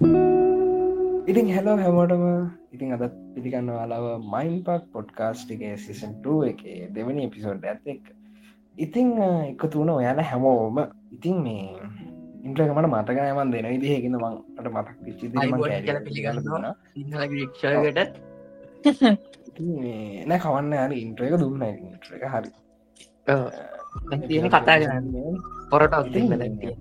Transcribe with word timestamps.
ඉතින් 0.00 1.46
හැලෝ 1.50 1.76
හැමෝටම. 1.76 2.24
ඉතින් 2.72 2.92
අදත් 2.94 3.14
පිළිගන්න 3.34 3.70
අලාව 3.74 4.22
මයින් 4.24 4.62
පක් 4.62 4.82
පොඩ්කාස්ටිගේ 4.92 5.74
සිසන්ට 5.76 6.26
එක 6.46 6.60
දෙවනි 6.94 7.24
එපිසෝඩ් 7.26 7.64
ඇත් 7.64 7.82
එක් 7.84 8.04
ඉතිං 8.76 9.08
එක 9.18 9.62
තුන 9.68 9.90
ඔයාල 9.90 10.20
හැමෝම 10.22 10.78
ඉතින් 11.12 11.36
මේ 11.42 11.64
ඉන්ට්‍රක 12.44 12.70
මට 12.70 12.88
මතකනයමන් 12.88 13.50
දෙන 13.52 13.66
විදිහකින්න 13.74 14.16
මංට 14.16 14.68
මතක් 14.68 14.96
පිච්චි 15.04 15.26
පිළිගන්න 15.32 16.38
ක්ෂයකට 17.48 17.98
නෑ 20.26 20.38
කවන්න 20.38 20.74
හරි 20.78 20.96
ඉන්ට්‍රක 21.00 21.34
දුන්න 21.36 21.62
ඉන්ට්‍ර 21.64 22.14
එක 22.14 22.24
හරි. 22.28 22.50
කතා 24.48 24.78
පොරට 25.70 25.94
ඔත්තින්න 25.94 26.32
දැන්තිය 26.34 26.74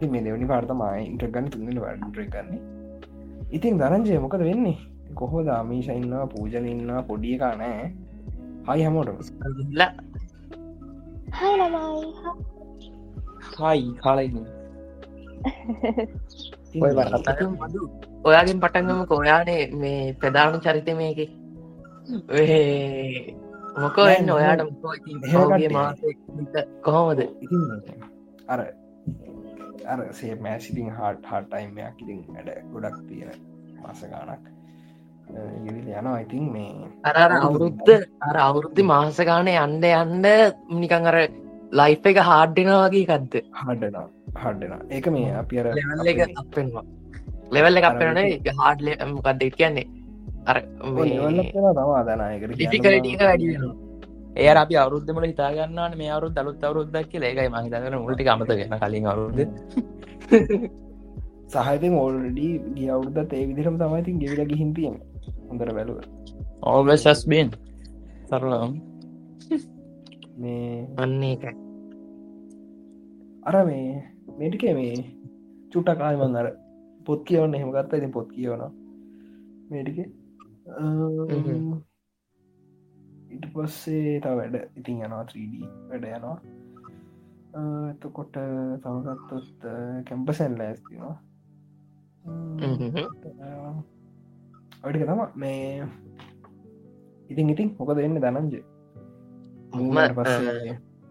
ඉති 0.00 0.08
මේ 0.12 0.22
දෙවනි 0.24 0.46
පාර්තමයි 0.50 1.00
ඉන්ට්‍රගන්න 1.06 1.48
තුන්න 1.52 1.78
වැඩ 1.82 2.04
ගන්නේ. 2.34 2.60
ඉතින් 3.56 3.74
දරංජය 3.80 4.14
මොකද 4.24 4.42
වෙන්නේ? 4.48 4.78
කොහෝ 5.18 5.42
දාමීෂ 5.48 5.88
ඉන්නවා 5.94 6.26
පූජන 6.34 6.68
ඉන්නවා 6.70 7.02
පොඩිය 7.08 7.36
කානෑ 7.42 7.82
හයි 8.68 8.82
හැමෝට 8.86 9.10
හයි 13.58 13.82
මදු. 17.60 17.82
ඔයාගෙන් 18.24 18.58
පටන්ගම 18.64 19.00
කොයානේ 19.12 19.62
මේ 19.84 20.02
ප්‍රධාන 20.20 20.60
චරිත 20.64 20.88
මේක. 21.02 21.20
මොකෝ 23.82 24.08
එන්න? 24.16 24.30
ඔයාට 24.38 24.62
කොහොමද? 26.86 27.20
අර 28.52 28.60
අර 29.92 29.98
සේ 30.12 30.34
මෑසිටිං 30.46 30.88
හාට් 30.98 31.28
හාටයිමයක් 31.30 32.00
ඉතින් 32.02 32.20
වැඩ 32.34 32.48
ගොඩක් 32.72 32.98
තියෙන 33.08 33.30
මාස 33.82 34.00
ගානක් 34.12 34.44
යනවා. 35.30 36.16
ඉතින් 36.24 36.44
මේ 36.52 36.88
අර 37.04 37.16
අවුරුද්ධ 37.38 37.92
අර 38.28 38.36
අවුරුද්ධි 38.46 38.82
මාස 38.92 39.20
ගානය 39.30 39.54
අන්ඩ 39.64 39.84
අන්ඩ 39.92 40.26
නිකං 40.80 41.10
අර 41.12 41.18
ලයි් 41.72 41.98
එක 42.12 42.18
හාඩ්ඩෙනවාගේ 42.30 43.04
කක්ද 43.10 43.34
හඩන 43.60 43.96
හඩන 44.42 44.72
ඒක 44.90 45.06
මේ 45.16 45.30
අපි 45.42 45.60
අර 45.60 45.66
ලෙවල් 45.78 46.08
එක 46.14 46.20
අපෙන්වා 46.42 46.84
ලෙවල් 47.52 47.80
එක 47.80 47.86
අපෙනනේ 47.90 48.56
හාඩ්ල 48.62 48.88
මොකක්ද 49.14 49.42
කියන්නේ? 49.58 49.86
අර 50.46 50.56
තවා 51.78 52.02
දනයකට 52.08 52.52
ටිකටික 52.52 52.84
වැඩි 52.86 53.16
වෙනවා 53.52 53.89
ඒ 54.36 54.48
අපි 54.54 54.74
අවරුද්ධමල 54.76 55.26
හිතාගන්නවන 55.26 55.96
මේ 55.96 56.10
අවරු 56.10 56.28
දලුත් 56.30 56.64
අවරුද්දක් 56.64 57.14
ඒකයි 57.20 57.48
මහිතන 57.48 57.96
මුලටි 57.96 58.28
අමතගෙන 58.28 58.76
කලින් 58.78 59.06
අවරුද්ධ 59.06 59.42
සහහිතන් 61.48 61.94
ඕල්ඩී 61.94 62.52
ගිය 62.74 62.90
අවුද්ධත් 62.90 63.32
ඒ 63.32 63.46
විදිරම 63.46 63.78
තමයිතින් 63.78 64.20
ගෙවිල 64.20 64.42
ගිහින් 64.46 64.70
තියෙන 64.74 64.96
හොඳර 65.48 65.72
බැලුව 65.72 65.98
ඕවස්බෙන් 66.64 67.50
සරලම් 68.28 68.72
මේ 70.36 70.86
අන්න 70.96 71.22
එක 71.24 71.44
අර 73.42 73.56
මේ 73.64 74.02
මේටික 74.38 74.64
මේ 74.74 74.96
චුට්ට 75.72 75.98
කාල්මන් 75.98 76.36
අර 76.36 76.48
පොත් 77.06 77.20
කියවන්න 77.24 77.54
එහෙම 77.54 77.70
ගත්ත. 77.70 77.92
ඉතින් 77.94 78.12
පොත් 78.12 78.28
කියවන 78.28 78.62
මේටික 79.70 79.98
ඉට 83.30 83.44
පස්සේ 83.54 84.16
ත 84.22 84.32
වැඩ 84.38 84.56
ඉතින් 84.80 85.04
යනවා 85.06 85.24
3D 85.30 85.54
වැඩ 85.90 86.04
යනවා. 86.10 86.36
එතකොට 87.90 88.36
තවගත්තොත් 88.84 89.66
කැම්පසැන් 90.08 90.54
ලෑස්තිවා 90.58 91.14
ඔටික 94.84 95.04
තම 95.08 95.22
මේ 95.42 95.88
ඉතින් 97.30 97.52
ඉතින් 97.54 97.74
මොකද 97.78 97.98
වෙන්න 98.02 98.20
දනංජ 98.24 98.54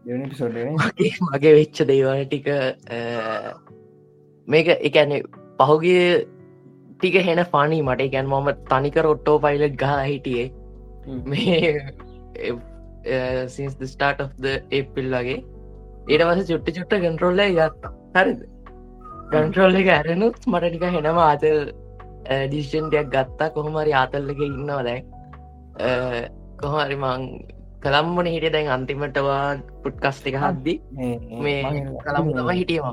දෙවනි 0.05 0.29
පිසෝඩ්න 0.31 0.79
මගේ 1.27 1.53
වෙච්ච 1.59 1.77
දේවන 1.91 2.25
ටික 2.25 2.47
මේක 4.47 4.67
එකැන 4.89 5.11
පහුගිය 5.59 6.03
ටික 6.93 7.15
හෙන 7.27 7.41
පනි 7.53 7.79
මට. 7.81 8.11
ගැන් 8.13 8.27
මම 8.27 8.49
තනිකර 8.71 9.05
ඔට්ටෝ 9.13 9.37
පයිලට් 9.45 9.75
ගා 9.83 9.99
හිටියේ. 10.03 10.47
මේ 11.25 11.73
සිස් 13.47 13.75
ස්ටාට 13.85 14.21
of 14.21 14.31
ඒපිල් 14.71 15.11
වගේ. 15.13 15.43
ඒට 16.07 16.25
වස 16.27 16.47
චුට්ට 16.49 16.73
චුට්ට 16.77 17.03
කන්ටරෝල්ල 17.03 17.41
ගත්තා. 17.51 17.93
හරිද? 18.15 18.41
කන්ටරෝල් 19.31 19.79
එක 19.81 19.89
ඇරනුත් 19.95 20.41
මට 20.47 20.71
ටික 20.71 20.85
හෙනම 20.97 21.19
ආතල් 21.19 21.59
ඩිෂන්ටයක් 22.47 23.09
ගත්තා. 23.15 23.53
කොහොමරි 23.55 23.93
ආතල්ලක 23.93 24.41
ඉන්නවා 24.41 24.83
දැන්. 24.83 25.03
කොහරි 26.61 26.97
මං 26.97 27.27
කළම්මන 27.83 28.31
හිටිය 28.33 28.53
දැන් 28.55 28.71
අන්තිමටවා 28.75 29.43
පුට්කස්ටික 29.83 30.39
හද්දි. 30.43 30.75
මේ 31.43 31.61
කළම් 32.03 32.33
තම 32.35 32.49
හිටියම 32.51 32.87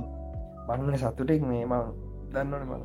මංන 0.69 0.99
සතුටෙක් 0.99 1.43
මේ. 1.43 1.65
මං 1.65 1.83
දන්නන 2.35 2.65
මං 2.69 2.81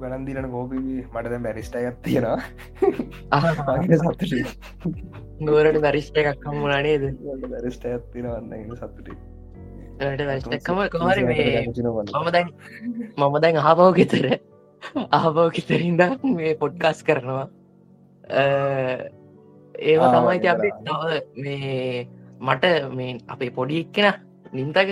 ගනන්දිරන 0.00 0.50
කෝපි. 0.50 0.82
මට 1.04 1.30
දැ 1.30 1.40
බැරිස්ටයත් 1.40 2.02
තියෙනවා. 2.02 2.38
සතුට 4.02 5.25
නුවරට 5.38 5.80
බැරිස්ට 5.80 6.16
එකක් 6.16 6.42
කම්මුණනේද 6.42 7.02
බැරිස්ට 7.46 7.84
ඇත්තිනවන්න 7.86 8.76
සතුටේ 8.76 9.16
වැටකම 9.98 10.78
කොහරි 10.90 11.22
මම 11.24 12.28
දැන් 12.30 12.48
මම 13.16 13.36
දැන් 13.40 13.56
අහබව 13.62 13.92
ගෙතර 13.94 14.26
අහබව 15.12 15.50
ගෙතරින්ද 15.52 16.02
මේ 16.32 16.54
පොඩ්කාස් 16.56 17.02
කරනවා 17.02 17.46
ඒවා 19.86 20.12
තමයි 20.14 20.48
අපි 20.48 20.70
තව 20.82 21.02
මේ 21.38 22.06
මට 22.40 22.64
මේ 22.92 23.18
අපේ 23.28 23.50
පොඩි 23.52 23.80
එක්කෙන 23.80 24.12
නින්තක 24.52 24.90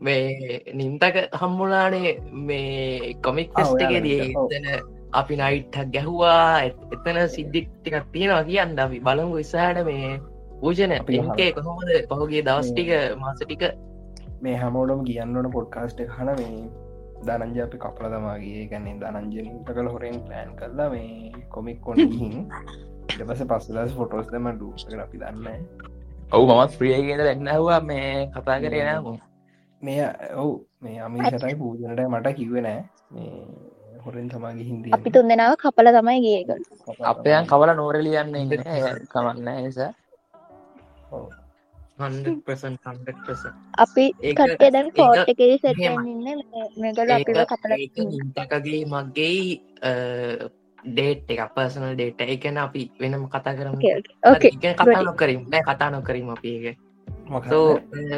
මේ 0.00 0.60
නින්තක 0.74 1.16
හම්මුලානේ 1.34 2.10
මේ 2.42 3.14
කොමික් 3.22 3.50
ෆෙස්ටකදී 3.52 4.20
එතන 4.22 4.66
අපි 5.16 5.34
නයිට්හක් 5.36 5.92
ගැහ්වා. 5.92 6.62
එතන 6.62 7.18
සිද්ධික්ටිකක් 7.28 8.06
තියෙනවා 8.12 8.44
කියන්න 8.44 8.78
අපි 8.78 9.02
බලංගු 9.02 9.36
ඉස්සාහට 9.38 9.84
මේ 9.84 10.20
පූජන 10.60 10.96
පින්කේ 11.06 11.50
කොහොමද? 11.52 11.90
පහුගේ 12.10 12.42
දවස්ටික 12.44 12.90
මාසටික 13.18 13.62
මේ 14.42 14.56
හැමෝඩම 14.56 15.04
කියන්නවන 15.04 15.48
පොඩ්කාස්ට 15.52 16.00
හන 16.10 16.30
මේ 16.34 16.58
දනංජ 17.22 17.58
අපි 17.60 17.78
කපල 17.78 18.06
තමාගේ 18.12 18.64
ගැන්නේ 18.66 18.96
දනංජනට 18.96 19.68
කළ 19.68 19.88
හොරෙන් 19.88 20.18
ප්ලෑන් 20.22 20.50
කරලා 20.56 20.88
මේ 20.90 21.32
කොමික් 21.48 21.80
කොන 21.80 21.96
හින් 22.14 22.34
ඉටපස 23.10 23.42
පස්සදස් 23.44 23.94
ෆොටෝස් 23.94 24.28
දම 24.28 24.48
ඩූසකට 24.52 24.98
අපි 24.98 25.22
දන්න 25.22 25.46
ඔවු 26.32 26.52
මත් 26.54 26.78
ප්‍රියගෙන 26.78 27.20
දැන්නවා 27.20 27.80
මේ 27.82 28.10
කතා 28.34 28.58
කරනම 28.60 29.16
මේ 29.82 30.10
ඔවු 30.34 30.52
මේ 30.82 31.00
අමිසටයි 31.00 31.54
පූජනට 31.56 32.04
මට 32.06 32.34
කිව්වෙනෑ 32.34 32.84
මේ 33.10 33.32
හොරෙන් 34.06 34.28
තමාගේ 34.30 34.66
හින්දී 34.70 34.92
අපි 34.96 35.10
තුන් 35.10 35.30
දෙනාව 35.30 35.54
කපල 35.62 35.88
තමයි 35.92 36.18
ගියක 36.24 36.50
අපයන් 37.04 37.46
කවල 37.46 37.70
නෝරලියන්න 37.74 38.36
ඉන්න. 38.36 38.52
කමන්න 39.06 39.48
නිසා. 39.64 39.92
අපි 43.78 44.04
කටේ 44.32 44.70
දැන් 44.70 44.92
පෝට් 44.92 45.32
එක 45.32 45.42
සැටන්න 45.62 46.42
මෙගල 46.78 47.10
අපිව 47.10 47.42
කපල 47.44 47.72
තකගේ 48.36 48.82
මගේ 48.86 49.36
ඩේට් 50.86 51.30
එක 51.34 51.40
පර්සනල් 51.54 51.94
ඩේට 51.94 52.26
එකන 52.28 52.58
අපි 52.58 52.82
වෙනම 53.00 53.28
කතා 53.28 53.56
කරම. 53.58 53.78
කතා 54.74 55.02
නොකරින් 55.02 55.46
නෑ 55.46 55.64
කතා 55.64 55.90
නොකරීම 55.90 56.30
අපි 56.30 56.52
එක 56.62 56.76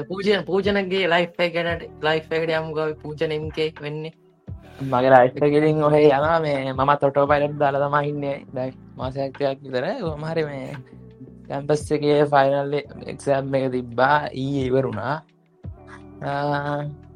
පූජන 0.09 0.45
පූජනගේ 0.45 1.05
ලයි් 1.09 1.27
ගැනට 1.51 1.83
ලයි් 2.03 2.19
එකට 2.19 2.51
යම්ගව 2.53 2.79
පූජනම්කේ 3.03 3.73
වෙන්නේ 3.81 4.13
මගේ 4.81 5.11
රයිට්ගෙලින් 5.11 5.83
ඔහේ 5.83 6.11
යන 6.11 6.27
මේ 6.43 6.73
මම 6.73 6.91
තොටෝ 7.01 7.27
පයිලට් 7.27 7.59
දාල 7.59 7.77
තමයින්නේ 7.77 8.37
දැයි 8.55 8.73
මාසයක්යක් 8.97 9.59
විතර 9.65 9.87
මහර 10.15 10.39
මේ 10.47 10.69
කැම්පස් 11.49 11.83
එකේ 11.91 12.21
ෆයිනල් 12.27 12.75
එක්සම් 13.07 13.55
එක 13.55 13.65
තිබ්බා. 13.73 14.17
ඊ 14.35 14.61
ඉවරුණා. 14.69 15.15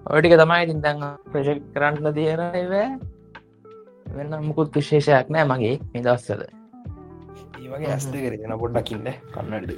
ඔටික 0.06 0.34
තමයි 0.34 0.64
තින්තන් 0.70 1.04
ප්‍රශක් 1.30 1.60
කරන්න 1.74 2.14
තියෙන 2.14 2.42
එව 2.54 2.72
වෙන්න 4.16 4.34
මුකුත් 4.48 4.74
විශේෂයක් 4.76 5.30
නෑ 5.30 5.46
මගේ 5.46 5.76
මේ 5.92 6.02
දස්සල 6.02 6.42
ඒවගේ 7.62 7.92
ඇස්ත 7.94 8.14
කරෙන 8.14 8.58
පොඩ්ඩකින්න 8.62 9.08
කන්නඩි 9.34 9.74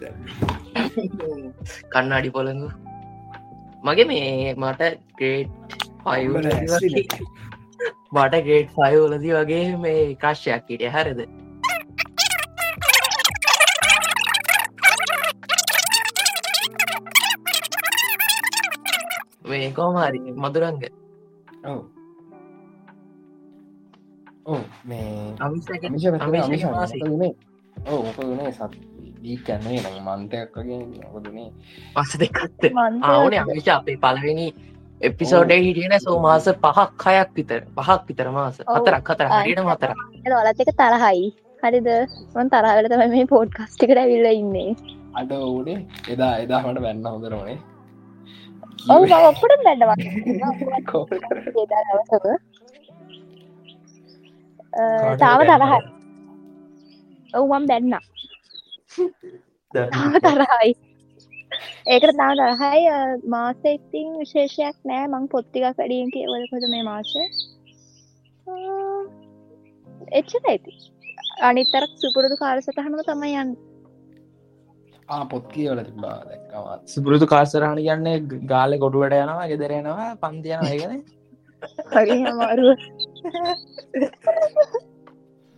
කන්නාඩි 1.92 2.34
පොළඟු. 2.36 2.68
මගේ 3.84 4.08
මේ 4.10 4.54
මට 4.56 4.82
ග්‍රේට් 5.18 5.50
පයි 6.04 6.24
මට 8.12 8.44
ගේට් 8.44 8.70
ෆයෝලදි 8.72 9.32
වගේ 9.34 9.76
මේ 9.76 10.14
කාශ්‍යයක් 10.16 10.64
හිටිය. 10.68 10.90
හරද? 10.90 11.20
මේ 19.44 19.72
කෝමහරි 19.72 20.20
මදුරංග. 20.34 20.82
ඕ 24.46 24.60
මේ 24.84 25.34
ඕ 27.76 28.02
මොකදුනේ 28.02 28.52
සත් 28.52 28.72
දී 29.22 29.36
කැන්නේ 29.38 29.80
නම් 29.82 30.08
මන්තයක් 30.08 30.56
වගේ 30.56 30.80
මොකදුනේ 31.04 31.50
පස 31.94 32.12
දෙකත්ත 32.20 32.62
ආවන 33.02 33.34
අමිෂ 33.34 33.68
අපේ 33.68 33.96
පලවෙනි 33.96 34.46
එපිසෝඩේ 35.08 35.60
හිටියන 35.66 35.94
සෝ 36.06 36.16
මාස 36.26 36.46
පහක් 36.64 37.02
හයක් 37.16 37.30
විතර. 37.36 37.60
පහක් 37.76 38.00
විතර 38.08 38.28
මාස. 38.38 38.56
ඔව්. 38.60 38.74
හතරක් 38.76 39.06
හතර 39.10 39.26
හරියට 39.34 39.62
මතර 39.66 39.90
ඔලත් 40.40 40.64
එක 40.64 40.72
තරහයි. 40.80 41.22
හරිද? 41.62 41.88
මන් 42.34 42.50
තරහල 42.54 42.86
තම 42.92 43.04
මේ 43.14 43.26
පෝඩ් 43.34 43.50
කස්ටිකට 43.58 44.02
ඇවිල්ල 44.02 44.26
ඉන්නේ. 44.32 44.70
අඩ 45.20 45.30
ඕනේ. 45.32 45.78
එදා 46.12 46.34
එදා 46.44 46.60
මට 46.66 46.82
වැන්න 46.86 47.06
හොඳරනේ 47.12 47.58
ඔවු 48.90 49.04
ඔපට 49.28 49.52
බැඩවා 49.64 49.96
දවසක. 51.70 52.26
තාම 55.18 55.40
තරහයි 55.50 55.80
ඔවුමම් 57.34 57.64
බැන්න 57.70 57.94
තරහයි 60.24 60.72
ඒකට 61.86 62.16
තාම 62.16 62.34
තරහයි 62.36 62.82
මාස 63.28 63.60
ඉතින් 63.66 64.08
විශේෂයක් 64.18 64.76
නෑ. 64.84 65.04
මං 65.08 65.28
පොත්තික 65.28 65.64
කඩියෙන් 65.72 66.10
කියවලකොද 66.10 66.64
මේ 66.70 66.84
මාස. 66.84 67.10
එච්චර 70.12 70.42
ඇති 70.46 70.72
අනිතරක් 71.42 71.92
සුපුරුදු 71.96 72.36
කාලසටහනම 72.36 72.96
තමයි 73.02 73.34
යන් 73.36 73.50
ආ 75.08 75.24
පොත් 75.26 75.44
කියවල 75.48 75.82
තිබා 75.82 76.16
දැක්කමත් 76.22 76.82
සුපුරුදු 76.86 77.26
කාසරහණ 77.26 77.80
කියන්නේ 77.80 78.16
ගාල 78.46 78.78
ගොඩුවට 78.78 79.18
යනවා 79.18 79.46
ගෙදරෙනවා 79.48 80.08
පන්තියන 80.16 80.66
ඒගෙන 80.66 80.94
හරි 81.92 82.18
අමාරුව 82.24 82.78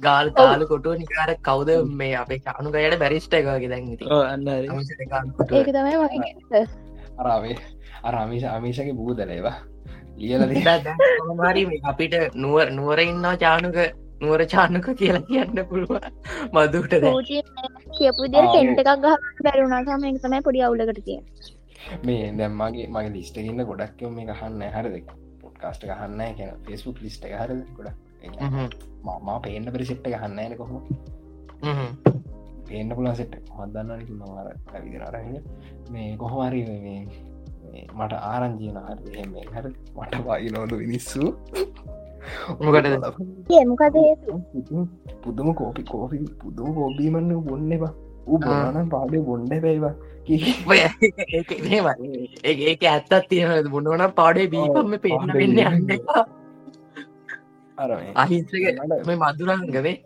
ගාල් 0.01 0.31
තාල 0.31 0.65
කොටුව 0.67 0.97
නිකාර 0.97 1.31
කවුද 1.41 1.71
මේ 1.93 2.15
අපේ 2.15 2.41
අනුකයට 2.53 2.99
බැරිස්ට 2.99 3.35
එකගේ 3.35 3.69
දැන් 3.69 3.93
ඉති 3.93 4.11
අන්න 4.25 4.49
ඒක 4.49 5.69
තමයි 5.69 5.97
මගේ 6.03 6.65
අරාවේ 7.19 7.57
අරමිෂ 8.05 8.47
අමිෂගේ 8.51 8.95
බූදලේවා 8.95 9.57
ලියල 10.19 10.43
හරි 11.43 11.65
අපිට 11.85 12.17
නුවර 12.37 12.67
නුවර 12.73 13.03
ඉන්නවා 13.03 13.37
චානුක 13.39 13.79
නුවර 14.21 14.47
චානක 14.47 14.89
කියලා 14.95 15.27
කියන්න 15.27 15.61
පුළුව 15.67 15.93
මදුට 16.55 16.97
කියපු 17.97 18.23
ටෙන්ට 18.29 18.81
එකක් 18.83 18.97
ගහ 19.03 19.15
බැරුණා 19.45 19.85
සම 19.87 20.09
එක 20.09 20.19
තමයි 20.23 20.43
පොඩි 20.43 20.63
අවුලකට 20.63 21.05
තිය 21.05 21.21
මේ 22.03 22.33
දැම්මගේ 22.35 22.89
මගේ 22.89 23.13
ලිස්ට 23.13 23.39
ගන්න 23.39 23.65
ගොඩක් 23.65 24.03
මේ 24.11 24.27
ගහන්න 24.27 24.63
හරද? 24.71 24.97
පොඩ්කාස්ට 25.43 25.87
ගහන්න 25.87 26.35
කියන 26.35 26.53
ෆෙස්බුක් 26.65 26.99
ලිස්ට 27.01 27.25
එක 27.25 27.35
හරද? 27.37 27.63
ගොඩක් 27.77 28.06
මම 28.23 29.41
පේන්න 29.43 29.67
පරිසිට්ට 29.73 30.09
ගහන්නන 30.09 30.57
කොහොම 30.57 30.83
පේන්න 32.67 32.91
පුලා 32.97 33.15
සෙට් 33.15 33.35
හදන්න 33.59 33.91
මර 34.19 34.49
විදිරරහ 34.85 35.19
මේ 35.93 36.09
කොහොමරි 36.17 36.63
මේ 36.65 37.01
මට 37.95 38.13
ආරංජීන 38.25 38.79
හරි. 38.79 39.23
හර 39.53 39.67
මට 39.97 40.25
වායි 40.27 40.51
නොද 40.51 40.73
විනිස්සු 40.79 41.33
මොකටද? 42.61 42.87
මොකද 43.65 43.97
පුදුම 45.23 45.55
කෝපි 45.55 45.83
කෝපි 45.85 46.19
පුදුම 46.43 46.75
කෝබීමන්න 46.75 47.33
බොන්නවා 47.45 47.93
බොනනම් 48.27 48.89
පාඩේ 48.89 49.21
බොන්ඩ 49.21 49.53
පැයිවා 49.65 49.95
ඒ 52.45 52.55
ඒක 52.65 52.83
ඇත්තත් 52.85 53.15
තියෙන 53.29 53.71
බොන්නවන 53.71 54.05
පාඩේ 54.15 54.47
බීපම 54.49 54.97
පෙන්න්න 55.05 55.33
වෙන්න 55.35 55.59
යන්න 55.65 55.95
එපා. 55.97 56.25
අර 57.79 57.91
අහිංසක 58.17 58.55
මේ 59.07 59.19
මදුරංගවේ 59.19 59.97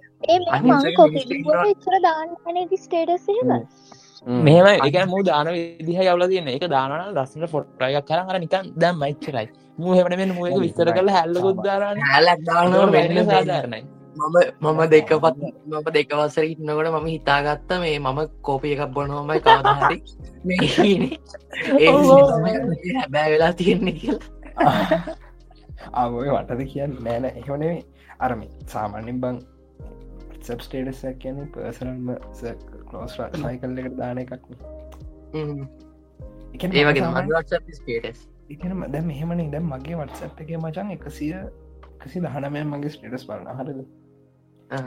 මෙහම 4.40 4.66
එක 4.78 4.96
මූ 5.06 5.22
දාන 5.22 5.46
විදිහ 5.48 6.00
යවල 6.04 6.24
තියන්න. 6.26 6.48
එක 6.48 6.66
දාන 6.68 6.92
ලස්සන 7.14 7.46
ෆොට්ටයක් 7.46 8.04
කර 8.04 8.20
අර 8.24 8.36
නිකන් 8.38 8.74
දැම් 8.76 8.98
මයිච්චරයි 8.98 9.46
මූහෙමට 9.78 10.16
මෙ 10.16 10.26
මුවක 10.32 10.58
විස්තර 10.58 10.92
කළ 10.92 11.10
හැල්ලකොත් 11.10 11.64
දාරන්න 11.64 12.04
හැලක් 12.06 12.40
වෙන්න 12.92 13.24
සාධාරණයි. 13.26 13.82
මම 14.16 14.36
මම 14.62 14.80
දෙකපත් 14.86 15.36
මම 15.66 15.86
දෙකවසර 15.90 16.44
ඉන්නකොට 16.44 16.90
මම 16.90 17.06
හිතාගත්ත 17.06 17.70
මේ 17.78 17.98
මම 17.98 18.20
කෝපිය 18.42 18.74
එකක් 18.74 18.92
බොනොමයි 18.92 19.40
කවදහරි 19.40 19.98
ඒ 21.78 21.90
හැබෑ 22.94 23.28
වෙලා 23.32 23.52
තියෙන්නේ 23.52 23.94
කියලා 23.94 25.16
ආවය 25.92 26.28
වටද 26.28 26.68
කියන්න 26.72 26.98
නෑන 27.04 27.24
එහෙමනේ 27.24 27.76
අරම 28.18 28.42
සාමාන්‍යෙන් 28.66 29.20
බං 29.20 29.40
සබ් 30.42 30.60
ස්ටේටසක් 30.60 31.18
කියන 31.18 31.38
පර්සනල්ම 31.54 32.10
කලෝස් 32.90 33.16
සයිකල් 33.16 33.78
එකට 33.78 33.96
දාන 33.96 34.18
එකක් 34.18 34.34
එකන 38.50 38.84
දැ 38.92 39.02
මෙහෙමන 39.02 39.50
දැම් 39.50 39.72
මගේ 39.72 39.96
වටසප් 39.96 40.40
එක 40.40 40.54
මචන් 40.58 40.90
එකසිය 40.90 41.34
කසි 42.00 42.20
දහනමය 42.20 42.64
මගේ 42.64 42.90
ස්ටේටස් 42.90 43.26
බලන්න 43.26 43.58
හරද? 43.58 43.80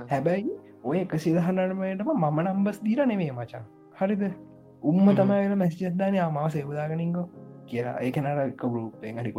හැබැයි 0.09 0.57
ඔය 0.83 0.97
එකසි 0.99 1.35
දහනටමයටම 1.35 2.13
මම 2.15 2.39
නම්බස් 2.43 2.81
දීර 2.83 3.05
නෙවේ 3.05 3.31
මචන් 3.31 3.65
හරිද? 3.95 4.23
උම්ම 4.83 5.01
හ්ම්. 5.01 5.15
තමයි 5.15 5.55
මැස්ජදදාන 5.55 6.19
ආමාව 6.19 6.49
සෙවදාගනින්ගෝ 6.49 7.27
කියලා. 7.65 7.97
ඒක 7.99 8.17
නර 8.17 8.39
එක 8.45 8.57
ගරුපෙන් 8.57 9.19
හරි 9.19 9.31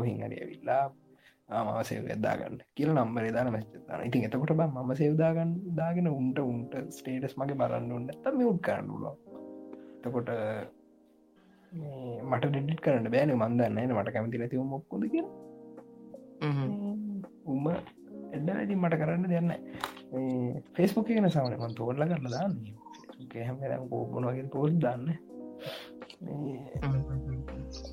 ආමාව 1.49 1.81
සේවදාගන්න 1.85 2.57
කියල 2.75 2.91
නම්බර 2.93 3.27
දාන 3.33 3.51
මැස්චදාන 3.53 4.07
ඉතින් 4.07 4.27
එතකොට 4.27 4.53
බ 4.53 4.63
ම 4.83 4.93
සේවදාගන්න 4.95 5.53
දාගෙන 5.77 6.09
උන්ට 6.11 6.39
උන්ට 6.43 6.75
ස්ටේටස් 6.91 7.37
මගේ 7.39 7.59
බලන්න 7.61 7.93
උන්න 7.97 8.09
තම 8.23 8.41
උට් 8.45 8.63
කරන්නුල 8.63 9.05
තකොට 10.03 10.31
මට 12.31 12.45
ඩෙඩිට 12.45 12.81
කරන්න 12.81 13.11
බෑන 13.11 13.35
මන්දන්න 13.37 13.97
මට 13.97 14.15
කැමති 14.15 14.41
නැතිව 14.41 14.65
මොක්කොද 14.67 15.05
කිය 15.13 15.27
උම 17.47 17.67
එඩ 18.37 18.49
ඇති 18.51 18.75
මට 18.77 19.01
කරන්න 19.01 19.29
දෙන්න 19.29 19.53
ෆෙස්බුක් 20.77 21.07
කියන 21.09 21.29
සමන 21.31 21.55
මන් 21.59 21.77
තෝරල 21.79 22.03
කරන්න 22.03 22.31
දාන්න. 22.31 22.57
හැම 23.37 23.89
කෝපුන 23.91 24.27
වගේ 24.29 24.49
පෝල් 24.53 24.73
දන්න 24.83 25.09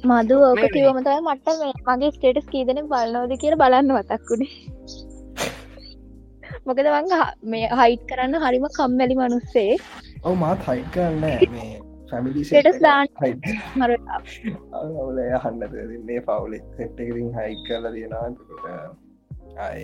මදු 0.09 0.35
ඕක 0.41 0.57
මේ- 0.57 0.73
කිවමතයි 0.73 1.19
මට 1.23 1.47
මේ 1.59 1.73
මගේ 1.89 2.11
ස්ටේටස් 2.11 2.47
කීදන 2.51 2.81
බලනෝද 2.91 3.31
කියල 3.41 3.55
බලන්න 3.57 3.93
වතක්කුණේ 3.97 4.51
මොකද 6.65 6.87
වංග 6.87 7.13
මේ 7.45 7.69
හයිට් 7.79 8.03
කරන්න 8.09 8.35
හරිම 8.43 8.65
කම්මැලි 8.77 9.15
මනුස්සේ. 9.15 9.77
ඔව 10.23 10.35
මාත් 10.37 10.61
හයි 10.67 10.83
කරන්න 10.93 11.21
මේ 11.51 11.69
ෆැමිලි 12.11 12.43
Status 12.45 12.79
දාන්න. 12.79 13.07
මර 13.75 13.91
අවුල 14.73 15.19
හන්නද 15.37 15.73
දෙන්නේ 15.73 16.21
පවුලෙ 16.21 16.59
සෙට්ටකිරින් 16.77 17.29
හයි 17.37 17.55
කරල 17.67 17.85
තියෙනකොට 17.93 18.65
අය 19.59 19.81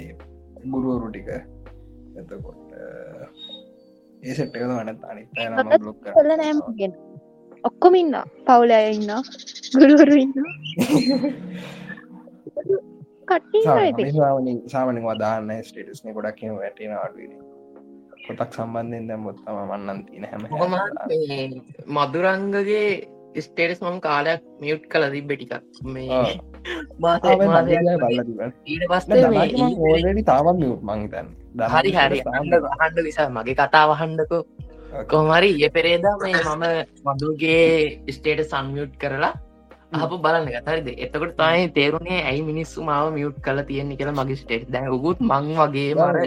ගුරුවරු 0.65 1.09
ටික. 1.09 1.29
එතකොට 2.15 2.61
ඒ 4.23 4.33
සෙට්ක 4.33 4.55
වන 4.63 4.93
අනිත 5.05 5.29
කොල්ල 6.13 6.31
නෑමගෙන 6.35 6.93
ඔක්කොම 7.63 7.95
ඉන්න 7.95 8.15
පවුල 8.45 8.71
අය 8.71 8.87
ඉන්න 8.91 9.11
ගුරුවරු 9.73 10.15
ඉන්න 10.17 10.33
සාමන 14.67 14.97
වදාන්න 15.03 15.51
ස්ටේටස්න 15.63 16.13
ගොඩක් 16.13 16.41
වැටෙන 16.53 16.93
අඩුවන 16.95 17.33
කොතක් 18.27 18.51
සම්බන්ධයෙන් 18.53 19.07
දැම් 19.07 19.21
මොත්තම 19.21 19.55
මන්නන් 19.65 19.99
තින 20.05 20.23
හැම 20.25 20.41
මදුරංගගේ 21.97 22.87
ස්ටේටස් 23.37 23.81
මම 23.81 23.97
කාලයක් 24.01 24.41
මියුට් 24.59 24.85
කල 24.89 25.03
තිබ්බෙටිකක් 25.11 25.53
මේ 25.85 26.09
ආ. 26.11 26.27
මාස 26.99 27.21
බල්ල 27.21 27.59
ඊට 28.65 28.85
පස්සේ 28.89 29.29
මේ 29.29 29.73
ඕලඩි 29.83 30.23
තාමත් 30.23 30.57
මියුට් 30.61 30.83
මංතන් 30.83 31.27
හරි 31.67 31.91
හරි. 31.91 32.19
හන්ඩ 32.79 32.97
නිසා 33.03 33.29
මගේ 33.31 33.55
කතාව 33.55 33.89
හන්ඩකෝ 34.01 34.41
කොමරි 35.07 35.49
ඒ 35.59 35.69
පෙරේදා 35.69 36.15
මේ 36.17 36.33
මම 36.45 36.63
මදුගේ 37.07 37.63
ස්ටේට 38.09 38.43
සන්මියුට් 38.45 38.93
කරලා 38.97 39.33
අප 39.95 40.13
බලන්න 40.17 40.47
ගතරිද 40.49 40.87
එතකොට 40.97 41.33
තමයි 41.35 41.67
තේරුණේ 41.71 42.21
ඇයි 42.23 42.43
මිනිස්සු 42.43 42.83
මාව 42.83 43.11
මියුට් 43.13 43.41
කල 43.41 43.59
තියෙන්නේ 43.63 43.97
කියලා 43.97 44.19
මගේ 44.19 44.35
ස්ටේට් 44.35 44.69
දැ 44.69 44.87
උගුත් 44.89 45.19
මං 45.21 45.49
වගේ 45.57 45.89
මර 45.97 46.17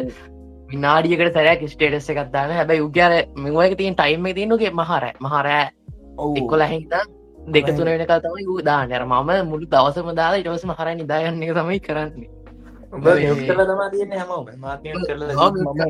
විනාඩියකට 0.69 1.35
සැරයක් 1.35 1.63
ස්ටේටස් 1.69 2.11
එකත්දාන 2.11 2.53
හැබැයි 2.53 2.83
උගයාර 2.83 3.13
මෙවක 3.39 3.79
තියෙන් 3.79 3.97
ටයිම 3.97 4.29
තියනුගේ 4.35 4.73
මහර 4.73 5.05
මහරෑ 5.21 5.65
එක්කොල 6.35 6.65
හිත 6.65 6.95
දෙක 7.49 7.67
තුන 7.69 7.87
වෙනක 7.87 8.13
තමයි 8.19 8.45
ූ 8.47 8.61
දානර 8.63 9.03
මම 9.05 9.31
මුළු 9.45 9.67
දවසම 9.69 10.11
දාලා 10.15 10.41
ඉටවස 10.43 10.65
මහර 10.65 10.89
නිදායන්න 10.95 11.41
තමයි 11.41 11.81
කරන්නේ. 11.81 12.31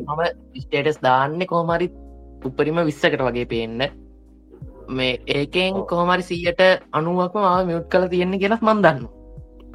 මම 0.07 0.23
ස්ටේටස් 0.61 0.99
දාන්න 1.01 1.41
කොහමරි 1.47 1.89
උපරිම 2.45 2.79
විස්සකට 2.85 3.21
වගේ 3.21 3.47
පේන්න. 3.47 3.81
මේ 4.91 5.15
ඒකෙන් 5.29 5.81
කොහමරි 5.87 6.23
සීයට 6.25 6.63
අනුවක්ම 6.93 7.41
මාව 7.41 7.67
මියුට් 7.67 7.89
කළ 7.89 8.07
තියෙන්නේ 8.09 8.41
කියලත් 8.41 8.63
මන් 8.63 8.83
දන්න 8.85 9.09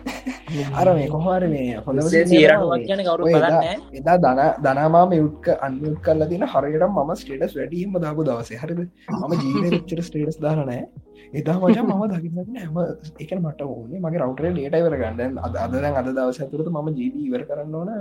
අර 0.80 0.88
මේ 0.90 1.08
කොහර 1.08 1.42
මේ 1.48 1.78
හොඳ 1.78 2.00
එදා 4.00 4.18
දන 4.18 4.42
දනමා 4.66 5.06
යුත්ක 5.14 5.48
අන්යුත් 5.60 5.98
කල්ල 6.06 6.28
තින 6.32 6.46
හරියට 6.46 6.86
ම 6.88 7.14
ස්ටේටස් 7.16 7.56
වැඩීම 7.60 7.98
දාපු 7.98 8.28
දවසේ. 8.28 8.60
හරිද? 8.64 8.82
මම 9.12 9.34
ජීවිචර 9.44 10.02
ස්ටේටස් 10.02 10.40
දාරනෑ 10.40 10.84
එදා 11.34 11.58
මච 11.62 11.78
මම 11.84 12.04
දකින්න 12.12 12.38
හැම 12.58 12.78
එක 13.20 13.32
මට 13.38 13.62
ඕනේ 13.68 14.00
මගේ 14.00 14.22
රවටර 14.22 14.52
ඩේට 14.52 14.80
ඉවර 14.82 14.98
ගන්න 15.02 15.40
අද 15.40 15.58
අදදැන් 15.66 16.00
අද 16.02 16.12
දවස 16.12 16.42
ඇතුරත 16.42 16.70
ම 16.74 16.92
ජීවී 16.92 17.26
ඉවර 17.30 17.48
කරන්න 17.50 17.76
ඕන 17.76 17.92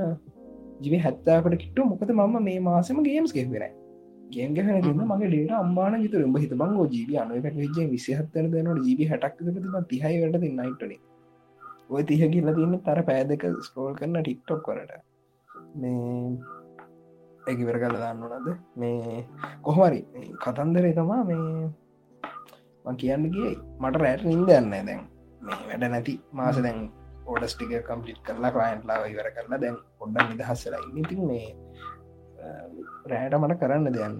ජිවි 0.80 0.98
හැත්තාකට 0.98 1.56
කිට්ටු. 1.56 1.82
මොකද 1.84 2.10
මම 2.10 2.36
මේ 2.42 2.60
මාසම 2.60 3.02
ගේම්ස් 3.02 3.32
ගෙවෙන 3.32 3.83
ගේම් 4.30 4.54
ගැන 4.56 4.68
න්න 4.72 5.04
මගේ 5.10 5.28
ඩේට 5.32 5.52
අම්බාන 5.62 5.94
ගත 6.02 6.14
ම 6.26 6.36
හිත 6.42 6.54
බංගෝ 6.62 6.86
ජීවි 6.94 7.14
අනුවක 7.22 7.56
විජ 7.62 7.78
විසිහත්තර 7.92 8.46
දෙනට 8.52 8.84
ජීවි 8.86 9.04
හටක් 9.10 9.34
තිහයි 9.90 10.16
වැඩ. 10.22 10.44
නයිටනේ 10.58 11.00
ඔය 11.90 12.02
තිහ 12.02 12.20
කියල 12.32 12.48
තින්න 12.58 12.76
තර 12.86 13.00
පෑදක 13.08 13.44
ස්කෝල් 13.66 13.94
කරන්න 13.94 14.22
ටික්ටොක් 14.22 14.60
කරට 14.66 14.92
මේ 15.80 16.36
ඇකිවර 17.48 17.76
කල 17.82 17.96
දන්නනද 18.02 18.48
මේ 18.76 19.24
කොහමරි 19.62 20.00
කතන්දරේ 20.44 20.94
තමා 20.98 21.22
මේ 21.30 22.94
කියන්න 23.00 23.24
ගිය 23.34 23.52
මට 23.80 23.96
රෑට 24.02 24.24
නින්ද 24.24 24.50
යන්න 24.58 24.70
දැන්. 24.70 25.02
මේ 25.40 25.58
වැඩ 25.68 25.84
නැති. 25.92 26.14
මාස 26.32 26.58
දැන් 26.66 26.78
ඕඩස්ටික 27.26 27.72
කම්පිට් 27.88 28.20
කරලා 28.26 28.52
කලයින්ට්ලා 28.54 29.06
ඉවර 29.12 29.28
කරලා 29.36 29.60
දැන් 29.62 29.76
ඔොඩ්ඩ 30.00 30.30
නිදහස්සලා 30.30 30.80
ඉතින් 31.02 31.22
මේ 31.30 31.46
රෑට 33.12 33.34
මට 33.40 33.60
කරන්න 33.62 33.86
දෙයන්න 33.96 34.18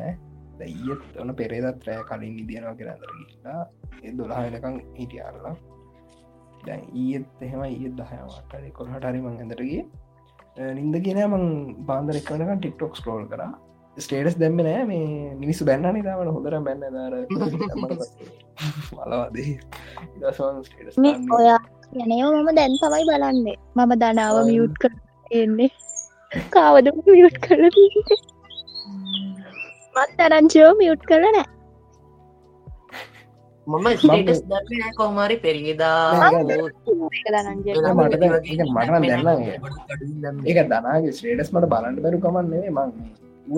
දැයිත් 0.61 1.05
ඔන 1.23 1.31
පෙරේදත් 1.41 1.87
රෑ 1.89 2.05
කලින් 2.11 2.35
නිදියනවා 2.39 2.75
කරදර 2.81 3.13
ගිලා 3.21 3.61
ඒ 4.05 4.13
දොලා 4.19 4.41
වෙනකං 4.45 4.77
හිටියාරලා. 4.99 5.55
දැන් 6.67 6.83
ඊත් 7.03 7.45
එහෙම 7.47 7.63
ඊත් 7.67 7.95
දහයවාට 8.01 8.53
කොහට 8.79 9.07
හරි 9.11 9.21
මං 9.25 9.37
ඇඳරගේ 9.43 9.83
නින්ද 10.79 10.97
කියන 11.05 11.21
මං 11.29 11.45
බාන්දර 11.89 12.17
එක්කනක 12.21 12.51
ටික්ටොක් 12.59 12.93
ස්කෝල් 13.01 13.25
කර. 13.33 13.43
ස්ටේටස් 13.97 14.37
දැම්ම 14.43 14.59
නෑ 14.67 14.83
මේ 14.91 15.09
මිනිස්සු 15.41 15.63
බැන්න 15.69 15.87
නිතාවට 15.97 16.35
හොඳර 16.37 16.55
බැන්න 16.67 16.85
දර 16.95 17.15
මලවාදේ 18.93 19.53
ඔයා 21.39 21.61
යනයෝ 22.03 22.31
මම 22.35 22.51
දැන් 22.59 22.75
තමයි 22.83 23.05
බලන්නේ. 23.11 23.57
මම 23.77 23.93
දනාව 24.03 24.37
මියුට් 24.51 24.75
කර 24.83 24.93
එන්නේ 25.41 25.71
කාවද 26.51 26.87
මියුට් 27.07 27.37
කරල 27.39 27.65
මත් 29.97 30.11
තරංචයෝ 30.19 30.71
මියුට් 30.75 31.03
කල 31.07 31.25
නෑ 31.27 31.45
මම 33.67 33.87
කොහමරි 34.97 35.37
පෙරිදා 35.39 36.31
ඒක 40.45 40.59
දනාගේ 40.69 41.13
ස්ටේටස් 41.13 41.51
මට 41.53 41.67
බලන්න 41.67 41.97
බැරු 41.99 42.19
කමන්නේ 42.21 42.71
මං 42.71 42.91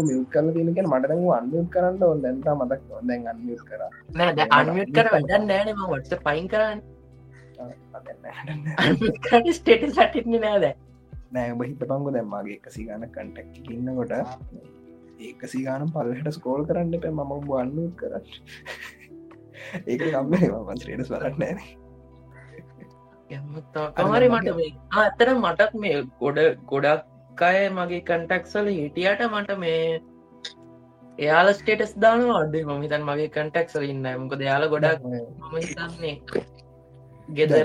මියුත් 0.00 0.28
කල 0.30 0.46
තිනක 0.54 0.78
මට 0.84 1.10
අන්මියුත් 1.34 1.68
කරන්න 1.70 2.02
ඔ 2.02 2.10
දැන්තා 2.16 2.54
මතක් 2.54 2.80
දැන් 3.02 3.22
අන්මියුත් 3.26 3.62
කර. 3.62 3.80
නෑ 4.14 4.46
අන්මියුත් 4.50 4.90
කර 4.90 5.06
වැඩන්න 5.12 5.44
නෑනම 5.46 5.80
වට 5.90 6.12
පයින් 6.24 6.46
කරන්න 6.48 6.78
ස්ටේට 9.52 9.84
සටින්නේ 9.92 10.40
නෑද 10.40 10.64
නෑ 11.32 11.52
ඔබ 11.52 11.62
හිත 11.64 11.82
පංගු 11.84 12.10
දැම්මාගේ 12.12 12.58
එකසි 12.58 12.86
ගන 12.86 13.06
කටක් 13.10 13.72
ඉන්නකොට 13.72 14.12
ඒක 15.20 15.42
සිගානම් 15.46 15.90
පල්ලට 15.92 16.30
ස්කෝල් 16.32 16.62
කරන්න 16.66 16.94
පැ 16.98 17.12
මම 17.12 17.32
බන්නුත් 17.42 17.92
කරන්න. 17.96 18.24
ඒක 19.86 20.02
කම්ේ 20.06 20.48
මන් 20.50 20.80
ශ්‍රේටස් 20.82 21.10
බලන්න 21.12 21.60
තමරි 23.96 24.28
මට 24.30 24.56
මේ 24.56 24.72
අත්තර 24.96 25.28
මටත් 25.34 25.72
මේ 25.76 26.02
ගොඩ 26.20 26.42
ගොඩක් 26.66 27.42
අය 27.44 27.62
මගේ 27.70 28.02
කන්ටක්සල 28.02 28.68
හිටියට 28.72 29.24
මට 29.28 29.58
මේ 29.58 29.80
එයාල 31.18 31.48
ස්ටේටස් 31.54 31.94
දාන 31.98 32.26
අඩේ 32.32 32.64
මහිතන් 32.66 33.08
මගේ 33.08 33.30
කන්ටක්සල 33.30 33.84
ඉන්න 33.86 34.06
මොක 34.18 34.36
දයාල 34.38 34.68
ගොඩක් 34.68 35.02
මම 35.04 35.56
හිතන්නේ 35.58 36.14
ගෙදරය 37.30 37.64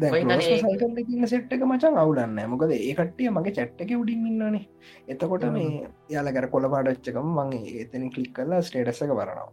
සයිකල්ලකින්න 0.00 1.26
සෙට්ක 1.26 1.62
මචන් 1.62 1.96
අවුලන්න 1.96 2.38
මොකද 2.46 2.72
ඒ 2.72 2.94
කට්ටිය 2.94 3.30
මගේ 3.30 3.54
චැට්ටක 3.54 3.92
උඩින් 3.94 4.26
ඉන්නනේ 4.26 4.62
එතකොට 5.08 5.44
මේ 5.50 5.88
යාලකර 6.10 6.46
කොල 6.48 6.68
පාඩච්චකම 6.68 7.28
මගේ 7.38 7.82
එතන 7.82 8.06
කලික් 8.10 8.32
කල්ලා 8.34 8.62
ස්ටේටසක 8.62 9.12
බරනවා 9.12 9.50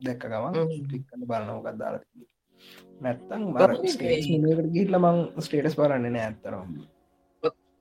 දැක්ක 0.00 0.26
ගමන් 0.26 0.72
කලික්කන්න 0.84 1.26
බලනවකක් 1.26 1.76
දාල 1.76 2.00
නැත්තං 3.00 3.42
ගිල්ල 4.72 4.98
මං 4.98 5.22
ස්ටේටස් 5.40 5.76
බරන්න 5.76 6.08
නෑ 6.08 6.24
ඇත්තරම් 6.24 6.74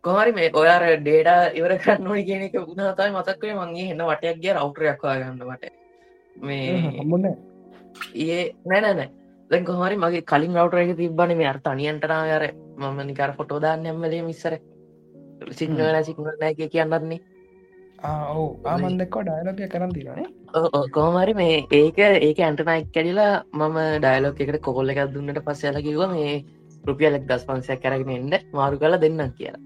කොහරි 0.04 0.32
මේ 0.34 0.52
ඔයාර 0.54 0.86
ඩේඩා 0.98 1.42
ඉවර 1.54 1.78
කරන්නනි 1.80 2.24
කියනක 2.26 2.56
උනාතයි 2.66 3.12
මතක්වේ 3.14 3.56
මගේ 3.56 3.90
එන්න 3.92 4.06
වටයක් 4.06 4.40
ගිය 4.40 4.54
රවටරයක්වා 4.54 5.18
ගන්නවට 5.18 5.74
මේ 6.36 6.80
හම්මුන්න 6.94 7.36
ඒ 8.18 8.42
නැනෑ 8.66 9.10
දැන් 9.54 9.66
කොහමරි 9.70 9.98
මගේ 10.04 10.24
කලින් 10.32 10.56
රවටර 10.60 10.80
එක 10.84 10.96
තිබ්බන 11.02 11.36
මේ 11.40 11.50
අර්ථ 11.52 11.68
අනියන්ටනා 11.74 12.24
යර 12.38 12.46
මම 12.80 13.00
නිකර 13.10 13.34
ෆොටෝදාන්න 13.40 13.86
ඇම්මලේ 13.90 14.24
මිස්සර 14.30 14.56
සිංහල 15.60 16.02
සිංහල 16.10 16.34
නෑ 16.42 16.70
කියන්නන්නේ 16.74 17.20
ඔවු. 18.32 18.46
ආමන්දක්කෝ 18.66 19.24
ඩයිලෝක 19.28 19.62
කරන් 19.74 19.94
තිරනේ 19.98 20.28
කොහමරි 20.98 21.34
මේ 21.40 21.54
ඒක 21.80 22.00
ඒක 22.00 22.40
ඇන්ටනයික් 22.48 22.90
කැඩිලා 22.96 23.32
මම 23.54 23.78
ඩයිලෝක 24.06 24.44
එකට 24.46 24.60
කොල්ල 24.68 24.94
එකක් 24.94 25.14
දුන්නට 25.16 25.42
පස්සයල 25.48 25.80
කිව 25.88 26.04
මේ 26.16 26.34
රුපියලක් 26.84 27.26
දස් 27.30 27.46
පන්සයක් 27.48 27.84
කරගෙන 27.84 28.14
එන්න. 28.18 28.34
මාරු 28.54 28.82
කලා 28.82 29.02
දෙන්නම් 29.06 29.34
කියලා. 29.38 29.62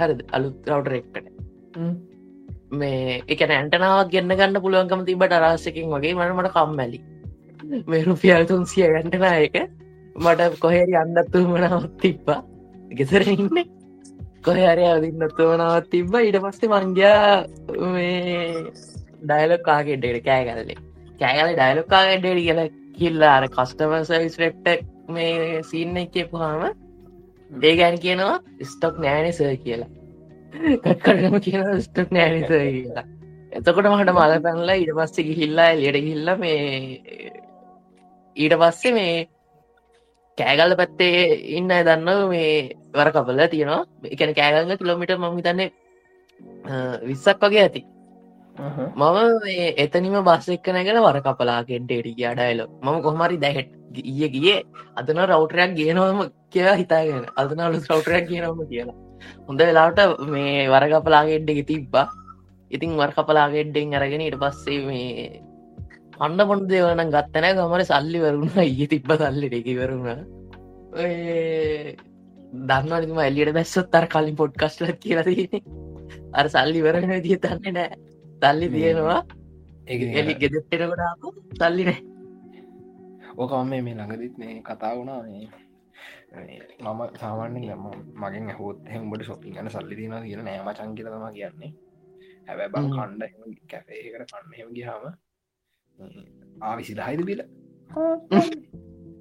හරි 0.00 0.14
අලුත් 0.36 0.70
රවටර 0.70 0.94
එක්කට. 1.00 1.26
මේ 2.72 3.22
එක 3.28 3.40
ඇන්ටනාවක් 3.48 4.12
ගන්න 4.12 4.38
ගන්න 4.38 4.62
පුළුවන්කම 4.64 5.02
තිබට 5.08 5.38
අරස්සකින් 5.40 5.90
වගේ 5.94 6.14
මට 6.18 6.38
මට 6.38 6.54
කම්මැලි 6.56 7.00
මේ 7.86 8.02
රුපියල් 8.04 8.46
තුන්සිය 8.46 8.88
ගන්ටන 8.88 9.24
එක 9.40 9.56
මට 10.16 10.58
කොහෙරි 10.58 10.94
අන්නත්තු 10.96 11.44
මනාවත් 11.46 11.94
තිබ්බා 11.98 12.40
ගෙසර 12.90 13.24
ඉන්න 13.28 13.62
කොහරය 14.42 14.84
අදින්නත්තු 14.86 15.48
මනාවත් 15.50 15.90
තිබ්බ 15.90 16.14
ඉට 16.20 16.38
පස්සේ 16.40 16.70
මංගයා 16.70 17.26
මේ 17.88 18.64
ඩයිලොක් 19.22 19.62
කාගෙඩ්ඩට 19.62 20.24
කෑ 20.24 20.44
කරලේ 20.46 20.78
කෑගල 21.20 21.52
ඩයිලොක් 21.52 21.88
කාගෙඩ්ඩට 21.88 22.40
කියල 22.40 22.62
කිල්ලා 22.96 23.32
අර 23.36 23.48
කස්ටම 23.48 23.94
සවිස් 24.02 24.38
රෙප්ට 24.38 24.68
මේ 25.10 25.62
සින්න 25.64 25.96
එකපුහාම 25.98 26.62
ඒ 27.50 27.74
ගැන් 27.76 27.98
කියනවා 27.98 28.36
ස්ටොක් 28.66 28.98
නෑනස 28.98 29.42
කියලා 29.60 29.90
කට්කරම 30.80 31.38
කියන 31.40 31.68
ස්ටොක් 31.80 32.10
නෑනස 32.12 32.48
කියලා 32.48 33.06
එතකොට 33.52 33.88
මට 33.88 34.12
මල 34.12 34.36
පැනලා 34.40 34.76
ඉට 34.76 34.92
පස්සේ 34.98 35.24
ගිහිල්ලා 35.24 35.70
එලියට 35.70 36.02
ගිල්ල 36.04 36.34
මේ 36.38 36.60
ඊට 38.36 38.54
පස්සේ 38.62 38.92
මේ 38.98 39.28
කෑගල්ල 40.38 40.74
පැත්තේ 40.80 41.16
ඉන්න 41.58 41.68
දන්න 41.68 42.28
මේ 42.32 42.52
වර 42.94 43.10
කපල 43.14 43.40
තියෙනවා. 43.54 43.82
එකන 44.14 44.34
කෑගල්ල 44.38 44.76
කිලොමිට 44.80 45.16
මම 45.16 45.36
හිතන්නේ 45.38 45.70
විස්සක් 47.08 47.42
වගේ 47.44 47.64
ඇති. 47.64 47.82
මම 48.56 49.18
එතනිම 49.84 50.16
බස් 50.28 50.48
එක්ක 50.56 50.66
නැගෙන 50.76 51.02
වර 51.06 51.18
කපලාගෙන්ටේට 51.26 52.08
ගඩයිල 52.18 52.60
මම 52.84 52.98
කොහමරි 53.04 53.36
දැහෙට් 53.44 53.70
ගිය 53.94 54.28
ගිය 54.34 54.56
අදන 54.98 55.22
රවටරයක් 55.28 55.70
ගේනවම 55.78 56.20
කියලා 56.52 56.76
හිතාගෙන 56.82 57.24
අදනලු 57.36 57.78
රවටරයක් 57.80 58.26
කියනම 58.28 58.60
කියලා. 58.72 58.98
හොඳ 59.46 59.60
වෙලාට 59.60 60.00
මේ 60.34 60.68
වරකපලාගෙඩ්ඩ 60.74 61.64
තිබ්බා 61.70 62.06
ඉතින් 62.70 62.92
වර 63.00 63.12
කපලාගෙඩ්ඩෙන් 63.16 63.96
අරගෙන 63.98 64.22
ඉට 64.26 64.38
පස්සේ 64.42 64.80
මේ 64.88 65.42
අන්න 66.24 66.38
පොඩ 66.48 66.64
දේවන 66.70 67.10
ගත්තනෑ 67.14 67.54
ගමට 67.58 67.88
සල්ලි 67.90 68.18
වරුණ. 68.24 68.50
ඒ 68.62 68.86
තිබ්බ 68.92 69.10
සල්ලි 69.22 69.48
එකවරුණ 69.58 70.08
දන්නවනම 72.68 73.20
එල්ලියට 73.26 73.54
බැස්සොත් 73.56 73.94
අර 73.98 74.06
කලින් 74.12 74.36
පොඩ්කස්ල 74.40 74.92
කියලතින 75.02 75.54
අර 76.38 76.46
සල්ලි 76.54 76.84
වරණ 76.86 77.22
දිය 77.26 77.38
තන්නේ 77.44 77.72
නෑ. 77.78 77.98
සල්ලි 78.42 78.68
තියෙනවා. 78.74 79.20
එලි 80.20 80.34
ගෙදෙට්ටෙනකොටාපු 80.42 81.34
සල්ලි 81.60 81.88
නෑ. 81.88 82.00
ඕකම 83.38 83.72
මේ 83.72 83.96
ළඟදිත් 83.98 84.38
මේ 84.42 84.60
කතා 84.68 84.92
වුණා. 84.96 85.20
මේ 85.24 85.48
මම 86.84 87.00
සාමාන්‍යෙන් 87.20 87.66
ගම 87.70 87.84
මගෙන් 88.20 88.54
හොත් 88.60 88.78
හෙම්බට 88.92 89.26
සොපින් 89.30 89.56
ගන 89.56 89.74
සල්ලි 89.76 89.98
තින 89.98 90.14
කියන 90.28 90.44
නෑම 90.46 90.70
චංකිලම 90.78 91.26
කියන්නේ. 91.34 91.72
හැබැ 92.46 92.68
බං 92.74 92.88
කණ්ඩ 92.94 93.22
කැපේකට 93.70 94.30
කන්න 94.30 94.74
ගහම 94.78 95.04
ආවිසි 96.62 96.92
දහයිද 96.94 97.22
බිල? 97.28 97.40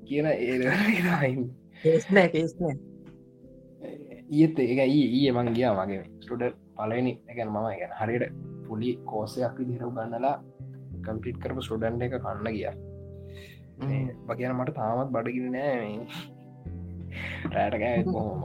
කියන 0.07 0.27
ඒ 0.27 0.55
ඒත් 4.31 4.59
ඒක 4.59 4.81
ඊය 4.87 5.31
මං 5.31 5.47
ගියා 5.55 5.73
මගේ 5.79 6.03
ස්ටඩ 6.23 6.55
පලනි 6.77 7.13
එකන 7.27 7.49
මම 7.49 7.67
ගැන 7.71 7.93
හරියට 7.99 8.35
පුලි 8.65 8.89
කෝසයක් 9.09 9.55
විදිහර 9.59 9.83
ගන්නලා 9.89 10.35
කම්පිට් 11.05 11.37
කරපු 11.43 11.61
ස්ටඩන්් 11.61 12.03
එක 12.05 12.15
කන්න 12.17 12.47
ගිය. 12.49 12.65
වගේන 14.27 14.53
මට 14.55 14.75
තාමත් 14.77 15.11
බඩගින 15.13 15.47
නෑ 15.51 15.91
රෑටකෑ 17.53 18.03
බොහොම 18.05 18.43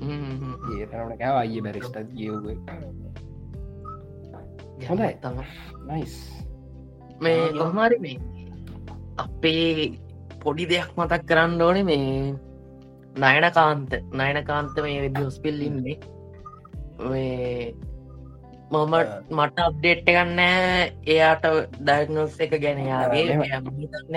හ්ම්. 0.00 0.54
ඒතරට 0.72 1.18
කෑ 1.20 1.34
අය 1.40 1.60
බැරිස්ටත් 1.66 1.98
ගියව්ව 2.16 2.46
හොඳයි. 4.88 5.12
තම 5.22 5.38
නයිස් 5.88 6.14
මේ 7.24 7.42
කොහමාරි 7.58 7.98
මේ 8.04 8.16
අපේ 9.24 9.68
පොඩි 10.42 10.64
දෙයක් 10.72 10.90
මතක් 10.98 11.22
කරන්න 11.30 11.62
ඕනේ 11.68 11.86
මේ 11.90 12.08
නයන 13.22 13.46
කාන්ත 13.58 13.90
නයන 14.20 14.38
කාන්ත 14.50 14.76
මේ 14.84 15.00
වෙදි 15.04 15.24
හොස්පිල් 15.26 15.62
ඉන්නේ. 15.68 15.96
මේ 17.10 17.74
මම 18.72 18.94
මට 19.36 19.58
අප්ඩේට් 19.64 20.06
ගන්න 20.06 20.40
එයාට 21.14 21.44
ඩයිනෝස් 21.80 22.38
එක 22.44 22.54
ගැනයාගේ. 22.62 23.36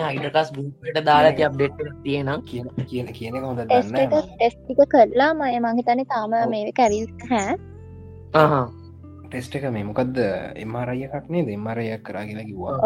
අයිඩකස් 0.09 0.49
බුපට 0.55 1.01
දාලාති 1.09 1.47
අප්ඩේට් 1.47 1.83
තියෙනම් 2.05 2.41
කියන 2.49 2.67
කියන 2.91 3.07
කියන 3.17 3.35
හොඳ 3.43 3.61
ටෙස්ට 3.63 3.99
එක 4.03 4.09
දන්න 4.13 4.31
ටෙස්ටික 4.31 4.81
කරලා 4.93 5.31
මය 5.41 5.59
මංහිතන 5.65 6.03
තාම. 6.13 6.39
මේ 6.53 6.71
කැවිල් 6.79 7.05
හැ 7.31 7.53
ටෙස්ට 9.27 9.55
එක 9.57 9.65
මේ 9.75 9.87
මොකක්ද 9.89 10.17
එමරය 10.63 10.99
එකක්නේ 11.07 11.43
දෙමරයක් 11.49 12.03
කරා 12.07 12.25
කියලා 12.29 12.47
කිව්වා. 12.49 12.77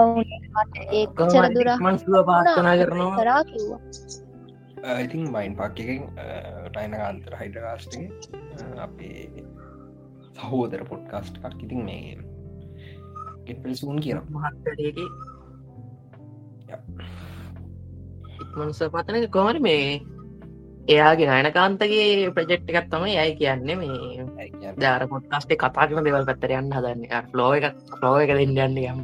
කරා 3.19 3.43
කිව්වා. 3.51 3.79
ඉතින් 5.05 5.31
බයින් 5.33 5.55
පක් 5.59 5.77
එකෙන් 5.85 6.03
ටයින 6.71 6.93
කාන්තර 7.01 7.33
හයිඩකාස්ටගේ 7.41 8.07
අපේ 8.85 9.45
සහෝදර 10.39 10.83
පොඩ්කාස්ට් 10.91 11.35
එකක්. 11.43 11.59
ඉතින් 11.63 11.81
මේ 11.89 12.17
ගෙට්පල් 13.45 13.73
සූන් 13.81 13.99
කියන 14.05 14.21
මහත්තරයක 14.37 14.97
ඉක්මන්ස 18.41 18.79
පතන 18.93 19.29
කොමරි 19.35 19.59
මේ 19.59 19.85
එයාගේ 20.87 21.27
නයනකාන්තගේ 21.27 22.31
ප්‍රජෙක්් 22.31 22.69
එකත් 22.71 22.89
තමයි 22.91 23.15
යයි 23.15 23.35
කියන්නේ 23.35 23.75
මේ 23.75 24.73
ධාර 24.77 25.07
පොට්කාස්ටේ 25.07 25.57
කතා 25.57 25.87
කරන 25.87 26.05
දෙවල් 26.05 26.25
පැත්තර 26.25 26.51
යන්න 26.51 26.71
හදන්න. 26.71 27.03
ෆ්ලෝ 27.31 27.53
එක 27.53 27.65
ෆ්ලෝ 27.91 28.15
එක 28.17 28.29
දෙන්න 28.29 28.57
යන්න 28.57 28.77
යම්. 28.83 28.99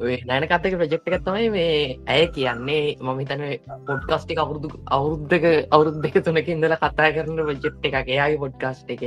නයනකත්තක 0.00 0.76
ප්‍රජෙක්් 0.76 1.08
එකත් 1.08 1.24
තමයි 1.24 1.50
මේ 1.50 1.98
ඇය 2.06 2.26
කියන්නේ? 2.28 2.96
මමිතන 3.00 3.42
පොඩ්කාස්ටි 3.86 4.38
අවුරුදු 4.38 4.68
අවුරුද්ධක 4.88 5.48
අවුරුද් 5.70 5.98
දෙක 6.02 6.20
තුනක 6.24 6.48
ඉඳල 6.48 6.76
කතා 6.76 7.10
කරන 7.12 7.42
ප්‍රජෙක්් 7.42 7.74
එකක්. 7.82 8.08
එයාගේ 8.08 8.38
පොඩ්කාස්ට 8.38 8.90
එක. 8.90 9.04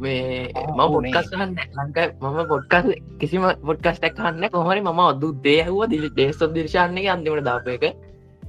මේ 0.00 0.48
මම 0.68 0.80
ආ, 0.80 0.88
පොඩ්කස්න්න 0.88 1.54
ලංක 1.76 1.98
මම 2.20 2.38
පොඩ්කස් 2.48 2.86
කිසිම 3.20 3.42
පොඩ්කස්ටක් 3.62 4.16
කන්න 4.16 4.50
කොහරි 4.50 4.80
ම 4.82 5.00
අදු 5.00 5.32
දේහව 5.42 5.76
දිලි 5.88 6.10
දේශ 6.12 6.42
දිර්ශානය 6.50 7.06
අන්තිමට 7.08 7.44
දාප 7.44 7.68
එක 7.68 7.84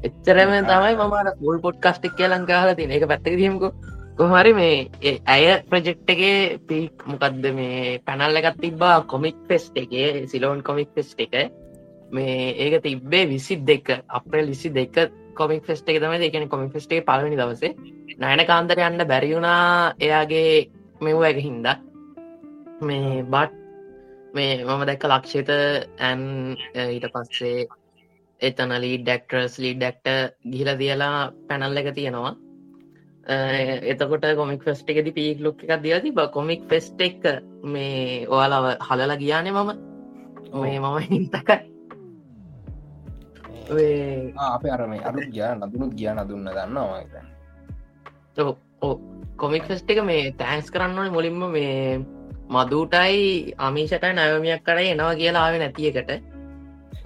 එච්චරම 0.05 0.51
තමයි 0.63 0.95
මමට 0.95 1.37
පුල් 1.41 1.59
පොඩ්කස්ටික් 1.59 2.15
කිය 2.17 2.27
ලංකාහල 2.27 2.71
තින 2.75 2.91
එක 2.91 3.05
පැත්තක 3.07 3.37
දීමකු 3.41 3.69
කොහමරි 4.17 4.51
මේ 4.53 5.19
ඇය 5.27 5.45
ප්‍රජෙක්්ටගේ 5.69 6.59
පික් 6.67 7.03
මොකක්ද 7.05 7.45
මේ 7.53 7.99
පැනල්ල 7.99 8.39
එකත් 8.39 8.61
තිබ්බා 8.61 8.95
කොමික් 9.05 9.37
පෙස්ට 9.49 9.75
එකේ 9.75 10.27
සිලෝන් 10.27 10.63
කොමික් 10.63 10.89
පෙස්ට 10.95 11.19
එක. 11.19 11.33
මේ 12.11 12.53
ඒක 12.55 12.83
තිබ්බේ 12.83 13.25
විසි 13.25 13.55
දෙක 13.61 13.87
අපේ 14.09 14.43
ලිසි 14.43 14.69
දෙක 14.69 14.95
කොමික් 15.33 15.67
ෆෙස්ට 15.67 15.89
එක 15.89 15.99
තමයි 15.99 16.29
එකන 16.29 16.47
කොමික් 16.47 16.71
ෆෙස්ටේ 16.71 17.03
පලනි 17.03 17.35
දවසේ. 17.35 17.75
නයන 18.17 18.45
කාන්දර 18.47 18.79
යන්න 18.79 19.03
බැරිවුණා 19.05 19.93
එයාගේ 19.99 20.69
මෙව් 21.01 21.23
එක 21.23 21.39
හින්ද. 21.39 21.67
මේ 22.81 23.23
බට් 23.25 23.51
මේ 24.33 24.63
මම 24.63 24.81
දැක්ක 24.87 25.03
ලක්ෂිත 25.05 25.49
ඇන් 25.99 26.21
ඊට 26.85 27.11
පස්සේ 27.13 27.67
එතන 28.45 28.73
ලී 28.77 28.97
ඩක්ටර්ස් 28.99 29.59
ලී 29.59 29.75
ඩක්ට 29.75 30.07
ගිහිල 30.47 30.71
දියලා 30.77 31.13
පැනල් 31.47 31.77
එක 31.77 31.89
තියෙනවා. 31.93 32.33
එතකොට 33.91 34.25
කොමික් 34.35 34.63
ෆෙස්ට 34.63 34.89
එකෙද 34.89 35.09
පීක් 35.13 35.39
ලොක් 35.41 35.63
එකක් 35.63 35.81
දිය 35.81 35.99
තිබ 36.01 36.19
කොමික් 36.31 36.61
ෆෙස්ට 36.69 36.99
එක 37.01 37.21
මේ 37.65 38.25
ඔයාලව 38.29 38.65
හලලා 38.81 39.17
ගියානේ 39.17 39.53
මම. 39.53 39.71
මේ 40.53 40.79
මම 40.79 40.97
හිතක 41.01 41.49
අපේ 44.39 44.71
අරම 44.71 44.91
අරු 45.01 45.19
ගියා 45.27 45.53
නදුනුත් 45.57 45.91
ගියා 45.93 46.15
නදුන්න 46.15 46.47
දන්නවා 46.47 47.01
කොමික් 49.35 49.63
ෆෙස්ට 49.63 49.89
එක 49.89 49.99
මේ 50.03 50.33
තෑන්ස් 50.33 50.67
කරන්න 50.69 50.97
ඕනේ 50.97 51.11
මුලින්ම 51.11 51.41
මේ 51.49 51.99
මදුටයි 52.47 53.19
අමීෂටයි 53.59 54.13
නයමියක් 54.13 54.63
කරයි 54.63 54.89
එනවා 54.91 55.15
කියලා 55.15 55.43
ආව 55.43 55.55
නැතියකට 55.57 56.11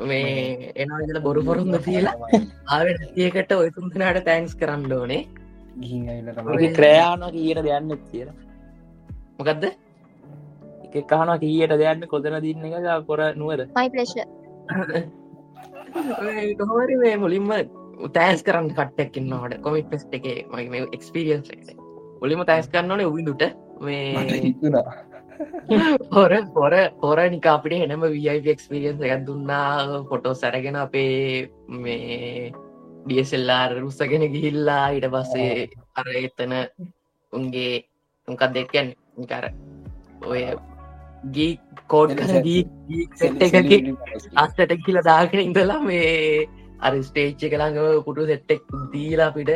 මේ 0.02 0.72
එනවා 0.76 1.02
ඉදල 1.04 1.20
බොරු 1.22 1.42
පොරුන්ද 1.44 1.76
කියලා 1.86 2.16
ආව 2.68 2.88
නැතියකට 2.92 3.52
ඔය 3.54 3.70
තුන්දනාට 3.72 4.24
තෑන්ක්ස් 4.26 4.56
කරන්න 4.56 4.94
ඕනේ. 4.94 5.22
ක්‍රයාන 6.76 7.24
කියන 7.32 7.60
දෙයන්න 7.64 7.92
කියර 8.08 8.30
මොකක්ද 9.40 9.64
එක 10.86 11.08
කාන 11.08 11.32
කියට 11.40 11.74
දෙයන්න 11.76 12.08
කොදන 12.08 12.40
දින්න 12.42 12.66
එක 12.70 13.06
කොර 13.08 13.22
නුවද 13.36 13.62
කොහමරි 16.60 16.96
මේ 16.98 17.16
මුලින්ම 17.18 17.52
තෑන්ස් 18.14 18.44
කරන්න 18.44 18.70
කට්ටක්කින්නවට 18.72 19.62
කොමික් 19.62 19.90
පෙස්ට 19.90 20.14
එක 20.14 20.26
මගේ 20.50 20.86
එක්ස්පිරියන්ස් 20.92 21.50
මුලින්ම 22.22 22.46
තෑස් 22.46 22.68
කරන්නන 22.70 23.06
උවිදුට 23.06 23.44
මේ 23.82 24.54
හොර 26.12 26.32
පොර 26.54 26.74
පොර 27.02 27.18
නිකාපිට 27.30 27.86
එනම 27.86 28.04
වයික්ස්පිරියන්ස් 28.06 29.02
එකත් 29.02 29.26
දුන්නා. 29.26 30.04
ෆොටෝ 30.10 30.34
සැරගෙන 30.36 30.78
අපේ 30.78 31.50
මේ 31.78 32.52
ඩියසෙල්ලාර් 33.06 33.70
රුස්සගෙන 33.78 34.26
ගිහිල්ලා 34.34 34.86
ඉට 34.92 35.08
පස්සේ 35.08 35.70
අර 35.96 36.08
එතන 36.22 36.54
උන්ගේ 37.34 37.72
උකක් 38.28 38.44
දෙක්කැන් 38.56 38.94
කර 39.26 39.46
ඔය 40.28 40.44
ගී 41.32 41.52
කෝඩ් 41.88 42.20
අස්සට 44.38 44.78
කියල 44.86 45.02
දාගෙන 45.04 45.46
ඉඳලා 45.48 45.82
මේ 45.82 46.48
අර 46.80 46.94
ස්ටේච්ච 47.02 47.42
කළඟ 47.46 47.80
පුටු 48.06 48.30
සෙට්ටෙක් 48.32 48.64
දීලා 48.94 49.34
පිට 49.34 49.52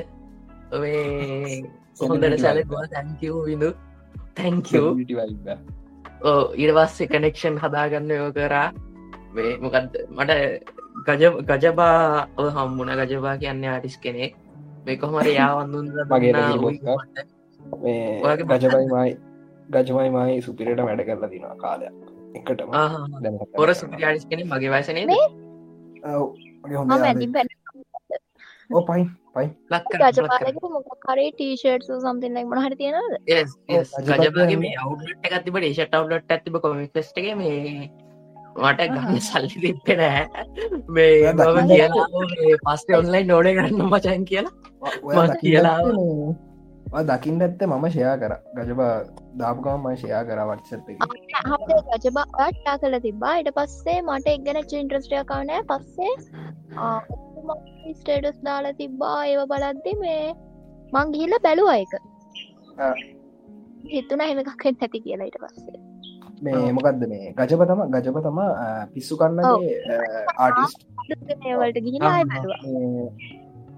මේ 0.76 1.64
හොඳට 2.02 2.40
සැලවා 2.40 2.86
තැන්කව 2.94 3.36
විඳු 3.46 3.70
තැංකෝ 4.38 4.90
ඊට 6.56 6.74
පස්සේ 6.76 7.08
කනෙක්ෂන් 7.08 7.58
හදාගන්න 7.58 8.12
යෝ 8.12 8.32
කරා. 8.32 8.70
මේ 9.34 9.58
මොකක්ද 9.58 9.98
මට 10.10 10.32
ගජ 11.08 11.24
ගජබා 11.44 12.28
ඔ 12.38 12.50
හම්බුණ. 12.50 12.96
ගජබා 13.02 13.36
කියන්න 13.38 13.66
ආටිස් 13.66 13.98
කෙනෙක්. 13.98 14.36
මේ 14.86 14.98
කොහමර 14.98 15.28
යාවන්දුන් 15.30 15.92
මගේ 16.12 16.34
ඔයාගේ 18.22 18.46
ගජබයි 18.54 18.88
මයි 18.88 19.12
ගජමයි 19.70 20.10
මයි 20.10 20.42
සුපිරට 20.42 20.82
වැඩ 20.82 21.06
කරලා 21.06 21.30
තිනවා 21.30 21.58
කාලයක්. 21.58 21.94
එකටම. 22.36 22.70
පොර 23.56 23.76
සුපිරියාටිස් 23.76 24.26
කෙනෙ 24.30 24.44
මගේ 24.46 24.72
ඇති 27.04 27.28
පැ 27.34 27.48
ඕ 28.70 28.84
පයින් 28.88 29.08
පයි 29.36 29.48
ලක් 29.72 29.84
කරේ 31.04 31.32
ටීෂට් 31.32 31.90
සම්තින්න 31.98 32.40
මන 32.42 32.64
හට 32.64 32.78
තියෙනද 32.78 33.14
ගජබගේ 34.12 34.58
මේ 34.58 34.78
අවුලට 34.80 35.28
එකතිබ 35.30 35.60
ේෂට 35.62 35.96
අවුලට 35.96 36.34
ඇතිබ 36.34 36.60
කොමික් 36.62 36.94
ෆෙස්ටගේ 36.94 37.36
මේ 37.36 37.90
මට 38.56 38.88
ගන්න 38.88 39.20
සල්ලි 39.22 39.58
දෙපෙන 39.66 40.02
මේ 40.90 41.34
බව 41.34 41.68
කියලා 41.68 42.08
පස්ට 42.64 42.96
ඔන්ලයින් 42.96 43.28
නෝඩ 43.28 43.52
කරන්න 43.52 43.86
මචන් 43.88 44.26
කියලා 44.26 45.28
කියලා 45.38 45.78
දකිින් 47.04 47.42
ඇත්ත 47.42 47.62
මම 47.66 47.86
ෂයා 47.90 48.16
කර 48.18 48.34
ගජබා 48.60 48.94
දාපුකම 49.36 49.84
ම 49.84 49.98
ෂයා 49.98 50.24
කර 50.26 50.42
වටසත් 50.46 50.90
එක 50.90 51.00
රජබ 51.96 52.18
ටා 52.54 52.78
කල 52.80 52.98
තිබා 53.02 53.36
ඉට 53.38 53.54
පස්සේ 53.56 54.00
මට 54.04 54.28
එක්ගන 54.30 54.64
චින්ට්‍රස්ටය 54.68 55.24
කානෑ 55.28 55.64
පස්සේ 55.66 56.14
ස්ටේටස් 58.00 58.40
දාලා 58.48 58.76
තිබ්බා. 58.82 59.20
ඒව 59.30 59.42
බලද්දි 59.52 59.94
මේ 60.04 60.26
මං 60.94 61.08
ගිහිල්ල 61.14 61.36
බැලුව 61.46 61.70
එක 61.76 61.94
හිතුන 63.94 64.22
හෙමකක්ෙන් 64.28 64.76
ඇති 64.82 65.00
කියලා 65.06 65.28
ඉට 65.30 65.40
පස්සේ. 65.44 65.80
මේ 66.46 66.72
මොකක්ද 66.78 67.04
මේ? 67.12 67.26
ගජප 67.38 67.62
තම 67.70 67.82
ගජප 67.94 68.18
තම 68.26 68.40
පිස්සු 68.94 69.14
කන්නගේ 69.22 69.74
බැලවා. 72.32 72.60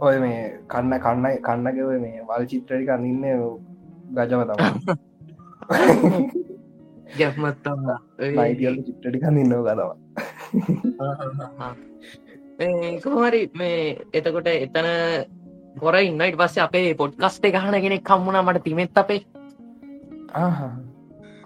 ඔය 0.05 0.15
මේ 0.23 0.39
කන්න 0.71 0.93
කන්න 1.05 1.25
කන්නගව 1.47 1.89
මේ 2.05 2.17
වල් 2.29 2.43
චිත්‍රරි 2.51 2.83
කන්නඉන්න 2.89 3.43
ගජව 4.17 4.41
තම 7.65 7.83
ලයිටියල් 8.37 8.75
චිත්‍රටි 8.87 9.19
කන්නන්න 9.23 9.51
ගතවා 9.67 9.93
කොහමරි 13.03 13.41
මේ 13.53 13.97
එතකොට 14.13 14.47
එතන 14.47 14.87
පොර 15.79 15.95
ඉන්නයිට 15.99 16.37
පස්සේ 16.39 16.63
අපේ 16.63 16.93
පොඩ්කස්ටේ 16.95 17.51
ගහන 17.51 17.81
කෙනෙක් 17.85 18.03
කම්මුණ 18.03 18.41
මට 18.43 18.63
තිමෙත් 18.63 18.97
අපේ. 18.97 19.21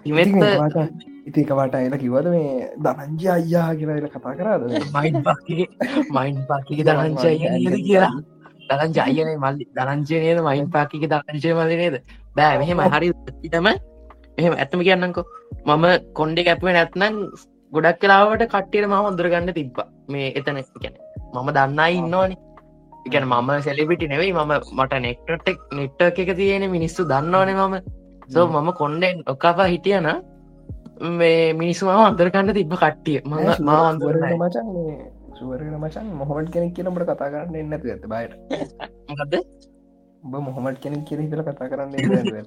තිමෙත් 0.04 0.28
ඉතිකවට 1.26 1.74
එල 1.80 1.96
කිවද 1.98 2.26
මේ 2.34 2.70
දනංජ 2.78 3.24
අයියා 3.36 3.74
කියලා 3.74 3.98
එල 4.00 4.08
කතා 4.08 4.34
කරාද? 4.38 4.62
මයින් 4.96 5.22
පක්ගේ 5.26 5.66
මයින් 6.16 6.38
පක්කිගේ 6.48 6.86
දරංචය 6.88 7.34
නද 7.58 7.76
කියලා. 7.88 8.14
දරංජ 8.70 8.98
අයනේ 9.04 9.36
මල්ලි. 9.36 9.64
දරංජය 9.76 10.16
නේද? 10.24 10.42
මයින් 10.48 10.70
පාකික 10.70 11.06
දරංජය 11.12 11.54
මලි 11.54 11.76
නේද? 11.82 11.96
බෑ 12.36 12.58
මෙහෙම 12.58 12.80
හරි 12.94 13.08
ඉටම 13.42 13.66
එහෙම 14.38 14.54
ඇත්තම 14.54 14.80
කියන්නකෝ 14.86 15.24
මම 15.66 15.84
කොන්්ඩෙ 16.18 16.44
කැපුව 16.46 16.70
නැත්නම් 16.70 17.16
ගොඩක් 17.72 17.98
කලාවට 18.02 18.42
කට්ටියට 18.52 18.88
ම 18.88 18.94
හොඳරගන්න 18.98 19.52
තිබ්බ. 19.58 19.76
මේ 20.12 20.28
එතන 20.38 20.58
ගැන 20.84 20.94
මම 21.34 21.50
දන්නයි 21.56 21.92
ඉන්නවානි. 22.00 22.36
ඉගැන 23.06 23.26
මම 23.28 23.50
සෙලිබිටි 23.66 24.10
නෙවෙයි 24.12 24.32
මම 24.34 24.52
මට 24.78 24.92
නෙක්ටටෙක් 25.06 25.58
නෙට්ට 25.78 26.20
එක 26.22 26.30
තියෙන 26.40 26.64
මිනිස්සු 26.76 27.08
දන්නවනේ 27.12 27.56
මම. 27.58 27.76
සෝ 28.32 28.46
මම 28.48 28.68
කොන්්ඩෙන් 28.80 29.22
ඔකාපා 29.26 29.68
හිටියන 29.74 30.08
මේ 31.18 31.52
මිනිස්සු 31.52 31.86
ම 31.86 31.90
අන්දරකන්න 32.08 32.52
තිබ්බ 32.58 32.74
කට්ටිය. 32.82 33.18
ම 33.24 33.32
මාන්දර 33.68 34.16
මචන් 34.34 34.68
සුවරෙන 35.38 35.76
මචන් 35.78 36.06
මොහොමට 36.20 36.52
කෙනෙක් 36.54 36.72
කියනට 36.74 37.00
කතා 37.02 37.30
කරන්න 37.32 37.54
එන්න 37.56 37.72
ඇත 37.72 37.84
බයට. 37.84 38.32
උඹ 40.22 40.34
මොහොමට 40.48 40.82
කෙනෙක් 40.82 41.02
කියර 41.08 41.20
හිතල 41.24 41.42
කතා 41.44 41.70
කරන්න 41.70 42.46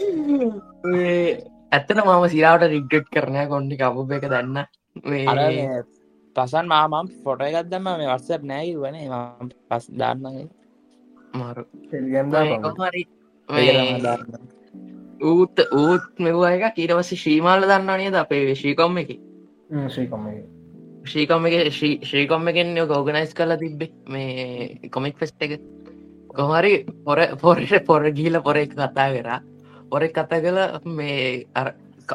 ඇත්තන 1.72 2.00
මම 2.02 2.24
සිරාවට 2.28 2.70
රිග්ගට් 2.72 3.08
කරනය 3.14 3.42
කොන්්ඩි 3.48 3.76
කපු 3.78 4.02
එක 4.12 4.24
දන්න. 4.26 4.58
අර 5.30 5.38
පසන් 6.36 6.66
මාමම් 6.72 7.10
ෆොට 7.24 7.42
එකත් 7.42 7.68
දම 7.70 7.86
මේ 7.90 8.08
වස්සප් 8.08 8.42
නෑ 8.50 8.72
වන 8.76 8.96
පස් 9.68 9.84
දාන්නගේ 10.00 10.48
මාරු. 11.34 11.64
ඌත් 15.22 15.62
ඌත් 15.72 16.06
මෙවා 16.18 16.52
එක 16.56 16.74
කීරවස 16.78 17.12
ශ්‍රීමාල 17.14 17.62
දන්න 17.64 18.02
නේද 18.02 18.18
අපේ 18.22 18.54
ශ්‍රීකොම් 18.54 18.98
එක? 19.02 19.12
ශ්‍රීකොම් 19.88 21.46
එක. 21.50 21.56
ශ්‍රීකොම් 22.04 22.48
එකෙන් 22.48 22.74
ගෝගනයිස් 22.88 23.34
කරලා 23.34 23.60
තිබ්බේ. 23.62 23.92
මේ 24.08 24.90
කොමික් 24.90 25.22
ෆෙස්ට 25.22 25.40
එක. 25.40 25.60
කොහරි 26.34 26.74
පොර 27.04 27.18
පොරට 27.38 27.78
පොර 27.86 28.10
ගීල 28.18 28.42
පොර 28.42 28.56
එක 28.56 28.74
කතා 28.74 29.08
කරා 29.14 29.40
පොර 29.90 30.02
කතා 30.08 30.40
කළ 30.40 30.58
මේ 30.92 31.46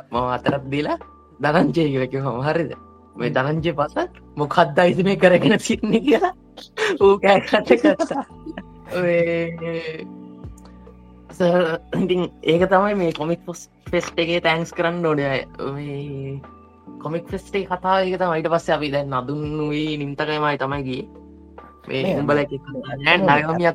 මම 0.05 0.15
අතරත් 0.29 0.63
දීලා 0.71 0.97
දනංජය 1.39 1.83
කියලක 1.85 2.15
හම 2.17 2.41
හරිද? 2.41 2.71
මේ 3.15 3.29
දනංජය 3.31 3.71
පස 3.73 3.95
මොකක්ද 4.37 4.77
අයිති 4.77 5.03
මේ 5.03 5.17
කරගෙන 5.17 5.59
සිටන 5.59 5.93
කියලා 5.99 6.33
ඌ 7.01 7.13
කෑකට 7.19 7.71
කරතා 7.81 8.23
ඉතින් 11.95 12.21
ඒක 12.43 12.63
තමයි 12.67 12.95
මේ 12.95 13.11
කොමික් 13.13 13.41
පොස් 13.45 13.61
ෆෙස්ට 13.87 14.17
එකේ 14.17 14.41
තැන්ක්ස් 14.41 14.71
කරන්න 14.71 15.01
නොඩය 15.01 15.25
කොමික් 16.99 17.25
ෆෙස්ටේ 17.27 17.65
කතා 17.65 17.95
එක 18.01 18.17
තමයිට 18.17 18.49
පස්ස 18.49 18.69
අපි 18.69 18.91
දැන් 18.91 19.13
අදුන්නුවී 19.13 19.97
නිම්තකමයි 19.97 20.57
තමයිගේ 20.57 21.03
මේ 21.87 22.13
උඹල 22.17 22.39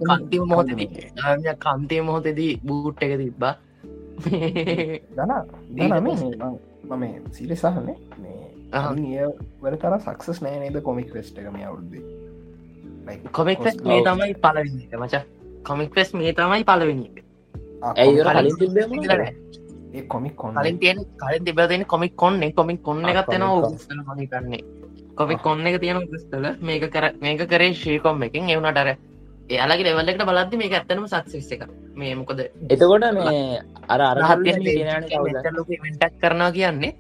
කන්තිම 0.05 0.45
මොහොතද 0.47 0.71
කන්තිය 1.59 2.01
මොහොතදී 2.03 2.53
බූට් 2.63 3.03
එක 3.03 3.13
තිබ්බා 3.19 3.55
දන 4.21 5.33
මම 6.85 7.05
සිරි 7.33 7.57
සහනේ 7.57 7.97
මේ 8.97 9.27
වර 9.63 9.77
තර 9.77 9.95
සක්සස් 10.01 10.43
නෑ 10.43 10.59
නේද 10.61 10.83
කොමික් 10.83 11.09
ෆෙස්ට 11.13 11.39
එක 11.39 11.49
මේ 11.53 11.67
අවුද්දේ 11.67 12.03
කොමික් 13.33 13.59
මේ 13.85 14.01
තමයි 14.03 14.35
පලවිනි 14.37 14.85
මච. 14.95 15.15
කොමික් 15.65 15.91
ෆෙස් 15.95 16.15
මේ 16.15 16.33
තමයි 16.33 16.65
පලවෙනි 16.65 17.09
ඒ 19.93 20.03
කොමික් 20.05 20.35
කොන්න 20.37 20.55
කලින් 20.55 20.79
තියෙන 20.79 20.99
කලින් 21.17 21.45
තිබදෙන 21.45 21.85
කොමික් 21.85 22.15
කොන්න 22.17 22.53
කොමික් 22.53 22.83
කොන්න 22.83 23.05
එකත්යන 23.05 23.45
මනි 24.09 24.27
කරන්නේ 24.27 24.63
කොමික් 25.15 25.41
කොන්න 25.41 25.67
එක 25.67 25.81
තියෙන 25.81 25.99
ස්තල 26.19 26.47
මේක 26.61 26.85
කර 26.89 27.05
මේක 27.21 27.43
කරේ 27.47 27.73
ශීකොම් 27.75 28.23
එකින් 28.23 28.49
එවුණටර 28.49 28.91
එයාලගේ 29.51 29.87
ලෙවල්ලෙකට 29.87 30.25
බලද්දි 30.29 30.61
මේ 30.61 30.71
ඇත්තනම 30.73 31.07
සක්සිස් 31.09 31.53
එක 31.55 31.63
මේ 31.97 32.15
මොකද 32.15 32.41
එතකොට 32.71 33.07
මේ 33.19 33.61
අර 33.89 34.01
අරහත් 34.09 34.45
වෙන්ටක් 34.47 36.15
කරනවා 36.21 36.51
කියන්නේ 36.53 36.93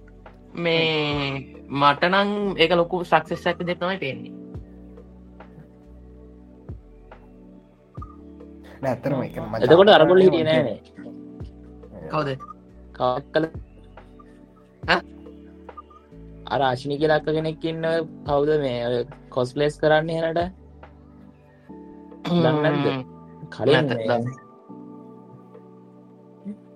මේ 0.55 1.57
මටනං 1.73 2.31
ඒක 2.59 2.73
ලොකු 2.73 3.05
සක්සෙස්සක් 3.05 3.63
දෙතමයි 3.63 3.99
පෙන්නේ. 3.99 4.33
නැත්තරම 8.83 9.23
එක 9.23 9.35
එතකොට 9.63 9.89
අරගොල්ල 9.91 10.23
හිටිය 10.23 10.45
නෑනේ 10.45 10.79
කවද? 12.11 12.31
කල 13.33 13.45
අර 16.47 16.61
ආශිනි 16.63 16.99
කියලක්ක 16.99 17.27
කෙනෙක්කින්න 17.29 17.87
කවුද 18.27 18.51
මේ? 18.59 19.05
කොස්පලේස් 19.31 19.79
කරන්නේ 19.79 20.19
හනට 20.21 20.60
කලින් 22.25 23.87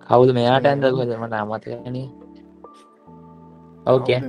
කවුද 0.09 0.31
මෙයාට 0.37 0.67
ඇන්ද 0.69 0.85
කොදම 0.99 1.25
නාමතකන 1.33 1.97
ඕකේ 3.87 4.21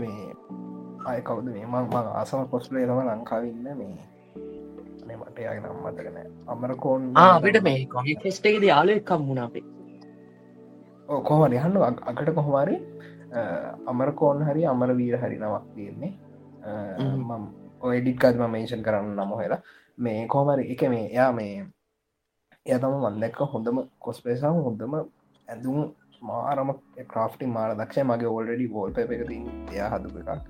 අය 1.10 1.20
කවුද 1.22 1.46
මේ? 1.54 1.66
මං 1.66 1.86
ආසම 2.20 2.42
කොස්ලේ 2.54 2.86
තම 2.88 3.00
ලංකාවන්න 3.08 3.68
මේ. 3.80 3.96
මට 5.16 5.38
යාගෙන 5.46 5.66
අම්මතකන 5.72 6.18
අමරකෝන් 6.48 7.02
අපිට 7.16 7.58
මේ 7.68 7.86
කොමි 7.94 8.14
ෆෙස්ට 8.24 8.46
එකද 8.50 8.64
යාලු 8.72 8.92
එකම් 9.00 9.22
වුණාපේ 9.30 9.66
කොහම 11.28 11.42
යහන්න 11.58 11.76
අකට 12.12 12.30
කොහොමරි 12.38 12.76
අමරකෝන් 13.92 14.38
හරි 14.48 14.62
අමර 14.74 14.90
වීර 15.00 15.16
හරි 15.24 15.38
නවක් 15.42 15.66
තියන්නේ. 15.76 16.14
මම් 17.20 17.44
ඔයඩික්කාදම 17.88 18.44
මේෂන් 18.54 18.82
කරන්න 18.86 19.10
නම 19.16 19.32
හොලා 19.40 19.62
මේ 19.98 20.28
කෝමරි 20.28 20.72
එක 20.72 20.82
මේ 20.90 21.06
යා 21.14 21.32
මේ 21.32 21.54
එය 22.66 22.80
තම 22.80 22.96
මන්දැක්ක 23.04 23.40
හොඳම 23.54 23.78
කොස්පේසාම 24.00 24.62
හොඳම 24.64 24.94
ඇඳුම් 25.48 25.80
මාරම 26.22 26.70
ක්‍රාෆ්ටි 27.12 27.46
මාර 27.48 27.72
දක්ෂය. 27.76 28.04
මගේ 28.04 28.30
ඕල්ඩඩි 28.30 28.68
ගෝල් 28.68 28.94
ප 28.94 28.98
එක 28.98 29.28
තින් 29.30 29.44
එයා 29.74 29.90
හදප 29.94 30.16
එකක්. 30.36 30.48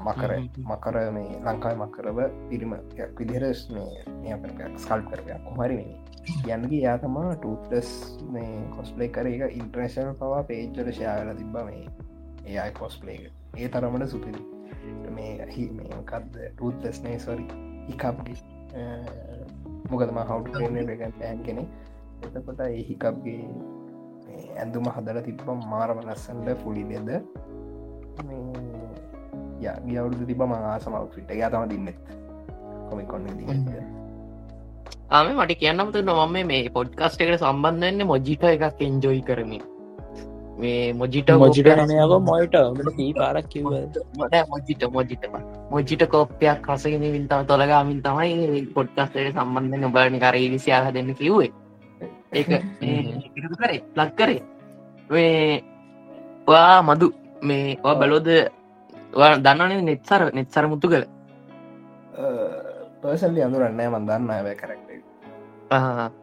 මකර 0.00 0.32
මකර 0.70 0.96
මේ 1.12 1.40
ලංකායි 1.44 1.76
මකරව 1.76 2.18
පිරිම 2.48 2.72
විදිහරස් 3.18 3.60
මේ 3.70 4.38
ස්කල්් 4.76 5.02
කරපයක් 5.08 5.44
කොහරි 5.46 5.78
යන්නගේ 6.46 6.82
යා 6.82 6.96
තමා 6.98 7.34
ටස් 7.36 7.90
මේ 8.30 8.52
කොස්පලේ 8.76 9.08
කර. 9.08 9.26
එක 9.26 9.56
ඉන්ට්‍රේෂන් 9.60 10.14
පවා 10.20 10.42
පේජ්ජල 10.50 10.92
ශයාල 10.92 11.30
තිබ්බ 11.40 11.56
මේ 11.68 11.84
ඒයි 12.46 12.72
කොස්පලේ 12.80 13.20
ඒ 13.58 13.68
තරමට 13.68 14.08
සුපිරි. 14.08 14.42
මේ 15.16 15.46
හි 15.54 15.68
මේකක්ද 15.76 16.40
ටස්නේ 16.56 17.18
සොරි 17.18 17.46
හිකප්ගේ 17.88 18.51
මොකදම 19.90 20.18
හවුට 20.22 20.54
එක 20.94 21.14
පෑන් 21.18 21.42
කෙනෙ 21.42 21.64
එතකොට 22.22 22.60
එහිකප්ගේ 22.60 23.40
ඇඳුම 24.56 24.86
හදල 24.88 25.18
තිබ්බ 25.22 25.48
මාරම 25.66 25.98
ලස්සන්ට 26.00 26.48
පුලි 26.64 26.84
දෙද. 26.84 27.10
ගියවුදු 29.60 30.26
තිබ 30.26 30.42
මආසමක් 30.44 31.18
ිට 31.18 31.30
යා 31.34 31.50
තම 31.50 31.66
දින්නෙත් 31.68 31.98
කොමිකොන්න 32.90 33.26
ආම 35.10 35.28
මට 35.34 35.58
කියන්නමතු 35.58 36.02
නොම 36.02 36.32
මේ 36.32 36.62
පොඩ්කස්ට 36.70 37.22
එකට 37.22 37.42
සම්බන්ධන්න 37.42 38.06
මොජිට 38.06 38.44
එකක් 38.44 38.80
එන්ජොයි 38.80 39.22
කරමි 39.22 39.60
මේ 40.62 40.92
මොජිට 40.94 41.30
මොජිට 41.34 41.68
නයක 41.82 42.12
මොයිට 42.22 42.54
ී? 42.98 43.12
පාරක් 43.14 43.46
කිව 43.48 43.64
මොජිට 44.48 44.82
මොජිට 44.88 45.24
මොජිට 45.70 46.02
කෝප්පයක් 46.08 46.58
කසගෙන 46.62 47.04
වින්තාව 47.08 47.42
තොලගාමින් 47.46 48.00
තමයි 48.00 48.62
පොඩ්කස්ටට 48.74 49.34
සම්බන්ධ 49.34 49.80
නොබලනි 49.80 50.18
කරේ 50.20 50.48
විසියාහ 50.50 50.86
දෙන්න 50.90 51.14
කිව්වේ. 51.14 51.50
ඒ 52.32 52.44
කරේ 53.54 53.80
ලක් 53.96 54.10
කරේ. 54.16 54.40
මේ 55.10 55.62
වා 56.46 56.82
මදු 56.82 57.08
මේ 57.42 57.76
බලෝද 58.00 58.28
දන්නන 59.38 59.84
නෙත්සර 59.84 60.22
නෙත්සර 60.32 60.64
මුතු 60.66 60.86
කළ. 60.88 61.04
පර්සල්ලි 63.02 63.40
අඳුරන්නෑ 63.42 63.90
මන්දන්න 63.90 64.30
ඇය 64.30 64.54
කරක්ට 64.54 64.81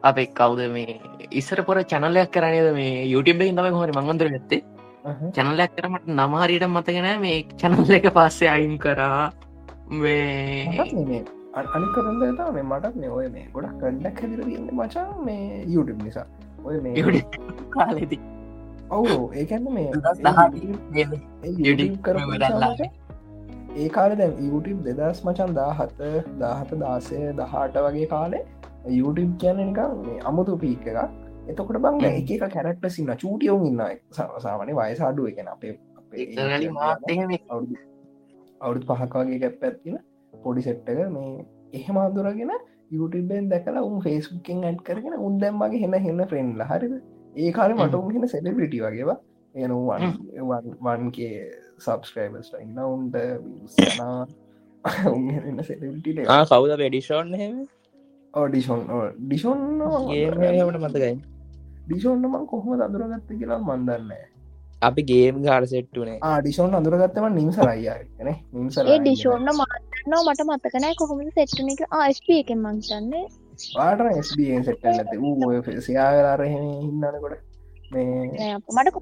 අපේ 0.04 0.28
කවුද 0.34 0.62
මේ 0.70 1.00
ඉස්සර 1.32 1.62
පොර 1.62 1.78
චනලයක් 1.84 2.30
කරනද 2.32 2.70
මේ 2.74 3.08
යුටබ 3.08 3.42
ඉදම 3.44 3.76
හොරි 3.76 3.94
මංගොන්දර 3.94 4.28
ඇත්තේ 4.30 4.62
චැනලයක් 5.36 5.72
කරමට 5.76 6.08
නමහරිට 6.12 6.66
මතගෙන 6.68 7.10
මේ 7.22 7.38
චැනල්ල 7.56 7.92
එක 7.92 8.08
පස්සේ 8.12 8.50
අයින් 8.50 8.76
කරා 8.78 9.32
මේ 9.96 11.24
අනි 11.56 11.88
කරන්න 11.96 12.20
මේ 12.20 12.64
මටත් 12.64 12.96
මේ 12.96 13.12
ඔය 13.12 13.28
මේ 13.30 13.46
ගොඩක් 13.54 13.80
කඩක් 13.82 14.22
හැදිර 14.22 14.42
ඉන්න 14.50 14.70
මචා 14.74 15.08
මේ 15.22 15.64
යුටබ 15.68 16.04
නිසා 16.04 16.28
ඔය 16.64 16.78
මේ 16.80 17.24
කාලෙදී 17.72 18.22
ඔවු 18.92 19.18
ඒකන්න 19.36 19.68
මේ 19.74 19.88
ඒ 23.78 23.90
කාල 23.90 24.16
දැ 24.16 24.30
YouTube 24.44 24.80
දෙදස් 24.92 25.26
මචන් 25.26 25.52
දාහත 25.56 26.00
දාහත 26.40 26.72
දාසය 26.80 27.20
දහට 27.36 27.84
වගේ 27.86 28.08
කාලේ 28.08 28.46
YouTube 28.92 29.34
කියන්න 29.38 29.60
නිකම් 29.60 29.92
මේ 30.02 30.20
අමුතු 30.24 30.58
පීක් 30.58 30.88
එක 30.88 30.98
එතකොට 31.48 31.80
බං 31.80 32.02
එක 32.06 32.32
එක 32.32 32.44
කැරක්ට 32.48 32.90
සින්න 32.90 33.14
චූටියවුන් 33.16 33.66
ඉන්න 33.68 33.82
සාමන 34.12 34.74
වයසාඩුව 34.78 35.28
එකෙන 35.28 35.48
අපේ 35.50 35.78
අවුදු 38.62 38.86
පහක් 38.90 39.14
වගේ 39.16 39.40
කැප් 39.40 39.64
ඇත්තින 39.64 39.98
පොඩි 40.34 40.62
සෙට්ටක 40.62 41.00
මේ 41.12 41.32
එහෙම 41.74 41.98
අදුරගෙන 42.00 42.52
YouTubeෙන් 42.92 43.50
දැකලා 43.50 43.84
උන් 43.84 44.02
ෆේස්බුකින් 44.02 44.64
ඇඩ් 44.64 44.80
කරගෙන 44.82 45.16
උන් 45.20 45.40
දැම්මගේ 45.40 45.82
හෙන 45.82 45.96
හෙන්න 45.96 46.22
ෆ්‍රෙන්ඩ්ල 46.28 46.64
හරිද? 46.64 46.94
ඒ 47.36 47.52
කාල 47.52 47.74
මට 47.76 47.96
උන් 47.96 48.14
හෙන 48.14 48.28
සෙලිබිටි 48.28 48.82
වගේවා 48.82 49.18
එනවන්ගේ 49.56 51.34
සබස්ක්‍රයිබස්ට 51.80 52.56
ඉන්න. 52.60 52.80
උන්ට 52.86 53.16
උන්න 55.14 55.64
සෙලිබිට 55.64 56.26
කවුද 56.48 56.72
වැඩිෂෝන් 56.74 57.36
හෙම 57.36 57.56
ඩිෂොන් 58.34 58.82
ඩිෂොන් 59.20 59.60
ඒමට 60.12 60.80
මතකයි. 60.84 61.14
ඩිෂොන්නම 61.86 62.36
කොහොම 62.48 62.82
අදුරගත්ත 62.82 63.30
කියලා 63.32 63.60
මන්දන්න 63.60 64.12
අපි 64.82 65.02
ගේම් 65.04 65.38
ගාර 65.44 65.64
සෙට්ටුනේ 65.68 66.18
ආඩිෂෝන් 66.24 66.76
අඳුරගත්තම 66.76 67.26
නිම්සරයිය 67.36 67.90
න? 68.26 68.28
නිම්සර 68.54 68.84
ඒ 68.86 69.00
ඩිෂෝන්න 69.00 69.50
මාතනවා 69.54 70.22
මට 70.26 70.46
මතකනෑ 70.48 70.96
කොහොමද 71.00 71.32
සෙට්ටන 71.38 71.72
එක 71.74 71.82
ආස්ප 71.92 72.28
එකෙන් 72.36 72.62
මංතන්නේ 72.66 73.26
පාට 73.76 74.04
ස්බන් 74.22 74.68
සෙට්ට 74.68 74.86
ඇත 74.92 75.14
වූ 75.22 75.62
සයාගලාරහෙම 75.88 76.68
හින්නනකොට 76.82 77.40
මේ 77.92 78.52
මට 78.76 78.96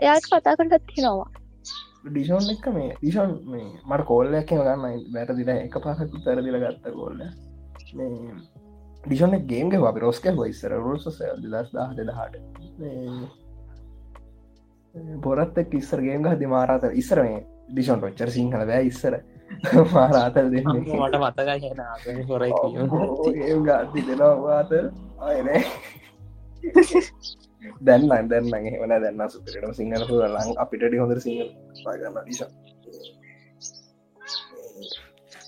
එයාට 0.00 0.28
කතා 0.28 0.56
කරටත් 0.58 0.84
තියෙනවා. 0.90 1.30
ඩිෂෝන් 2.04 2.52
එක 2.54 2.68
මේ 2.76 2.90
ඩිෂෝන් 2.94 3.32
මේ 3.46 3.70
මට 3.88 4.06
කෝල්ලයක් 4.10 4.52
ගන්න 4.52 5.00
වැරදිල 5.16 5.50
එක 5.54 5.80
පහකු 5.80 6.22
තරදිල 6.24 6.60
ගත්ත 6.64 6.94
කොල්ල 6.98 7.24
ඩිෂෝන 7.92 9.36
ගේම්ග 9.46 9.74
අපි 9.82 10.00
රෝස්ක 10.00 10.26
හොයිස්සර 10.32 10.72
රෝස 10.78 11.04
දස් 11.04 11.68
දහ 11.70 11.90
දෙදහට. 11.98 12.34
පොරත්තක් 15.20 15.74
ඉස්සරගේම 15.74 16.24
හදි 16.26 16.46
මාරාත 16.46 16.88
ඉස්සර 16.94 17.22
මේ 17.22 17.44
ඩිෂොන් 17.68 18.00
රොච්චර 18.00 18.30
සිංහල 18.30 18.64
බෑ 18.64 18.82
ඉස්සර. 18.86 19.14
මාරාතල් 19.94 20.50
දෙන්න. 20.50 20.66
මට 20.72 21.16
මතකයි 21.18 22.24
හොර 22.28 22.46
ගත්ති 23.62 24.00
දෙනවාත 24.08 24.72
අයනේ 25.20 25.62
දැන්න 27.82 28.08
දැන්න 28.28 28.54
එවන 28.72 28.94
දැන්න 28.96 29.30
සුපිරට 29.30 29.76
සිංහල 29.76 30.06
ලං 30.26 30.54
අපිට 30.58 30.86
හොඳර 30.94 31.20
සිංහල 31.20 31.48
පාගන්න 31.84 32.16
ඩිෂ 32.18 32.71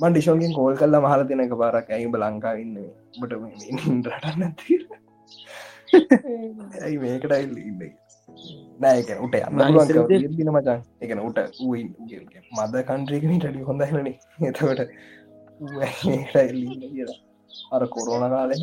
මන් 0.05 0.13
ඩිෂෝගෙන් 0.13 0.55
කෝල් 0.57 0.77
කල්ලා 0.77 1.03
මහල 1.03 1.23
තින 1.29 1.45
එක 1.45 1.55
පාරක් 1.63 1.89
ඇයිබ 1.91 2.17
ලංකා 2.17 2.55
ඉන්න? 2.63 2.77
බට 3.21 3.33
රටන්න 4.13 4.53
ඇයි 6.83 6.97
මේකට 6.99 7.35
ඉල්ල 7.37 7.59
නෑක 8.81 9.11
උට 9.25 9.37
යන්න 9.39 10.51
මචන් 10.53 10.81
එකන 11.01 11.21
උට 11.21 11.39
මද 12.55 12.83
කන්ට්‍රීකමිට 12.89 13.47
ඩි 13.47 13.67
හොඳයින 13.69 14.09
එතවට 14.49 14.81
අර 17.73 17.87
කොරෝන 17.89 18.25
කාලෙහ 18.35 18.63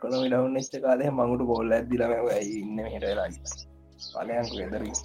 කොනමි 0.00 0.28
ඩවන්න 0.28 0.60
එච්ච 0.60 0.78
කාලය 0.84 1.10
මඟුට 1.10 1.48
බොල්ල 1.50 1.74
ඇදදිලම 1.78 2.14
ඇයි 2.14 2.54
ඉන්න 2.60 2.78
හිටලා 2.86 3.28
කාලයන්ක 4.12 4.54
වෙදරී 4.60 4.96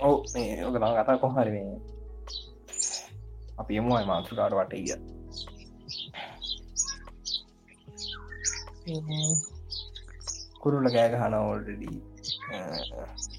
ඔව 0.00 0.14
මේ 0.34 0.64
ඔක 0.64 0.76
කතා 0.76 1.16
කොහරි 1.16 1.50
මේ 1.50 1.78
අපි 3.58 3.76
එමුවයි 3.76 4.06
මාතෘකාට 4.06 4.54
වට 4.54 4.74
ගිය. 4.78 4.98
කුරුල්ල 10.60 10.88
කෑ 10.94 11.12
ගහන 11.12 11.34
ඕල්ඩඩී 11.34 11.98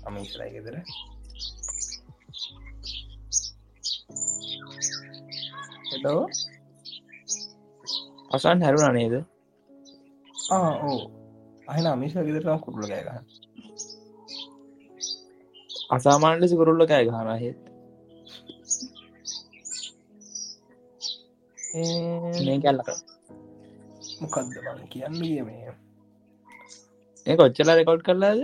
අමිස්රයි 0.05 0.51
ගෙදර. 0.55 0.75
එදෝ 5.95 6.21
අසන් 8.31 8.65
හැරුණ 8.65 8.93
නේද? 8.93 9.15
ඕ 10.51 10.99
අහන 11.67 11.87
අමිස 11.87 12.13
ගෙදරම් 12.19 12.59
කුරුල්ල 12.59 12.87
කෑ 12.87 13.03
ගහ 13.07 13.34
අසාමාන්‍ය 15.89 16.37
ලෙස 16.41 16.53
කුරුල්ල 16.59 16.83
කෑ 16.87 17.05
ගහන 17.07 17.29
හෙත් 17.43 17.59
මේ 22.37 22.59
කැල්ලක 22.63 22.89
මොකක්ද 24.21 24.53
බල 24.57 24.79
කියන්නේ 24.91 25.41
මේ? 25.43 25.73
ඒ 27.25 27.35
කොච්චල 27.37 27.69
රෙකෝඩ් 27.71 28.03
කරලාද? 28.07 28.41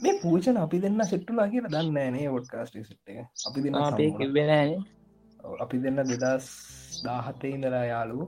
මේ 0.00 0.14
පූචන 0.22 0.56
අපි 0.56 0.82
දෙන්න 0.82 1.00
සෙට්ටුලා 1.10 1.48
කියලා 1.48 1.72
දන්න 1.74 2.12
නේ 2.16 2.28
ොඩ්කාස්ට 2.36 2.74
සිට් 2.80 3.08
එක. 3.10 3.18
අපි 3.48 3.58
දෙන්න 3.64 3.74
අපේ 3.80 4.08
සම්මුණ. 4.08 4.18
කිවෙන 4.20 4.50
ඔව්, 5.44 5.54
අපි 5.64 5.76
දෙන්න 5.82 5.98
දෙදස් 6.10 6.46
දාහතේ 7.04 7.52
ඉඳලා 7.56 7.84
යාලු 7.84 8.18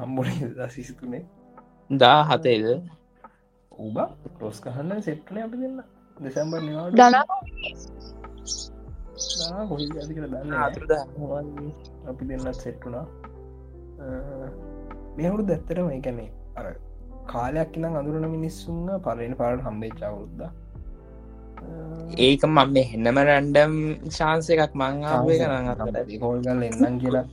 හම්බුණ 0.00 0.54
දසිස්තුනේ 0.58 1.22
දා 1.90 2.20
හතේද 2.24 2.66
ඔබ 3.72 3.96
රෝස් 4.40 4.58
කහන්න 4.64 5.02
සෙට්ටන 5.02 5.38
අපි 5.46 5.56
දෙන්න 5.62 5.78
දෙසැම්බර් 6.20 6.60
නිවාට 6.62 6.94
දනා 6.94 7.24
කොහි 9.68 9.86
ඇති 9.92 10.14
කියලා 10.14 10.34
දන්න. 10.34 10.52
අතුරද 10.58 10.92
අපි 12.10 12.24
දෙන්නත් 12.28 12.56
සෙට්ටුනා 12.56 13.06
මෙහුරු 15.16 15.42
දැත්තරම 15.48 15.88
එකනේ 15.90 16.30
අර 16.56 16.66
කාලයක් 17.26 17.76
ඉනම් 17.78 17.96
අඳුරන 18.00 18.26
මිනිස්සුන්න 18.36 18.88
පලෙන 19.06 19.34
පාට 19.40 19.60
හම්බේ 19.66 19.92
චවුරුද්ද 20.00 20.40
ඒක 22.18 22.42
මම 22.46 22.72
මේ 22.74 22.84
හෙන්නම 22.84 23.18
රැන්ඩම් 23.28 23.74
ශාන්ස 24.10 24.50
එකක් 24.54 24.74
මංආවේ 24.76 25.38
කරන්න 25.40 25.68
අතර 25.74 25.88
හෝල්ගල් 26.22 26.62
එන්නම් 26.68 26.96
කියලා 27.02 27.26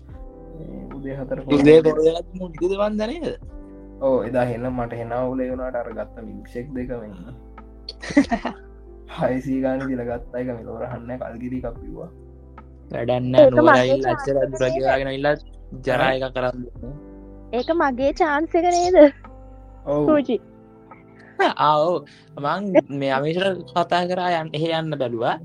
උදේ 0.96 1.16
හතර 1.20 1.38
උදේ 1.52 1.80
පොරලත් 1.88 2.28
මුදද 2.36 2.62
වන්දනේද 2.82 3.26
ඕ 4.02 4.18
එදා 4.24 4.46
හෙන්න 4.52 4.66
මට 4.72 4.94
හෙනවුල 5.02 5.40
වුණට 5.46 5.76
අර 5.76 5.88
ගත්ත 5.94 6.16
මික්ෂෙක් 6.28 6.68
දෙකමන්න 6.76 7.26
හයිසීගාන 9.12 9.80
දිල 9.86 10.06
ගත්තයි 10.06 10.42
එක 10.42 10.52
මෙලෝර 10.52 10.88
හන්න 10.88 11.20
කල්ගිරි 11.20 11.62
කපිවා 11.62 12.10
වැඩන්න 12.92 13.36
මගේ 13.60 13.98
ලච්චර 13.98 14.38
දුරගලාගෙන 14.54 15.12
ඉල්ලත් 15.12 15.42
ජරායක 15.82 16.32
කරන්න 16.36 16.66
ඒක 17.52 17.70
මගේ 17.74 18.14
චාන්සක 18.14 18.56
නේද? 18.56 19.14
ඔව්. 19.86 20.08
සූචි 20.08 20.40
ආවෝ 21.60 22.06
මං 22.38 22.64
මේ 22.96 23.12
අමේශර 23.12 23.60
කතා 23.70 24.08
කරා 24.08 24.32
යන්න 24.38 24.54
එහෙ 24.54 24.80
යන්න 24.80 24.96
බැලවා. 24.96 25.40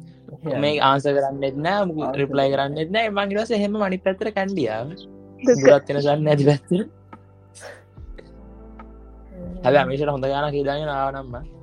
මේ 0.56 0.80
ආන්ස 0.80 1.08
කරන්නෙත් 1.08 1.58
නෑ 1.58 1.84
රිප්ලයි 2.14 2.50
කරන්නෙත් 2.54 2.90
නෑ. 2.90 3.10
මංගිලස 3.10 3.50
එහෙම 3.50 3.74
මනි 3.74 4.00
පැතර 4.00 4.30
කැන්ඩියාව 4.36 4.94
ගුරත්වෙන 5.58 5.98
සන්න 5.98 6.28
ඇති 6.28 6.44
පැත්තර 6.50 6.80
හැබ 9.64 9.76
අමේශට 9.76 10.08
හොඳ 10.08 10.26
ගාන 10.26 10.52
කීදාගෙන 10.54 10.90
ආවනම්ම 10.92 11.55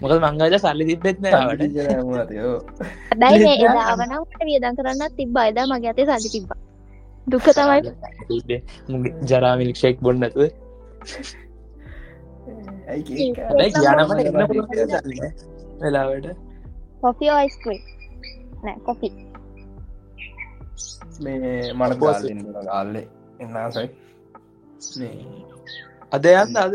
මොකද 0.00 0.20
මංගජ 0.20 0.56
සල්ලි 0.58 0.84
තිබෙත් 0.84 1.18
නෑවට 1.20 1.76
දැයි 3.16 3.38
මේ 3.40 3.56
එදාවනට 3.66 4.40
වියදන් 4.42 4.78
කරන්න 4.78 5.02
තිබ 5.16 5.38
අයිදා 5.38 5.66
මගේ 5.68 5.92
අතේ 5.92 6.06
සල්ලි 6.08 6.30
තිබ 6.34 6.46
දුක 7.26 7.46
තමයි. 7.50 7.80
ජරාමිලික්ෂෙක් 9.24 9.96
බොන්නතුව 10.00 10.40
යනමට 12.88 14.12
වෙලාවට? 15.80 16.28
කොෆි 17.02 17.26
ඔයිස්ක්‍රී 17.30 17.80
නෑ 18.62 18.78
කොෆි 18.82 19.08
මේ 21.20 21.54
ගාල්ලන්න 21.74 22.44
ගාල්ලෙ 22.64 23.02
එන්නසයි 23.40 23.88
අද 26.12 26.24
යන්න 26.26 26.56
අද. 26.58 26.74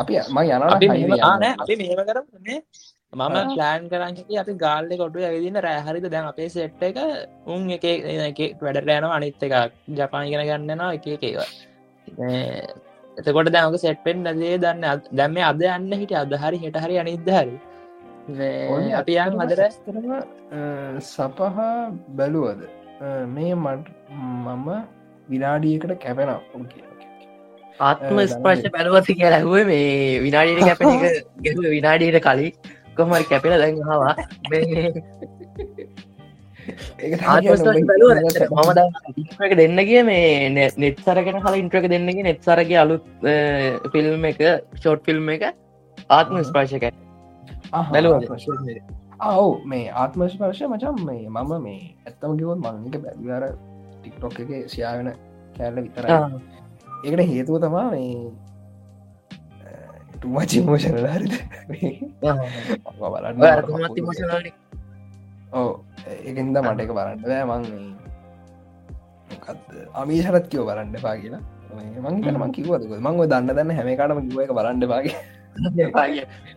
අපි 0.00 0.14
ම 0.28 0.38
යන 0.46 0.62
අපි 0.66 0.86
අපි 1.54 1.74
මෙහෙම 1.80 2.00
කරන්නේ 2.08 2.58
මම 3.12 3.36
ප්ලෑන් 3.50 3.82
කරංකි 3.90 4.34
අපි 4.42 4.52
ගාල්ල 4.64 4.90
කොටු 5.00 5.18
ඇවිදින්න 5.26 5.58
රෑහරිද 5.66 6.06
දැන් 6.14 6.26
අපේ 6.30 6.48
සෙට් 6.54 6.82
එක 6.88 6.96
උන් 7.46 7.62
එක 7.76 7.84
වැඩට 8.62 8.90
යන 8.96 9.06
අනිත් 9.10 9.44
එක. 9.46 9.54
ජපාන 9.98 10.26
ඉගෙන 10.28 10.42
ගන්නවා 10.48 10.90
එක 10.96 11.06
ඒවා. 11.22 11.48
එතකොට 13.16 13.50
දැමක 13.54 13.76
සෙට්පෙන් 13.82 14.18
නදේ 14.24 14.56
දන්න 14.58 14.84
දැම්ම 15.12 15.38
අද 15.50 15.62
යන්න 15.68 15.92
හිට 16.00 16.14
අදහරි 16.22 16.58
හිට 16.64 16.78
හරි 16.84 16.96
අනිදහරි 17.02 17.56
අපි 19.00 19.12
යන් 19.26 19.40
අදර 19.44 19.60
කරම 19.86 20.10
සපහා 21.08 21.70
බැලුවද? 22.18 22.60
මේ 23.34 23.54
මට 23.54 23.86
මම 24.10 24.68
විනාඩියකට 25.28 25.94
කැපෙන 26.00 26.30
ආත්ම 27.80 28.18
ස්පර්ශ 28.26 28.66
පැනුවති 28.70 29.14
කියලා 29.14 29.38
ඇහුව 29.38 29.66
මේ 29.66 29.84
විනාඩීට 30.20 30.64
කැපෙන 30.64 30.88
එක 30.90 31.02
ගැ 31.44 31.70
විනාඩීට 31.70 32.18
කලින්. 32.22 32.52
කොමරි 32.96 33.24
කැපෙන 33.24 33.52
දැන් 33.54 33.76
හවා 33.82 34.14
මම 39.34 39.54
දෙන්න 39.54 39.78
කිය 39.80 40.02
මේ 40.02 40.48
නෙත් 40.50 41.00
සරගෙන 41.00 41.40
කල 41.40 41.54
ඉන්ට්‍රක 41.54 41.86
දෙන්නගේ 41.88 42.22
නෙත් 42.22 42.40
සරගේ 42.42 42.78
අලුත් 42.78 43.04
ෆිල්ම් 43.92 44.24
එක 44.24 44.40
ෂෝට් 44.74 45.04
ෆිල්ම් 45.04 45.28
එක 45.28 45.44
ආත්ම 46.10 46.40
ස්පර්ශක? 46.42 46.84
ඔව් 49.24 49.50
මේ 49.66 49.92
ආත්ම 49.96 50.26
ස්පර්ශ 50.28 50.62
මචම් 50.64 50.96
මේ 51.04 51.28
මම 51.28 51.52
මේ 51.60 51.80
ඇත්තම 52.06 52.38
කිවොත් 52.38 52.58
මංක 52.60 52.94
බැලිවර 53.04 53.42
ටික්ටොක් 54.04 54.36
එක 54.44 54.50
සයාවෙන 54.74 55.08
කෑල්ල 55.56 55.78
විතර 55.84 56.04
ඒකට 57.04 57.22
හේතුව 57.32 57.56
තමා 57.64 57.86
මේ 57.94 58.12
තුමචිමෝෂනල 60.20 61.06
හරිද? 61.14 61.34
බලන්න 63.00 63.38
ඕ 65.58 65.70
ඒකන්ද 66.28 66.56
මට 66.62 66.80
එක 66.84 66.92
බලන්න 66.98 67.20
බෑ. 67.26 67.44
මං 67.50 67.62
අමීශරත් 70.00 70.46
කියෝ 70.52 70.66
බලන්න 70.70 70.96
පා 71.04 71.16
කියලා. 71.22 71.42
මං 71.74 72.16
මං 72.40 72.52
කිවද 72.56 72.82
මං 73.04 73.14
දන්න 73.30 73.48
දන්න 73.50 73.76
හැමකාටම 73.78 74.20
කිව 74.28 74.38
එක 74.44 74.52
බලන්න 74.58 74.84
පාගේ 74.92 75.16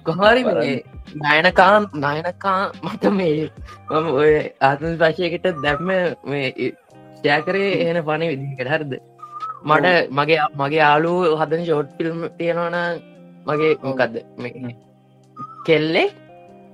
කොහරි 0.05 0.41
නයනකා 1.23 1.75
නයනකා 2.03 2.61
මට 2.83 3.03
මේ 3.17 3.43
මම 3.91 4.07
ඔය 4.21 4.33
ආතම 4.67 4.93
පශයකට 5.01 5.45
දැම්ම 5.63 5.89
මේ 6.31 6.47
ෂෑකරේ 7.17 7.69
එන 7.85 8.03
පන 8.03 8.27
විදිකට 8.31 8.73
හරද? 8.73 8.93
මට 9.65 9.87
මගේ 10.11 10.41
මගේ 10.55 10.83
ආලු 10.83 11.13
හදන 11.39 11.63
ෂෝට් 11.63 11.89
ෆිල්ම් 11.97 12.19
තියෙනවන 12.37 12.77
මගේ 13.47 13.73
මොකක්ද 13.83 14.15
කෙල්ලෙ 15.65 16.03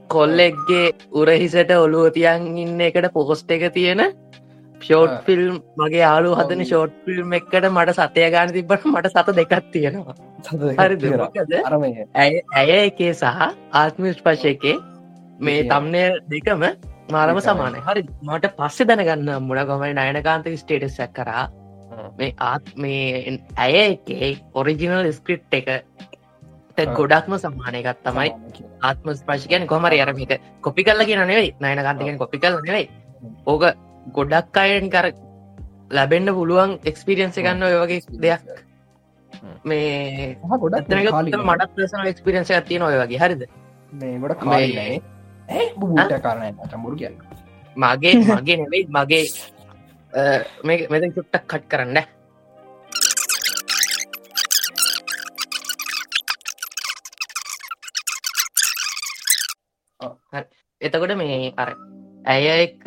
කොල්ලෙක්ගේ 0.10 0.86
උරහිසට 1.14 1.72
ඔලුව 1.78 2.12
තියන් 2.16 2.52
ඉන්න 2.58 2.82
එකට 2.82 3.08
පොකොස්ට 3.14 3.52
එක 3.52 3.66
තියෙන 3.74 4.04
ෂෝට් 4.82 5.16
ෆිල්ම් 5.26 5.58
මගේ 5.78 6.02
යාලු 6.02 6.36
හදන 6.36 6.64
ෂෝට් 6.64 6.96
ෆිල්ම් 7.06 7.36
එකට 7.40 7.68
මට 7.70 7.98
සතය 8.00 8.30
ගාන 8.32 8.54
තිබට 8.56 8.86
මට 8.86 9.14
සත 9.14 9.36
දෙකක් 9.40 9.54
තියෙනවා. 9.72 10.16
හරි 10.80 10.96
ඇය 12.56 12.72
එකේ 12.80 13.14
සහ 13.14 13.46
ආත්ම 13.74 14.10
ස්පශ 14.14 14.46
එකේ 14.46 14.76
මේ 15.40 15.64
තම්නය 15.66 16.04
දෙකම 16.30 16.66
මාරම 17.10 17.40
සමානය. 17.40 17.80
හරි 17.80 18.02
මට 18.22 18.56
පස්සෙ 18.58 18.86
දැනගන්න 18.86 19.30
මුණ 19.42 19.66
ගොමයි 19.66 19.94
නයනකාන්ත 19.94 20.48
ස්ටේටසක් 20.56 21.14
කරා. 21.14 21.46
මේ 22.18 22.34
ආත් 22.40 22.66
මේ 22.76 23.40
ඇය 23.58 23.76
එකේ 23.84 24.32
ඔරිජිනල් 24.54 25.12
ස්ක්‍රිප් 25.12 25.44
එක 25.52 25.68
ගොඩක්ම 26.92 27.36
සම්මානයකත් 27.38 28.04
තමයි 28.06 28.30
ආත්ම 28.82 29.14
ස්පර්ශකයන් 29.14 29.68
කොමර 29.68 29.94
අරමික 29.96 30.34
කොපි 30.62 30.84
කල්ල 30.84 31.06
කිය 31.06 31.18
නෙවෙයි. 31.18 31.56
නයනකාන්තකෙන් 31.60 32.18
කොපි 32.18 32.40
කල 32.40 32.60
නෙවෙයි. 32.62 32.90
ඕක 33.46 33.64
ගොඩක් 34.10 34.58
අයෙන් 34.58 34.90
කර 34.90 35.12
ලැබෙන්න්න 35.92 36.36
පුළුවන් 36.36 36.78
එක්ස්පිරියන්ස 36.86 37.36
ගන්න 37.38 37.64
ඔය 37.64 37.76
වගේ 37.82 38.02
දෙයක්. 38.24 38.42
මේ 39.64 40.38
ගොඩක් 40.60 40.88
මටත් 40.90 41.72
ප්‍රසන 41.76 42.08
එක්ස්පිරියන්ස 42.08 42.54
තියන 42.70 42.82
ඔය 42.82 42.96
වගේ. 43.02 43.20
හරිද? 43.20 43.44
මේ 43.94 44.20
ගොඩ 44.20 44.40
කාලයි 44.40 45.02
බට 45.48 46.22
කාරණය 46.24 46.50
චම්බුරු 46.72 46.96
කියන්න. 46.96 47.16
මගේ 47.76 48.14
මගේ 48.22 48.58
නෙවෙයි 48.58 48.84
මගේ 48.90 49.26
මෙ 50.64 51.08
චුට්ටක් 51.16 51.46
කට් 51.48 51.66
කරන්න. 51.72 51.98
එතකොට 60.82 61.16
මේ 61.18 61.54
අර 61.58 61.70
ඇය 62.26 62.46
එක 62.48 62.84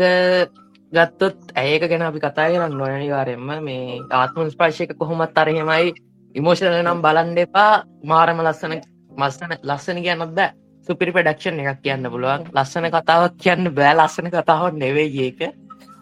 ගත්තොත් 0.92 1.38
ඇයක 1.54 1.82
ගැන 1.90 2.02
අපි 2.02 2.20
කතා 2.20 2.50
කරන්න 2.50 2.76
නොයනිවාරෙන්ම 2.80 3.48
මේ 3.62 4.00
ආත්ම 4.10 4.50
ස්පර්ශයක 4.54 4.92
කොහොමත් 4.98 5.38
අරහෙමයි 5.38 5.94
ඉමෝෂණල 6.34 6.82
නම් 6.82 7.00
බලන්ඩ 7.02 7.38
එපා. 7.38 7.84
මාරම 8.04 8.38
ලස්සන 8.46 8.74
මස්සන 9.12 9.52
ලස්සන 9.62 9.98
කියන්නත් 10.04 10.34
බෑ 10.38 10.50
සුපිරි 10.86 11.12
පඩක්ෂන් 11.16 11.60
එකක් 11.62 11.80
කියන්න 11.84 12.10
පුළුවන්. 12.14 12.42
ලස්සන 12.56 12.88
කතාවක් 12.96 13.38
කියන්න 13.44 13.70
බෑ. 13.78 13.94
ලස්සන 13.98 14.28
කතාවක් 14.34 14.74
නෙවේ 14.82 15.08
ඒක. 15.26 15.40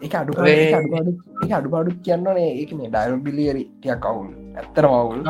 එක 0.05 0.13
අඩු 0.21 0.33
අඩුපාඩු 1.57 1.91
කියන්නනේ. 2.05 2.49
ඒක 2.61 2.73
මේ 2.79 2.89
ඩයිල් 2.93 3.15
බිලියරි 3.27 3.63
ටිය 3.69 3.95
කවුල් 4.05 4.29
ඇත්තර 4.61 4.87
මවුල් 4.91 5.21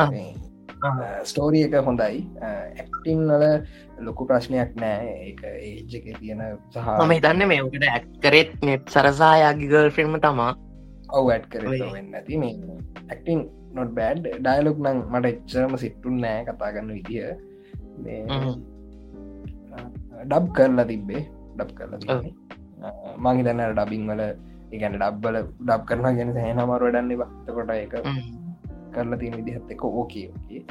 ස්ටෝරිය 1.29 1.65
එක 1.67 1.75
හොඳයි. 1.87 2.21
ඇක්ටිං 2.43 3.25
වල 3.29 3.45
ලොකු 4.07 4.27
ප්‍රශ්නයක් 4.29 4.75
නෑ. 4.83 5.07
ඒ 5.25 5.55
ඒජක 5.71 6.05
තියෙන 6.19 6.43
සහ 6.73 6.87
මම 6.99 7.15
හිතන්න 7.17 7.47
මේ 7.53 7.63
කට 7.71 7.91
ඇක් 7.95 8.07
කරෙත් 8.23 8.53
නෙට් 8.69 8.95
සරසායාගේ 8.95 9.71
ගල් 9.73 9.91
ෆිල්ම් 9.97 10.19
තමා. 10.27 10.51
ඔව 11.17 11.31
ඇඩ් 11.31 11.47
කර 11.51 11.63
වෙන්න 11.71 12.13
ඇති. 12.19 12.41
මේ 12.43 12.53
ඇක්ටිං 13.09 13.47
නොට 13.75 13.91
බෑඩ් 13.97 14.23
ඩයිලොක් 14.37 14.77
නං 14.85 15.03
මට 15.11 15.33
එච්චරම 15.33 15.75
සිට්ටුන් 15.83 16.23
නෑ 16.25 16.45
කතාගන්න 16.47 16.95
විදිහ 16.97 17.23
ඩබ් 20.25 20.45
කරලා 20.57 20.87
තිබ්බේ. 20.91 21.23
ඩබ් 21.57 21.69
කරලා 21.77 22.19
මංහි 23.17 23.45
දන්න 23.47 23.61
ඩබිං 23.73 24.03
වල 24.09 24.23
ඉගැන 24.71 24.97
ඩබ්බල 24.97 25.37
ඩබ් 25.61 25.81
කරන 25.89 26.17
ගැන 26.17 26.33
සහනමර 26.35 26.81
වඩන්න 26.87 27.13
බත්තකොට 27.21 27.71
එක 27.77 27.95
කරලා 28.95 29.19
තියෙන 29.21 29.37
විදිහත් 29.39 29.71
එක 29.71 29.85
ඕකේ 29.85 30.27
ඕකේ 30.31 30.61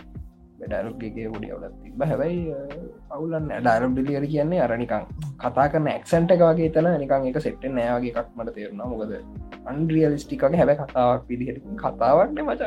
ඩයිලොක්ගේ 0.61 1.11
ඩිය 1.11 1.29
වලත් 1.55 1.75
තිබ 1.83 2.03
හැබයි 2.11 2.37
අවුලන්න 3.15 3.49
ඩයිලොක් 3.57 3.93
ඩිලියර 3.95 4.27
කියන්නේ 4.33 4.61
අරනිකං 4.67 5.09
කතා 5.43 5.67
කරන 5.73 5.89
එක්සන්ට 5.95 6.35
එක 6.35 6.45
වගේ 6.45 6.71
තන 6.75 6.89
නිකං 7.03 7.27
එක 7.31 7.39
සෙට්ට 7.47 7.67
නෑවගේ 7.79 8.15
එකක් 8.21 8.31
මට 8.37 8.55
තේරුණා. 8.57 8.87
මොකද 8.93 9.13
අන්ඩියලිස්ටිකගේ 9.71 10.61
හැබ 10.61 10.73
කතාවක් 10.83 11.27
විදිහට 11.31 11.67
කතාවක්න 11.83 12.39
මචක් 12.47 12.63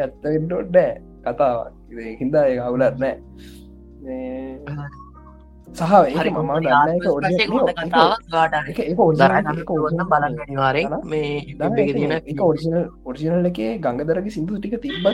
ඇත්ත 0.00 0.14
ඩොඩ්ඩෑ 0.24 0.90
කතාවක්. 1.26 1.70
හින්දා 2.20 2.44
ඒ 2.50 2.58
අවුලත් 2.68 2.96
නෑ 3.04 3.16
සහ 5.72 5.92
බලන්නවාරෙන් 10.12 10.96
මේ 11.04 11.32
ඔරිසිනල් 12.40 12.80
ඔරිසිනල් 13.04 13.50
එකේ 13.52 13.72
ගංගදරගේ 13.78 14.34
සිින්දු 14.36 14.58
ටික 14.58 14.76
තිබ්බ 14.82 15.06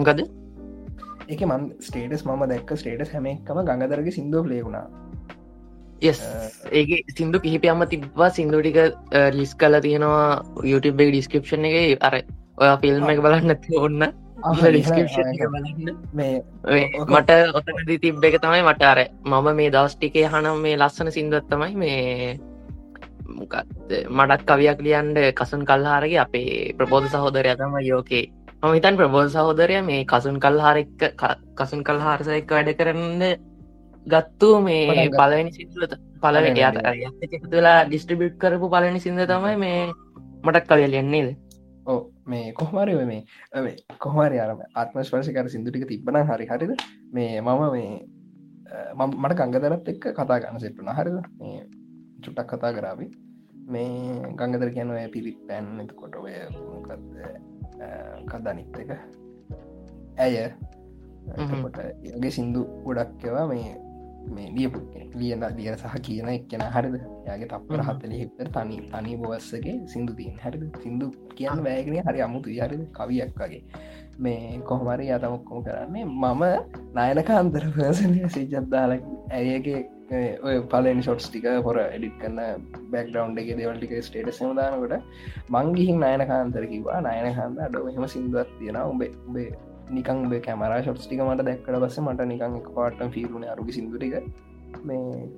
ගද 0.00 0.20
එක 1.28 1.42
මන් 1.42 1.62
ස්ටේටස් 1.80 2.26
මම 2.26 2.42
දැක්ක 2.52 2.70
ස්ටේටස් 2.76 3.14
හැම 3.14 3.26
එකම 3.28 3.60
ගඟදරගේ 3.62 4.16
සිින්දුව 4.18 4.44
ලේවුණා 4.46 4.86
ඒක 6.02 6.90
සිින්දු 7.16 7.40
කිහිපයම 7.40 7.86
තිබ්වා 7.86 8.30
සිින්දුටික 8.30 8.78
ලිස් 9.32 9.52
කල 9.54 9.80
තියෙනවා 9.80 10.42
YouTube 10.64 11.00
එක 11.00 11.10
ඩිස්කපෂන් 11.10 11.64
එක. 11.64 12.02
අර 12.02 12.14
ඔය 12.58 12.68
ෆිල්ම් 12.82 13.08
එක 13.08 13.22
බලන්න 13.24 13.52
ඔන්න 13.78 14.02
මට 17.08 17.30
ඔතනදි 17.54 17.96
තිබ්බ 17.98 18.24
එක 18.24 18.36
තමයි 18.38 18.62
මට 18.62 18.82
අර 18.84 19.00
මම 19.24 19.46
මේ 19.52 19.70
දවස්ටිකේ 19.70 20.26
හනම් 20.28 20.58
මේ 20.60 20.76
ලස්සන 20.76 21.10
සිින්දුවත් 21.10 21.48
තමයි 21.48 21.76
මේ 21.76 22.38
මටත් 24.10 24.46
කවියක් 24.46 24.80
ලියන්ඩ 24.80 25.18
කසුන් 25.34 25.64
කල්හාරගේ 25.64 26.18
අපේ 26.18 26.74
ප්‍රබෝධ 26.74 27.08
සහෝදරය 27.08 27.56
තම 27.56 27.76
යෝකේ. 27.82 28.24
මම 28.62 28.74
හිතන් 28.74 28.96
ප්‍රබෝධ 28.96 29.30
සහෝදරය 29.30 29.80
මේ 29.82 30.04
කසුන් 30.06 30.36
කල්හාරෙක් 30.38 30.92
කසුන් 31.54 31.80
කල්හාරසයක 31.82 32.50
වැඩ 32.50 32.70
කරන්න 32.74 33.22
ගත්තු 34.06 34.50
මේ 34.60 35.08
පලවෙනි 35.10 35.52
සිදුව 35.52 35.96
පලවෙට 36.20 37.48
තුලා 37.48 37.78
ඩිස්ට්‍රිබිට් 37.84 38.36
කරපු 38.38 38.68
පලනි 38.68 39.00
සිද 39.00 39.20
තමයි 39.26 39.56
මේ 39.56 39.80
මටත් 40.44 40.68
කවය 40.68 40.86
ලියන්නේද 40.86 41.28
ඕ 41.86 42.00
මේ 42.26 42.52
කොහමරි 42.52 42.94
මේ 43.04 43.22
කොහමරි 44.00 44.38
අරම 44.38 44.60
ආත්ම 44.74 44.98
ස්පර්ශකර 45.02 45.48
සිදුටික 45.48 45.86
තිබන 45.88 46.18
හරි 46.30 46.46
හරිද? 46.46 46.72
මේ 47.12 47.40
මම 47.40 47.62
මේ 47.72 47.90
මට 49.22 49.34
ගංගදරත් 49.40 49.88
එක්ක 49.92 50.04
කතා 50.18 50.38
ගන්න 50.42 50.62
සෙට්ටුන 50.64 50.90
හරිද? 50.98 51.18
මේ 51.40 51.58
චුට්ටක් 52.24 52.50
කතා 52.54 52.72
කරාවි. 52.72 53.06
මේ 53.66 54.32
ගංගදර 54.38 54.70
කියන 54.76 54.90
ඔය 54.90 55.04
පිරිත් 55.14 55.40
පැන් 55.48 55.64
මොකක්ද? 55.76 57.02
කදනිත් 58.30 58.78
එක. 58.82 58.90
ඇය. 60.18 60.36
ගේ 62.22 62.30
සින්දු 62.30 62.64
ගොඩක්කවා 62.84 63.46
මේ 63.48 63.76
ලියන 65.14 65.44
ලිය 65.56 65.70
සහ 65.74 65.96
කියන 66.02 66.28
එක්කෙන 66.28 66.64
හරිද? 66.76 66.96
යාගේ 67.26 67.48
තපර 67.48 67.82
හත්තල 67.88 68.12
හිත 68.12 68.38
තනි 68.52 68.78
තනි 68.92 69.16
බොවස්සගේ 69.16 69.76
සිින්දු 69.86 70.12
තිීන් 70.14 70.38
හරිද? 70.44 70.64
සිින්දු 70.82 71.10
කියන්න 71.34 71.64
වැෑගෙන 71.64 72.08
හරි 72.08 72.20
අමුතු 72.20 72.50
හරිද? 72.50 72.82
කවියක් 72.92 73.34
වගේ. 73.36 73.62
මේ 74.18 74.60
කොහමරි 74.60 75.10
අතමොක්කොම 75.10 75.64
කරන්නේ 75.64 76.04
මම 76.04 76.42
නායනක 76.94 77.30
අන්තර 77.30 77.64
පසනය 77.70 78.28
සිජත්දාල 78.28 78.92
ඇයගේ 79.30 79.80
ඔය 80.42 80.56
පලෙන් 80.70 81.02
ෂොට්ස් 81.02 81.26
ටික 81.28 81.46
හොර 81.66 81.78
එඩික් 81.80 82.16
කන්න 82.20 82.66
බැක්ඩවන්් 82.92 83.38
එක 83.38 83.50
දෙවල්ටික 83.58 83.94
ස්ටේට 84.00 84.32
සමදානකට 84.32 84.94
මංගිහින් 85.50 85.98
නයන 85.98 86.26
කාන්තර 86.26 86.66
කිවා 86.66 87.00
නයන 87.00 87.30
හන්ද 87.30 87.62
අඩ 87.66 87.78
හෙම 87.88 88.06
සිින්දුවත් 88.06 88.50
තියෙන 88.58 88.80
උබේ 88.84 89.10
උබේ 89.28 89.50
නිකං 89.90 90.20
කැමර 90.46 90.72
ෂොට්ස් 90.82 91.06
ටික 91.06 91.22
මට 91.24 91.46
දැක්කට 91.48 91.80
බස 91.84 91.98
මට 92.00 92.28
නිකං 92.32 92.56
එක 92.60 92.68
පාටම් 92.76 93.10
ෆිරුණ 93.16 93.44
අරුග 93.54 93.70
සිදුරික 93.76 94.14
මේ 94.84 95.28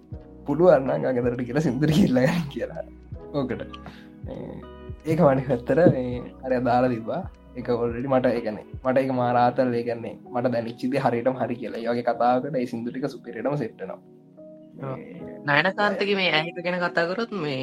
පුළුවන්න 0.46 1.06
ගගෙදරට 1.06 1.46
කියලා 1.48 1.66
සිදුර 1.68 1.90
කියල්ල 1.96 2.20
කියලා. 2.54 2.84
ඕකට. 3.34 3.62
ඒක 5.06 5.20
වනි 5.20 5.42
හත්තර 5.48 5.80
අර 6.44 6.52
දාලා 6.68 6.92
තිබා 6.94 7.22
එක 7.56 7.68
ඔල්ලි 7.74 8.08
මට 8.08 8.34
එකන 8.40 8.58
මට 8.84 8.98
එක 9.04 9.12
මාරාතල් 9.20 9.72
ඒගන්නේ 9.80 10.14
මට 10.34 10.52
දැනිච්චිද 10.54 11.00
හරිටම 11.04 11.40
හරි 11.42 11.56
කියලා. 11.62 11.86
යගේ 11.92 12.06
කතාකට 12.08 12.60
ඒ 12.60 12.66
සිදුටික 12.72 13.08
සුපිරටම 13.14 13.58
සෙට්ටනවා 13.62 14.00
නයනකාන්තක 15.48 16.10
මේ 16.20 16.30
ඇහික 16.38 16.58
ගැන 16.64 16.78
කතාකරොත් 16.84 17.30
මේ 17.44 17.60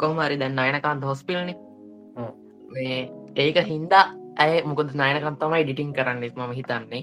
කොහමරි 0.00 0.36
දැන් 0.38 0.58
අයනකාන්ත 0.58 1.02
හොස්පිල්න. 1.02 1.48
මේ 2.74 2.98
ඒක 3.36 3.58
හින්දා 3.72 4.04
ඇය 4.36 4.62
මොකද 4.64 4.90
නයනකන් 4.94 5.36
තමයි 5.36 5.62
ඩිටිං 5.64 5.92
කරන්නෙත් 5.92 6.34
මම 6.36 6.52
හිතන්නේ. 6.58 7.02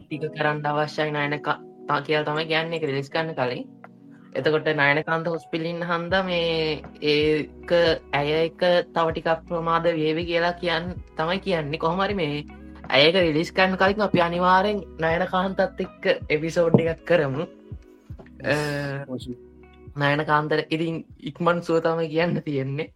ටික 0.00 0.24
කරන්න 0.36 0.66
අවශ්‍යයි 0.66 1.10
නයනක 1.12 1.48
තා 1.88 2.00
කියල් 2.00 2.24
තමයි 2.24 2.44
ගැන්නේ 2.46 2.82
රිලිස් 2.82 3.10
කන්න 3.10 3.34
කලින්. 3.34 3.64
එතකොට 4.34 4.68
නයනකාන්ත 4.74 5.26
හොස්පිලින් 5.26 5.80
හන්ද 5.82 6.14
මේ 6.26 6.82
ඒක 7.04 7.70
ඇය 8.12 8.30
එක 8.40 8.62
තවටිකක් 8.94 9.46
ප්‍රමාද 9.48 9.86
වේවි 9.92 10.24
කියලා 10.30 10.58
කියන්න 10.62 10.94
තමයි 11.16 11.38
කියන්නේ. 11.40 11.78
කොහමරි 11.78 12.14
මේ 12.14 12.44
ඇයක 12.90 13.16
රිලිස් 13.16 13.52
කන්න 13.52 13.78
කලින් 13.78 14.02
අපි 14.02 14.20
අනිවාරෙන් 14.20 14.82
නයනකාන්තත් 14.98 15.60
එක්ක 15.86 16.04
එපිසෝඩ් 16.28 16.80
එකක් 16.82 17.06
කරමු. 17.06 17.46
නයන 19.96 20.26
කාන්තර 20.26 20.60
ඉතින් 20.68 21.00
ඉක්මන් 21.22 21.62
සුවතම 21.62 22.04
කියන්න 22.08 22.42
තියෙන්නේ. 22.42 22.92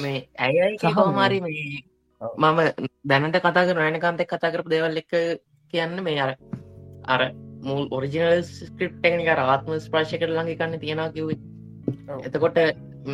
මේ 0.00 0.28
ඇයයි 0.38 0.78
කොහමරි 0.94 1.40
මේ. 1.40 1.84
මම 2.38 2.60
දැනට 3.04 3.38
කතා 3.38 3.66
කර 3.66 3.80
නයන 3.80 4.00
කාන්තෙක් 4.00 4.28
කතා 4.28 4.52
කරපු 4.52 4.70
දෙවල් 4.70 4.96
එක 4.96 5.12
කියන්න 5.72 6.02
මේ 6.02 6.20
අර 6.20 6.30
අර 7.06 7.22
මුල් 7.62 7.84
ඔරිජිනල් 7.90 8.42
ස්ක්‍රප් 8.42 8.92
ටෙකනික 8.94 9.30
රාත්ම 9.32 9.72
ස්පර්ශකට 9.78 10.26
ළඟ 10.28 10.58
කන්න 10.58 10.82
තියෙනවා 10.82 11.10
ඔව්. 11.22 11.30
එතකොට 12.20 12.58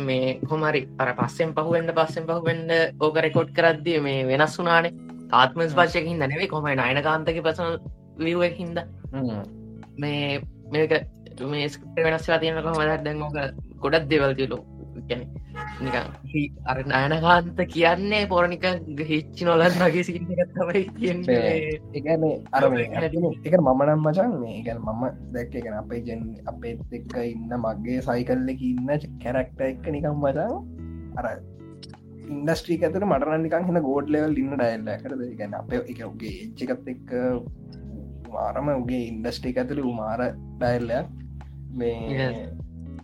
මේ 0.07 0.39
කොමරි 0.43 0.81
අර 0.99 1.09
පස්සෙන් 1.15 1.53
පහුවෙන්ට 1.53 1.93
පස්සෙන් 1.93 2.27
පහුවෙන්ඩ 2.27 2.71
ඕක 2.99 3.17
රෙකෝඩ් 3.17 3.55
කරද්දිය 3.57 3.99
මේ 3.99 4.27
වෙනස් 4.27 4.57
වුනානේ 4.59 4.93
ආත්ම 5.33 5.63
ස්පර්ශයකින් 5.67 6.21
දැනවේ 6.21 6.47
කොම 6.47 6.67
නයන 6.71 7.01
කාන්තක 7.03 7.41
පසන 7.41 7.77
ලියුවක් 8.17 8.55
හින්ද. 8.57 8.77
මේ 9.97 10.41
මේක 10.71 10.91
මේ 11.45 11.69
ස්ක්‍රප්ට 11.69 12.03
වෙනස්ලා 12.07 12.39
තියෙන 12.39 12.63
කොහමදක් 12.63 13.03
දැන්ෝක 13.05 13.35
ගොඩක් 13.83 14.05
දෙවල්තිලු 14.09 14.57
අර 16.65 16.77
අයනකාන්ත 16.93 17.61
කියන්නේ 17.67 18.23
පොරනික 18.25 18.65
හිච්චි 19.11 19.47
නොලන් 19.49 19.77
වගේ 19.81 20.03
කියන්නේ 20.97 21.47
එකන 21.93 22.25
අර 22.53 22.67
එක 22.69 23.55
මමනම් 23.59 24.03
මචන් 24.05 24.35
මේ 24.41 24.57
එකන 24.59 24.83
මම 24.85 25.03
දැක්ක 25.35 25.55
එකන 25.55 25.79
අපේ 25.83 26.01
ජන් 26.01 26.27
අපේත් 26.45 26.97
එක්ක 26.99 27.15
ඉන්න 27.23 27.55
මගේ 27.57 28.01
සයිකල්ලෙක 28.01 28.61
ඉන්න 28.63 28.91
කැරක්ට 29.23 29.65
එක්ක 29.69 29.89
නිකම් 29.97 30.21
මචන් 30.25 30.53
අර 31.17 31.27
ඉන්ඩස්ට්‍රීක 32.29 32.83
ඇතර 32.83 33.05
මටරන්නිකන් 33.05 33.67
හෙන 33.69 33.81
ගෝඩ් 33.81 34.13
ලෙවල් 34.15 34.37
ඉන්න 34.37 34.55
ඩයිල්ල 34.55 34.93
කරද 35.03 35.25
ගැන 35.39 35.59
අප 35.59 35.73
එක 35.81 36.01
උගේ 36.07 36.37
එච්චකත් 36.45 36.93
එක්ක 36.95 37.11
මාරම 38.33 38.69
උගේ 38.75 39.03
ඉන්ඩස්ට්‍රික 39.07 39.57
ඇතුළ 39.57 39.83
මාර 39.93 40.21
ඩයිල්ලයක් 40.59 41.07
මේ. 41.73 42.07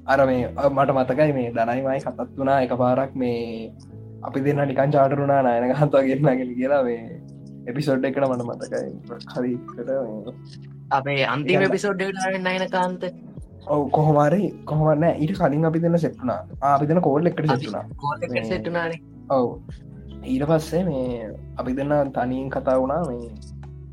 අර 0.08 0.20
මේ 0.28 0.41
මට 0.70 0.91
මතකයි 0.97 1.32
මේ 1.38 1.53
දනයිමයි 1.55 2.01
කතත් 2.05 2.30
වනා 2.41 2.60
එක 2.66 2.74
පාරක් 2.82 3.16
මේ 3.16 3.72
අපි 4.28 4.43
දෙන්න 4.45 4.62
නිකන් 4.70 4.93
චාටරුණා 4.95 5.39
නායන 5.47 5.66
ගහන්තගෙන්න්නගෙන 5.72 6.53
කියලා 6.60 6.84
මේ 6.88 7.01
එපිසොඩ් 7.70 8.05
එකට 8.10 8.28
මට 8.28 8.43
මතකයි. 8.49 8.89
හරිකට 9.34 9.89
අපේ 10.91 11.24
අන්තිම. 11.34 11.66
පිසෝඩ් 11.72 12.03
නයන 12.45 12.66
කාන්ත. 12.76 13.03
ඔව 13.68 13.82
කොහොමරි 13.91 14.43
කොහොමන්න 14.70 15.05
ඊට 15.10 15.34
කලින් 15.39 15.68
අපි 15.70 15.82
දෙන්න 15.86 15.99
සෙට්ටුනා 16.03 16.39
අපි 16.70 16.88
දෙන 16.91 17.01
කෝල් 17.08 17.30
එකට 17.32 17.41
සෙට්ටුනානේ 18.51 19.01
ඔව්. 19.30 19.47
ඊට 20.26 20.45
පස්සේ 20.51 20.84
මේ 20.89 21.34
අපි 21.58 21.76
දෙන්න 21.80 22.14
තනින් 22.18 22.47
කතා 22.55 22.78
වුණා 22.84 23.01
මේ 23.10 23.28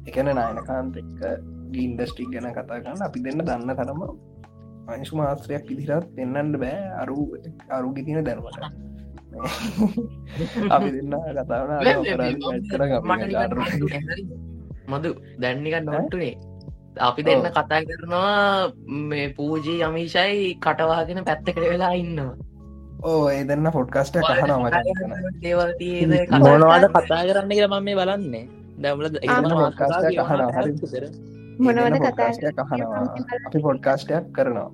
එකන 0.06 0.30
නායනකාන්ත 0.40 1.00
එක්ක 1.02 1.26
ගින්ඩස්ටික් 1.74 2.30
ගැන 2.34 2.48
කතා 2.52 2.78
කරන්න. 2.78 3.02
අපි 3.08 3.24
දෙන්න 3.26 3.44
දන්න 3.48 3.76
තරම 3.80 4.06
අංශු 4.92 5.14
මාත්‍රයක් 5.20 5.64
ඉදිරත් 5.72 6.06
දෙන්නන්න 6.16 6.52
බෑ. 6.62 6.78
අරු 7.02 7.16
අරුගි 7.76 8.02
තින 8.06 8.18
දැනවට 8.26 8.58
අපි 10.76 10.88
දෙන්න 10.94 11.14
කතාවන 11.38 11.70
මදු 14.92 15.10
දැන්නික 15.42 15.76
නොට්ටුනේ 15.84 16.34
අපි 17.08 17.20
දෙන්න. 17.26 17.46
කතා 17.58 17.80
කරනවා 17.88 18.72
මේ 19.10 19.28
පූජී 19.36 19.80
අමිෂයි 19.88 20.40
කටවාගෙන 20.64 21.20
පැත්තකට 21.28 21.58
වෙලා 21.72 21.94
ඉන්නවා. 22.02 22.34
ඕ 23.02 23.24
ඒ 23.28 23.42
දෙන්න 23.48 23.66
පොඩ්කස්ට 23.76 24.16
කහනවා 24.20 24.58
මොනවාද 26.44 26.84
කතා 26.96 27.22
කරන්න 27.28 27.52
කියලා 27.56 27.80
මම 27.80 27.84
මේ 27.86 27.96
බලන්නේ. 28.00 28.44
දැමල 28.82 29.06
හරි. 30.56 31.08
මොනවද 31.58 31.96
කතා 32.06 32.30
කහනවා 32.64 33.04
අපි 33.46 33.58
පොඩ්කාස්ටයක් 33.60 34.24
කරනවා. 34.32 34.70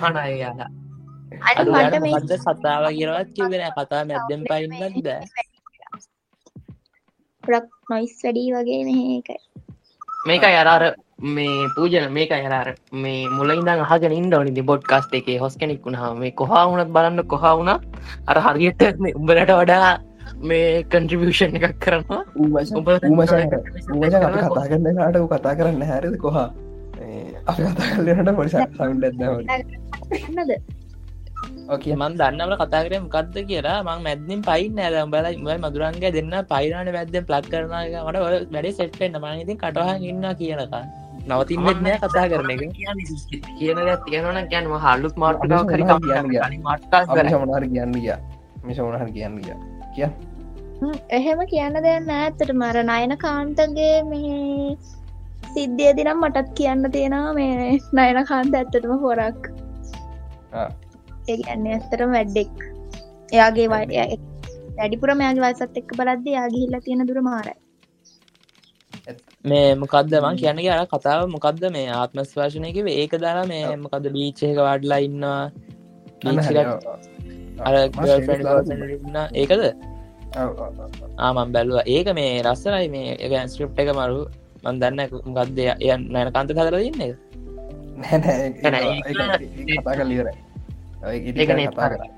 හන 0.00 0.16
යාලා. 0.36 0.70
අනි 1.42 1.98
මට 2.00 2.32
කතාව 2.40 2.84
කියරවත් 2.90 3.28
කිවෙන 3.36 3.64
කතා 3.72 4.02
මැද්දෙන් 4.04 4.42
පයින්නද 4.44 5.08
ප්‍රක් 7.44 7.66
නොයිස් 7.90 8.14
වැඩී 8.22 8.52
වගේ 8.52 8.82
මෙහ 8.84 9.00
එකයි 9.16 9.38
මේක 10.26 10.44
යරාර 10.50 10.84
මේ 11.30 11.68
පූජන 11.76 12.06
මේක 12.12 12.32
යරාර 12.38 12.68
මේ 12.94 13.28
මුලයිදන් 13.30 13.84
අහගෙන 13.86 14.12
ඉන්ඩවනි 14.12 14.62
බොඩ් 14.62 14.82
කාස්ට 14.84 15.14
එකේ 15.14 15.38
හොස් 15.38 15.56
කෙනෙක් 15.56 15.84
වුණා 15.84 16.14
මේ 16.14 16.32
කොහා 16.32 16.64
වුණත් 16.66 16.94
බලන්න 16.96 17.26
කොහා 17.26 17.54
වුණ 17.56 17.72
අර 18.28 18.38
හරියට 18.46 18.84
මේ 18.98 19.14
උඹලට 19.14 19.52
වඩා 19.52 19.90
මේ 20.50 20.68
කන්ට්‍රිබියෂන් 20.92 21.56
එකක් 21.58 21.76
කරනවා. 21.84 22.22
ඌමචන් 22.42 22.76
අපි 22.76 24.38
කතා 24.44 24.66
කරන්න 24.70 24.94
නාට 25.00 25.16
ඌ 25.22 25.28
කතා 25.32 25.54
කරන්න 25.58 25.82
හැරද 25.90 26.16
කොහා? 26.24 26.48
අපි 27.50 27.60
කතා 27.68 27.88
කල්ලට 27.96 28.30
පොඩි 28.38 28.50
සවන්ඩ 28.54 29.04
නද? 30.36 30.50
ඕකිය 31.74 31.94
මන් 32.00 32.12
දන්නවල 32.20 32.54
කතා 32.62 32.82
කරය 32.86 32.96
මොකක්ද 33.04 33.36
කියලා. 33.50 33.78
මං 33.88 34.00
මැද්දින් 34.06 34.40
පයින්න 34.48 34.82
ඇද 34.86 34.96
බල 35.14 35.26
මල් 35.44 35.58
මදුරන්ගේ 35.64 36.10
දෙන්න 36.16 36.34
පයිරන 36.52 36.92
මැද්දෙන් 36.98 37.24
ප්ලක් 37.30 37.46
කරනග 37.52 37.72
මට 38.02 38.16
වැඩේ 38.54 38.74
සෙට්ෙන්න්න 38.80 39.18
මනඉතින් 39.24 39.58
කටහන් 39.62 40.04
ඉන්න 40.10 40.26
කියනක 40.40 40.76
නවතින්නත්නය 41.30 41.92
කතා 42.04 42.26
කරන 42.32 42.50
එක. 42.54 42.60
කියන 43.58 43.78
තියෙනවන 44.06 44.38
ගැන 44.52 44.66
හල්ලුත් 44.84 45.14
මාර්ටකාව 45.24 45.64
කරි 45.72 45.82
මට්ටා 45.88 47.02
අපි 47.08 47.28
සමනහර 47.32 47.64
කියන්න 47.72 47.96
ගිය. 48.04 48.14
මිස 48.66 48.78
මනහර 48.88 49.08
කියන්න 49.16 49.40
ගිය. 49.46 49.56
කිය 49.96 50.08
එහෙම 51.18 51.40
කියන්න 51.52 51.80
දෙන්න 51.86 52.12
ඇත්තට 52.16 52.52
මර 52.52 52.78
නයන 52.90 53.16
කාන්තගේ 53.16 53.96
මේ 54.04 54.76
සිද්ධිය 55.54 55.90
දිනම් 55.98 56.12
මටත් 56.18 56.54
කියන්න 56.56 56.90
තියෙනවා 56.94 57.32
මේ 57.38 57.72
නයන 57.98 58.20
කාන්ත 58.30 58.56
ඇත්තටම 58.60 58.94
හොරක්. 59.04 59.50
ආ. 60.52 60.68
ඒ 61.28 61.36
කියන්නේ 61.36 61.74
ඇත්තටම 61.74 62.14
වැඩ්ඩෙක් 62.16 62.54
එයාගේ 63.32 63.68
වය 63.72 63.82
වැඩිපුර 64.78 65.14
මයාගේ 65.20 65.44
වයසත් 65.46 65.78
එක්ක 65.80 65.94
බලද්ද 66.00 66.26
යාගිහිල්ල 66.36 66.80
තියෙන 66.86 67.06
දුර 67.10 67.20
මාරයි. 67.28 67.56
මේ 69.44 69.68
මොකක්ද 69.74 70.14
මං 70.20 70.38
කියන්න 70.40 70.60
අර 70.74 70.84
කතාව 70.86 71.24
මොකක්ද 71.28 71.64
මේ 71.72 71.88
ආත්ම 71.94 72.22
ස්පර්ශනයක 72.24 72.78
ඒක 72.94 73.16
දාලා 73.24 73.46
මේ 73.46 73.64
මොකද 73.84 74.06
බීච්චයක 74.14 74.58
වඩලා 74.60 75.00
ඉන්නවා. 75.08 75.42
ඒකද 79.34 79.62
ආමන් 81.26 81.48
බැලුව. 81.54 81.78
ඒක 81.94 82.08
මේ 82.18 82.42
රස්සරයි 82.46 82.88
මේ 82.94 83.10
එක 83.24 83.32
ස්ක්‍රප් 83.52 83.78
එක 83.82 83.90
මරු. 84.00 84.20
මන් 84.64 84.76
දන්න 84.80 85.00
ගත්ද 85.36 85.58
එය 85.84 85.90
නෑන 86.12 86.28
කන්ත 86.34 86.50
හදර 86.58 86.76
ඉන්න 86.88 86.98
නේ 87.00 87.12
කතා 91.70 91.88
කර. 91.90 92.13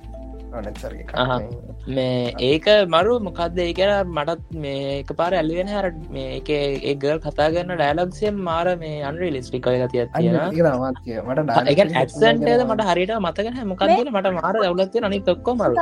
මේ 1.89 2.33
ඒක 2.41 2.67
මරු 2.87 3.17
මොකක්ද 3.21 3.59
ඒක 3.59 3.81
මටත් 4.09 4.57
මේ 4.57 4.85
එක 4.93 5.11
පාර 5.21 5.31
ඇල්ලිවෙන 5.33 5.73
හර 5.75 5.91
මේ 6.11 6.29
එක 6.39 6.51
ඒ 6.53 6.95
ගල් 6.97 7.21
කතා 7.21 7.49
කරන්න 7.51 7.75
ඩෑලක්සිය 7.75 8.33
මාර 8.49 8.67
මේ 8.77 9.03
අන්රි 9.03 9.31
ලිස්ටික 9.37 9.67
ගතිය 9.67 10.07
තියෙන 10.15 10.81
මාත්ය 10.85 11.21
මට 11.21 11.69
එක 11.75 11.85
ඇත්සන්ටේද 11.85 12.65
මට 12.67 12.89
හරිට 12.91 13.15
මතකන 13.19 13.63
මොකක්ද 13.73 13.95
මට 14.07 14.35
මාර 14.41 14.55
දවලත්ය 14.57 15.05
අනි 15.11 15.23
තොක්කො 15.31 15.55
මරු 15.55 15.75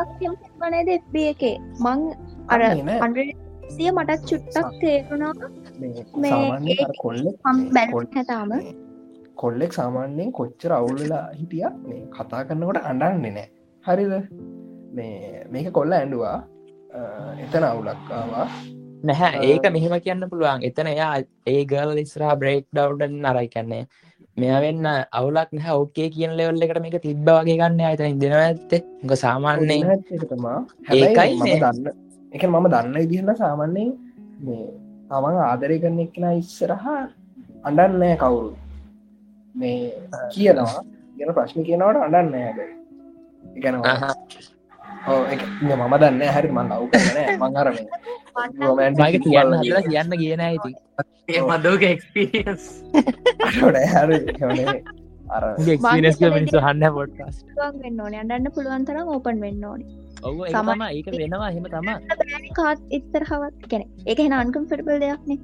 එකේ 1.26 1.56
මං 1.80 2.06
අර 2.48 2.60
සිය 3.68 3.90
මටත් 3.90 4.24
චුට්ටක් 4.28 4.72
තේරුණා. 4.80 5.32
මේ 6.16 6.86
කොල්ලෙක් 7.02 7.36
හම් 7.44 7.60
බැල් 7.74 8.08
හැතාම 8.14 8.52
කොල්ලෙක් 9.36 9.72
සාමාන්‍යයෙන් 9.72 10.32
කොච්චර 10.32 10.72
අවුල්ලලා 10.72 11.24
හිටිය 11.32 11.68
මේ 11.84 12.02
කතා 12.16 12.42
කරන්නකොට 12.44 12.80
අඩන්නේ 12.84 13.32
නෑ. 13.32 13.48
හරිද 13.84 14.12
මේ 14.96 15.44
මේක 15.52 15.68
කොල්ල 15.76 15.92
ඇඩුවා 15.98 16.38
එතන 17.44 17.64
අවුලක්කාවා 17.70 18.46
නැහැ 19.08 19.44
ඒක 19.50 19.66
මෙහෙම 19.74 19.94
කියන්න 20.04 20.24
පුළුවන්. 20.30 20.64
එතන 20.68 20.88
එයා 20.94 21.12
ඒ 21.52 21.62
ගල් 21.70 21.90
ඉස්රා 22.02 22.34
බ්‍රේක් 22.40 22.64
ඩව්ඩන් 22.72 23.16
නරයි 23.24 23.48
කන්නේ 23.54 23.84
මෙයා 24.36 24.60
වෙන්න 24.64 24.86
අවුලක් 25.18 25.50
නැහැ 25.56 25.74
ඕකේ 25.80 26.08
කියන 26.14 26.32
ලෙවල් 26.38 26.64
එකට 26.66 26.80
මේක 26.84 26.96
තිබ්බ 27.06 27.28
වගේ 27.28 27.58
ගන්න 27.60 27.82
අතන 27.90 28.20
දෙනවා 28.22 28.46
ඇත්තේ. 28.46 28.80
ග 29.08 29.20
සාමාන්‍යයෙන් 29.24 29.86
ඒකයි 30.92 31.60
දන්න 31.62 31.86
එක 32.32 32.46
මම 32.48 32.66
දන්න 32.74 32.96
ඉදිහන්න 33.04 33.36
සාමන්‍යෙන් 33.42 33.92
මේ 34.46 34.66
තමන් 35.10 35.40
ආදරය 35.48 35.76
කරන 35.82 36.00
එක්න 36.06 36.24
ඉස්සරහා 36.32 37.00
අඩන්නෑ 37.68 38.16
කවුරු. 38.22 38.52
මේ 39.54 39.78
කියනවා 40.34 40.80
ගැන 41.18 41.34
ප්‍රශ්න 41.36 41.66
කියනවට 41.68 42.04
අඩන්න 42.06 42.34
එකනවා 43.56 44.14
මම 45.06 45.94
දන්න 46.02 46.22
හරි 46.36 46.48
මන් 46.56 46.68
ලව් 46.72 46.82
මංහරම 47.42 47.76
මගේ 48.98 49.20
කියන්න 49.24 49.54
හදලා 49.60 49.82
කියන්න 49.88 50.12
කියන 50.22 50.42
ඇති 50.46 50.70
මදෝක 51.48 51.84
ක්ස්පිනස් 51.98 52.62
මිනිසු 56.36 56.58
හන්න 56.66 56.84
වෙන්න 57.82 58.00
ඕනේ. 58.04 58.20
අඩන්න 58.22 58.48
පුළුවන් 58.56 58.84
තරම් 58.88 59.08
ඕපන් 59.16 59.36
වෙන්න 59.44 59.64
ඕනි. 59.70 59.84
ඒම 60.24 60.84
ඒක 60.88 61.08
වෙනවා 61.20 61.50
හෙම 61.56 61.66
තම 61.74 61.88
කාත් 62.60 62.80
එත්තර 62.98 63.22
හවත් 63.30 63.70
ගැන 63.74 63.84
එක 64.12 64.18
හෙන 64.24 64.34
අන්කම්ෆිටබල් 64.40 64.98
දෙයක්නේ 65.04 65.38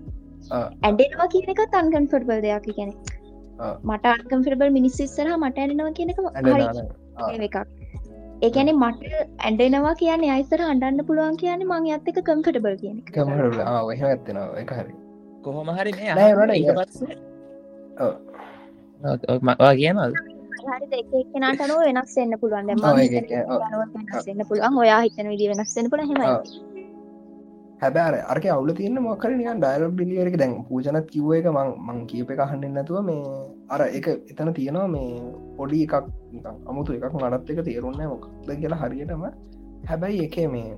ආ. 0.50 0.66
ඇඩෙනවා 0.86 1.28
කියන 1.34 1.52
එක 1.54 1.62
අන්කන්ෆිටබල් 1.82 2.40
දෙයක් 2.46 2.66
ගැන. 2.78 2.92
මට 3.90 4.04
අන්කම්ෆිටබල් 4.16 4.70
මිනිස් 4.78 4.96
ඉස්සරහ 5.06 5.36
මට 5.42 5.56
ඇඩෙනවා 5.64 5.94
කියන 6.00 6.10
එක 6.12 6.20
හරි. 6.48 6.66
එකක් 7.48 7.56
ඒකැනෙ 8.42 8.72
මට 8.72 9.02
ඇඩෙනවා 9.44 9.94
කියන 9.94 10.24
අයිසර 10.32 10.62
අන්ඩන්න 10.62 11.04
පුළුවන් 11.06 11.36
කියන්නේ 11.36 11.64
මං 11.64 11.90
ඇත්තක 11.90 12.18
කම්ෆටබල් 12.24 12.76
කියන 12.76 12.98
ඔහ 13.60 13.92
ඇත්තනවා 14.04 14.72
හරි. 14.72 14.94
කොහොම 15.42 15.70
හරි 15.70 15.92
මේ 15.92 16.14
නෑ, 16.14 16.32
උනට 16.32 16.54
ඊට 16.54 16.66
ඒක- 16.66 16.74
පස්සේ. 16.74 17.16
ඔව්. 18.00 18.12
වා 19.60 19.74
කියනල් 19.74 20.12
වෙනස් 21.78 22.16
වෙන්න 22.16 22.34
පුළුවන්. 22.40 22.66
දැන් 22.66 22.78
ඔව්, 22.84 22.92
මම 22.92 22.98
ඒක- 22.98 23.14
හිතන 23.14 23.34
ඒක- 23.34 23.46
ඔව්. 23.46 23.62
අනුව 23.62 23.80
වෙනස් 23.80 24.28
වෙන්න 24.28 24.42
පුළුවන්. 24.48 24.78
ඔයා 24.78 25.00
හිතන 25.00 25.28
විදිහ 25.28 25.48
වෙනස් 25.48 25.76
වෙන්න 25.76 25.88
පුළුවන්. 25.90 26.10
එහෙමයි. 26.10 26.28
ඔව්. 26.30 26.69
හැබැර 27.82 28.14
අරක 28.32 28.44
අවුල 28.54 28.70
තියන්න 28.78 29.00
මොකර 29.04 29.30
නිකන් 29.32 29.60
ඩයිල 29.62 29.84
බිලියරක 29.98 30.34
දැන් 30.40 30.52
පූජනත් 30.68 31.06
කිව්ව 31.12 31.30
එක 31.36 31.46
මං 31.52 31.68
මං 31.86 32.00
කියප 32.10 32.30
එක 32.34 32.40
අහන්න 32.44 32.64
නැතුව 32.76 32.98
මේ 33.08 33.22
අර 33.74 33.82
එක 33.98 34.08
එතන 34.32 34.50
තියෙනවා 34.58 34.88
මේ 34.94 35.12
පොඩි 35.58 35.78
එකක් 35.86 35.94
නිකන් 36.32 36.58
අමුතු 36.70 36.96
එකක් 36.96 37.14
මනත් 37.22 37.52
එක 37.54 37.62
තේරුන්න 37.68 38.02
මොකක්ද 38.12 38.50
කියලා 38.60 38.80
හරියටම. 38.82 39.24
හැබැයි 39.88 40.26
එක 40.26 40.36
මේ 40.54 40.76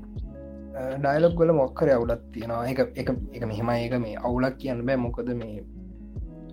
ඩයිලොක් 1.01 1.35
ගොල 1.41 1.53
මොක්කර 1.61 1.91
අවුලත් 1.97 2.23
තියෙනවා. 2.35 2.67
එක 2.73 2.81
එක 3.01 3.09
එක 3.37 3.43
මෙහෙම 3.51 3.71
ඒක 3.75 3.95
මේ 4.05 4.17
අවුලක් 4.27 4.55
කියන්න 4.61 4.87
බෑ. 4.87 5.03
මොකද 5.07 5.35
මේ 5.43 5.65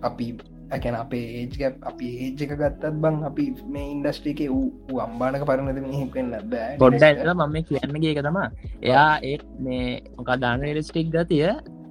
අපි 0.08 0.26
ඇකැන 0.74 0.96
අපේ 1.02 1.24
ඒජ්ග 1.38 1.62
අපි 1.90 2.08
ඒජ් 2.24 2.42
එක 2.44 2.52
ගත්තත් 2.60 2.92
බං 3.02 3.16
අපි 3.30 3.44
මේ 3.74 3.86
ඉන්ඩස්ට්‍රික 3.94 4.40
වූ 4.52 5.00
අම්බානක 5.06 5.44
පරණද 5.48 5.80
මෙහෙක්වෙන්න 5.86 6.30
බෑ. 6.52 6.78
පොඩ්ඩ 6.82 7.04
ඇල 7.08 7.32
මම 7.34 7.56
කියන්නගේ 7.68 8.12
එක 8.14 8.22
තමා 8.28 8.48
එයා 8.82 9.12
ඒ 9.30 9.36
මේ 9.66 9.84
මොකා 10.16 10.38
දාන 10.44 10.64
ෙලස්ටික් 10.70 11.10
ගතිය 11.16 11.44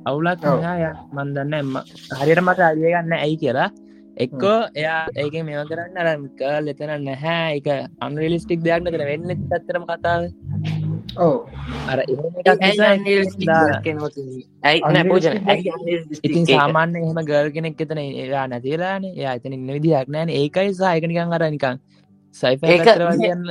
අවුලක් 0.05 0.47
ඔව්. 0.51 0.63
ය 0.81 0.89
මන්දන්න 1.15 1.53
එම 1.59 1.77
හරියට 2.19 2.43
මට 2.47 2.59
අදිය 2.71 2.91
ගන්න 2.93 3.15
ඇයි 3.19 3.37
කියලා. 3.43 3.69
එක්කෝ 4.23 4.59
එයා 4.75 5.01
ඒක 5.21 5.35
මෙව 5.47 5.61
කරන්න 5.69 5.97
අරක 6.03 6.41
ලෙතන 6.65 6.91
නැහැ. 7.07 7.57
එක 7.59 7.67
අන්රලිස්ටික් 8.05 8.63
දෙයක් 8.65 8.83
නතර 8.83 9.03
වෙන්න 9.11 9.35
ඇත්තරම 9.35 9.85
කතාව 9.91 10.21
ඕ 11.17 11.49
අර 11.87 11.99
නෑ 14.89 15.03
පූජන 15.07 15.35
ඉතින් 16.23 16.45
සාමාන්‍ය 16.47 16.97
එහෙම 16.99 17.21
ගල් 17.25 17.47
කෙනෙක් 17.51 17.81
එතන 17.81 17.99
එයා 17.99 18.45
නැතිලාන 18.47 19.03
එයා 19.11 19.33
එතන 19.35 19.53
ඉන්න 19.53 19.69
විදිහයක් 19.69 20.07
නෑන 20.09 20.29
ඒකයි 20.31 20.75
සායකනිකන් 20.75 21.33
අර 21.33 21.45
නිකන් 21.49 21.77
සයිෆ 22.35 22.61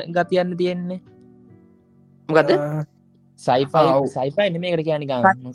ගතියන්න 0.09 0.56
තියෙන්නේ. 0.56 1.00
මොකද 2.28 2.50
ඔව්. 2.50 4.06
සයිෆයි 4.06 4.50
නෙමේකට 4.50 4.86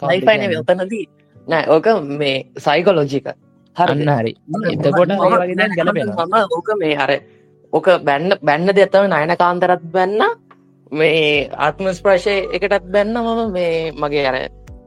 සයිපයින 0.01 0.57
ඔතනදී. 0.59 1.05
නෑ 1.47 1.63
ඕක 1.69 1.87
මේ 2.13 2.35
සයිකොලෝජික 2.57 3.27
අන්න 3.75 4.03
හරි. 4.09 4.33
එතකොට 4.71 5.09
ගැලපෙනවා 5.77 6.25
මම 6.25 6.35
ඕක 6.51 6.69
මේ 6.79 6.95
හර 6.95 7.11
ඕක 7.73 7.87
බැන්න 8.03 8.37
බැන්න 8.41 8.67
දෙත්තම 8.69 9.07
නයන 9.07 9.35
කාන්තරත් 9.37 9.83
බැන්න 9.91 10.21
මේ 10.93 11.49
ආත්ම 11.59 11.87
ස්ප්‍රශය 11.91 12.35
එකටත් 12.51 12.91
බැන්න 12.91 13.15
මම 13.15 13.51
මේ 13.51 13.91
මගේ 13.93 14.25
අර 14.25 14.37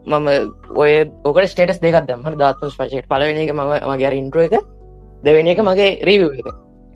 මම 0.07 0.29
ඔය 0.77 0.93
ඕකට 1.25 1.49
ස්ටේටස් 1.49 1.81
දෙකක් 1.81 1.99
දම 2.05 2.23
ධාත්ම 2.35 2.71
ස්පශයට 2.71 3.09
පලවෙෙන 3.09 3.39
එක 3.39 3.53
මම 3.53 3.73
මගේ 3.89 4.15
ඉන්ට්‍ර 4.15 4.41
එක. 4.41 4.55
දෙවෙනි 5.23 5.51
එක 5.51 5.63
මගේ 5.63 5.91
රීව 6.03 6.23
එක. 6.31 6.49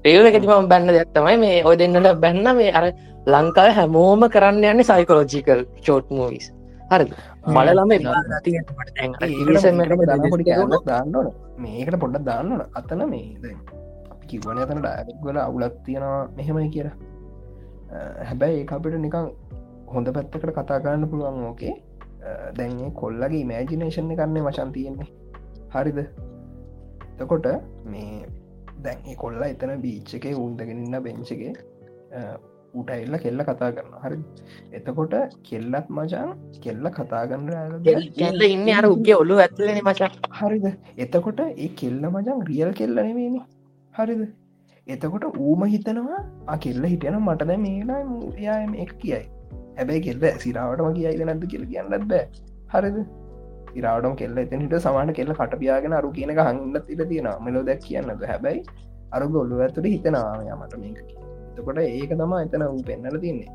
රීව 0.05 0.27
එකති 0.27 0.47
මම 0.47 0.69
බැන්න 0.69 0.87
දෙයක් 0.89 1.11
තමයි 1.13 1.37
මේ 1.39 1.65
ඔය 1.65 1.77
දෙන්නට 1.77 2.21
බැන්න 2.21 2.57
මේ 2.57 2.73
අර 2.73 2.87
ලංකාව 3.27 3.75
හැමෝම 3.75 4.23
කරන්න 4.29 4.65
යන්නේ 4.65 4.85
සයිකලෝජිකල් 4.85 5.61
චෝට් 5.83 6.07
මූවිස් 6.11 6.47
හරි 6.91 7.07
දාන්නන 10.87 11.31
මේකට 11.59 12.01
පොඩ්ඩ 12.01 12.25
දාන්නන 12.25 12.65
අතන 12.75 13.05
මේ 13.11 13.55
කිවන 14.27 14.59
අතන 14.59 14.81
ඩයගල 14.81 15.39
අවුලත් 15.41 15.77
තියෙනවා 15.85 16.23
මෙහෙමයි 16.37 16.69
කියලා 16.71 17.10
හැබැයි 17.93 18.61
ඒ 18.63 18.67
අපිට 18.77 18.99
නිකං 19.05 19.31
හොඳ 19.95 20.13
පැත්තකට 20.17 20.53
කතා 20.59 20.81
කරන්න 20.81 21.09
පුළුවන් 21.13 21.47
ඕකේ. 21.51 21.75
දැන්නේ 22.59 22.91
කොල්ලගේ 23.01 23.45
මෑජිනේෂන් 23.45 24.13
කරන්නේ 24.17 24.45
වශන් 24.49 24.73
තියෙන්නේ. 24.77 25.09
හරිද? 25.75 26.01
තකොට 27.19 27.47
මේ 27.87 28.23
දැන් 28.85 29.17
කොල්ල 29.17 29.43
එතන 29.47 29.75
බීච්ච 29.83 30.15
එක 30.19 30.31
උන්දගෙනන්න 30.37 31.03
බෙංචගේ 31.03 31.53
උට 32.75 32.91
එල්ල 32.95 33.15
කෙල්ල 33.25 33.43
කතා 33.43 33.71
කරන 33.77 33.95
හරි 34.03 34.19
එතකොට 34.73 35.15
කෙල්ලත් 35.49 35.89
මචන් 35.91 36.31
කෙල්ල 36.65 36.91
කතාගන්න 36.97 37.49
කෙල්ල 38.19 38.45
ඉන්න 38.49 38.69
අර 38.79 38.87
උගේ 38.87 39.17
ඔලු 39.23 39.41
ඇත්ලන 39.45 39.81
මචා. 39.89 40.11
හරිද? 40.41 40.67
එතකොට 40.99 41.41
ඒ 41.47 41.71
කෙල්ල 41.81 42.05
මචන් 42.13 42.47
රියල් 42.51 42.73
කෙල්ල 42.81 42.95
නෙවෙනි 42.99 43.43
හරිද 43.95 44.23
එතකොට 44.93 45.25
ඌම 45.47 45.63
හිතනවා 45.75 46.21
ආ 46.53 46.59
කෙල්ල 46.65 46.85
හිටයන 46.93 47.17
මටද 47.21 47.57
මේලා 47.65 48.01
යාම 48.47 48.75
එක 48.85 48.93
කියයි. 49.03 49.25
හැබැයි 49.79 50.05
කෙල්ල 50.07 50.23
සිරාවටම 50.45 50.93
කියයිද 50.99 51.25
නැද 51.31 51.45
කියල 51.53 51.65
කියන්නත් 51.73 52.07
බෑ. 52.13 52.23
හරිද? 52.75 52.99
ඉරාවටම 53.79 54.15
කෙල්ල 54.21 54.41
එතන 54.45 54.63
හිට 54.65 54.77
සමාන 54.87 55.13
කෙල්ල 55.19 55.33
කටපියාගෙන 55.41 55.97
අරු 56.01 56.11
කියනක 56.19 56.41
හඟන්න 56.47 56.87
තිල 56.89 57.03
තියෙන 57.13 57.31
මෙලෝ 57.47 57.65
දැක් 57.69 57.83
කියන්නද? 57.89 58.25
හැබැයි 58.33 58.63
අරු 59.17 59.29
ගොල්ලු 59.37 59.63
ඇතුට 59.67 59.89
හිතනවා 59.95 60.37
යමට 60.55 60.77
මේක 60.83 61.01
එතකොට 61.51 61.81
ඒක 61.85 62.13
තමා 62.21 62.43
එතන 62.47 62.67
වූ 62.73 62.83
පෙන්නල 62.91 63.19
තින්නේ. 63.25 63.49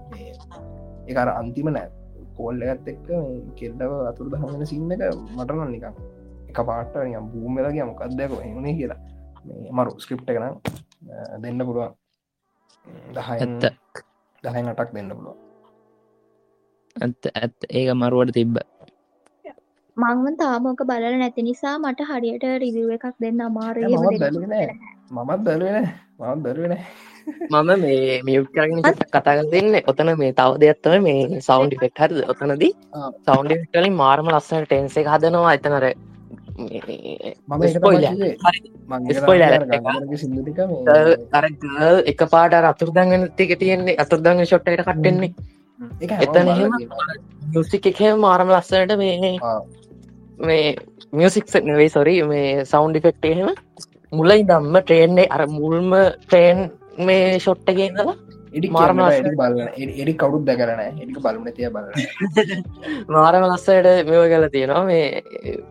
ඒකර 1.09 1.29
අන්තිම 1.39 1.69
නෑ. 1.77 1.89
කෝල්ල 2.37 2.61
ඇත් 2.69 2.87
එක්ක 2.93 3.09
කෙල්ලව 3.59 3.91
අතුර 4.11 4.27
දහගෙන 4.33 4.65
සින්නක 4.71 5.03
මටනන් 5.37 5.69
නිකම් 5.75 5.95
එක 6.49 6.59
පාට 6.69 6.95
බූමලගේ 7.33 7.85
මොකක්දයක 7.91 8.31
එවුණේ 8.47 8.75
කියලා. 8.79 8.99
මේ 9.47 9.71
මරු 9.77 9.91
ස්ක්‍රිප්ට 10.03 10.29
කන 10.35 10.45
දෙන්න 11.41 11.59
පුළුවන්. 11.67 11.91
දහ 13.15 13.29
ඇත්ත. 13.33 13.63
දහයි 14.43 14.61
අටක් 14.73 14.89
දෙන්න 14.95 15.09
පුළුවන්. 15.17 15.37
ඇත්ත 16.95 17.23
ඇත් 17.41 17.55
ඒක 17.69 17.89
මරුවට 18.01 18.35
තිබ්බ. 18.37 18.55
මංවන් 19.97 20.35
තාමෝක 20.39 20.81
බලල 20.89 21.17
නැති 21.19 21.41
නිසා 21.49 21.75
මට 21.79 22.07
හරියට 22.09 22.45
රිවිව් 22.63 22.89
එකක් 22.97 23.05
දෙන්න 23.23 23.41
අමාරය. 23.47 23.83
මමත් 23.87 24.19
බැලුවෙන 25.47 25.85
මත් 26.19 26.39
බැලුවෙන 26.45 26.77
මම 27.51 27.69
මේ 27.83 28.21
මියුට් 28.25 28.49
කරගෙන 28.55 28.81
කතාග 29.13 29.39
දෙන්න. 29.53 29.71
ඔතන 29.91 30.09
මේ 30.21 30.33
තව 30.39 30.51
දෙයක්ත්තම 30.63 31.05
මේ 31.07 31.41
සෞන්් 31.47 31.69
ෆෙක්් 31.81 32.01
හරද? 32.01 32.19
ඔතනදී 32.31 32.73
ආ. 32.93 33.09
සෞන්් 33.27 33.47
ෆෙක්ටලින් 33.51 33.95
මාර්ම 34.03 34.27
ලස්සන 34.33 34.65
ටෙන්සේ 34.65 35.05
හදනවා. 35.13 35.55
එතනර 35.57 35.85
අර 41.33 41.45
එක 42.05 42.21
පාට 42.33 42.53
අතුරදංගන 42.53 43.23
තික 43.37 43.59
තියෙන්නේ. 43.59 43.97
අතුරදංග 43.97 44.45
ෂොට්ට 44.45 44.69
කට්ටෙන්නේ. 44.79 45.33
එතන. 46.01 46.47
මියසික් 47.53 47.85
එක 47.85 47.99
මාරම 48.17 48.49
ලස්සනට 48.49 48.97
මේ. 48.97 49.37
මේ 50.39 50.75
මියසික් 51.13 51.45
නෙවෙයි 51.63 51.89
සොරි 51.89 52.15
මේ 52.23 52.65
සෞන්් 52.65 52.93
ෆෙක්ට 53.01 53.25
එහෙම 53.25 53.49
මුලයි 54.11 54.43
දම්ම 54.43 54.75
ට්‍රේන්නේ 54.81 55.27
අර 55.29 55.47
මුල්ම 55.47 55.91
ට්‍රේන් 56.21 56.59
මේ 56.99 57.39
ෂොට්ටගේදලා 57.39 58.15
එඩි. 58.55 58.69
එඩි 59.19 59.35
බලන්න 59.41 59.69
එඩි 60.01 60.13
කවුරුත් 60.15 60.47
දැකරන 60.47 60.81
එඩික 60.85 61.19
බලන 61.19 61.51
තිය 61.57 61.69
බලන්න 61.69 61.93
මාරම 63.15 63.45
ලස්සට 63.49 63.91
මෙව 64.09 64.25
කල 64.31 64.47
තියෙනවා 64.55 64.83
මේ 64.85 65.05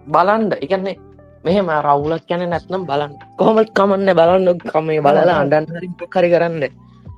බලන්ඩ 0.08 0.56
එකන්නේ 0.60 0.96
මෙහෙම 1.44 1.68
රවුලක් 1.80 2.30
යන 2.30 2.42
නැත්නම් 2.46 2.86
බලන්න. 2.88 3.12
කොහොමත් 3.38 3.70
කමන්න 3.76 4.10
බලන්න. 4.14 4.58
කමේ 4.66 5.00
බලලා 5.00 5.40
අන්ඩන් 5.42 5.66
කරි 6.08 6.30
කරන්න. 6.32 6.64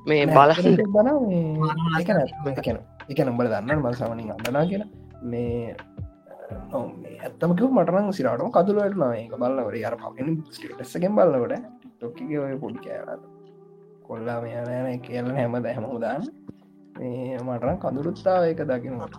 මේ 0.06 0.26
බන 0.26 1.08
එක 3.08 3.20
නම්බල 3.22 3.48
දන්න 3.48 3.78
මල් 3.78 3.94
සමනින් 3.94 4.34
අඳනා 4.34 4.66
කියලා. 4.66 4.90
මේ 5.22 5.76
ඇත්තමක 7.20 7.62
මටන 7.68 8.12
සිරටම 8.12 8.50
කතුලට 8.50 8.94
නවා 8.94 9.14
එක 9.14 9.34
බලන්නවට 9.34 9.86
අර 9.86 9.96
පගෙන 10.02 10.36
ස්ටේටස්සකෙන් 10.50 11.16
බලන්නවට 11.16 11.62
ටොක්කගේ 11.92 12.40
ඔය 12.40 12.58
පොඩි 12.58 12.84
කෑලට 12.84 13.35
කොල්ලා 14.06 14.38
මෙයන 14.40 15.00
කියල 15.00 15.26
හැම 15.32 15.56
දැහම 15.60 15.86
උදාන්න 15.90 16.24
මේ 16.96 17.38
මටන 17.38 17.78
කඳුරුත්තාව 17.78 18.42
එක 18.44 18.60
දකිනට 18.64 19.14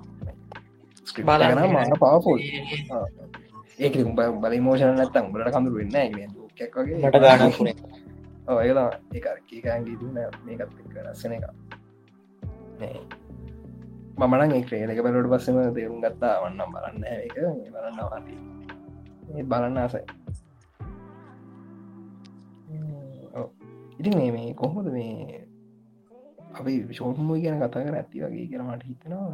ගන 1.15 1.61
මාර 1.69 1.93
පවෆුල් 1.95 2.41
ඒක 3.79 3.95
බල 4.41 4.59
මෝෂන 4.61 4.95
නැත්තම් 4.95 5.25
උඹලට 5.25 5.53
කඳුරු 5.53 5.77
වෙන්න 5.77 6.45
ක් 6.57 6.73
වගේ. 6.75 6.97
මට 6.99 7.17
ගානක් 7.19 7.43
වුණේ 7.53 7.75
ඔයලා 8.49 8.89
ඒකර්කීකන්ගේ 9.13 9.95
දුන්න. 9.95 10.17
මේකත් 10.43 10.71
රස්සන 11.03 11.33
එක. 11.33 11.45
මමන 14.17 14.51
ඒක්‍රේ 14.51 14.83
එක 14.85 15.01
බලට 15.03 15.29
පස්සම 15.31 15.57
තේරුම් 15.73 15.99
ගත්තා. 16.01 16.35
වන්නම් 16.41 16.71
බලන්න 16.73 17.03
එක 17.05 17.35
බලන්න 17.67 17.99
වාති 18.03 18.33
ඒ 19.29 19.43
බලන්න 19.45 19.77
ආසයි 19.77 20.01
ඉතින් 23.99 24.17
මේ 24.17 24.31
මේ 24.31 24.53
කොහොමද 24.53 24.89
මේ 24.89 25.47
අපි 26.53 26.93
ශෝර්ම 26.93 27.27
ගැන 27.35 27.61
කතා 27.61 27.81
කර 27.81 27.95
ඇති 27.95 28.23
වගේ 28.23 28.47
කරමට 28.51 28.83
හිතනවා 28.83 29.31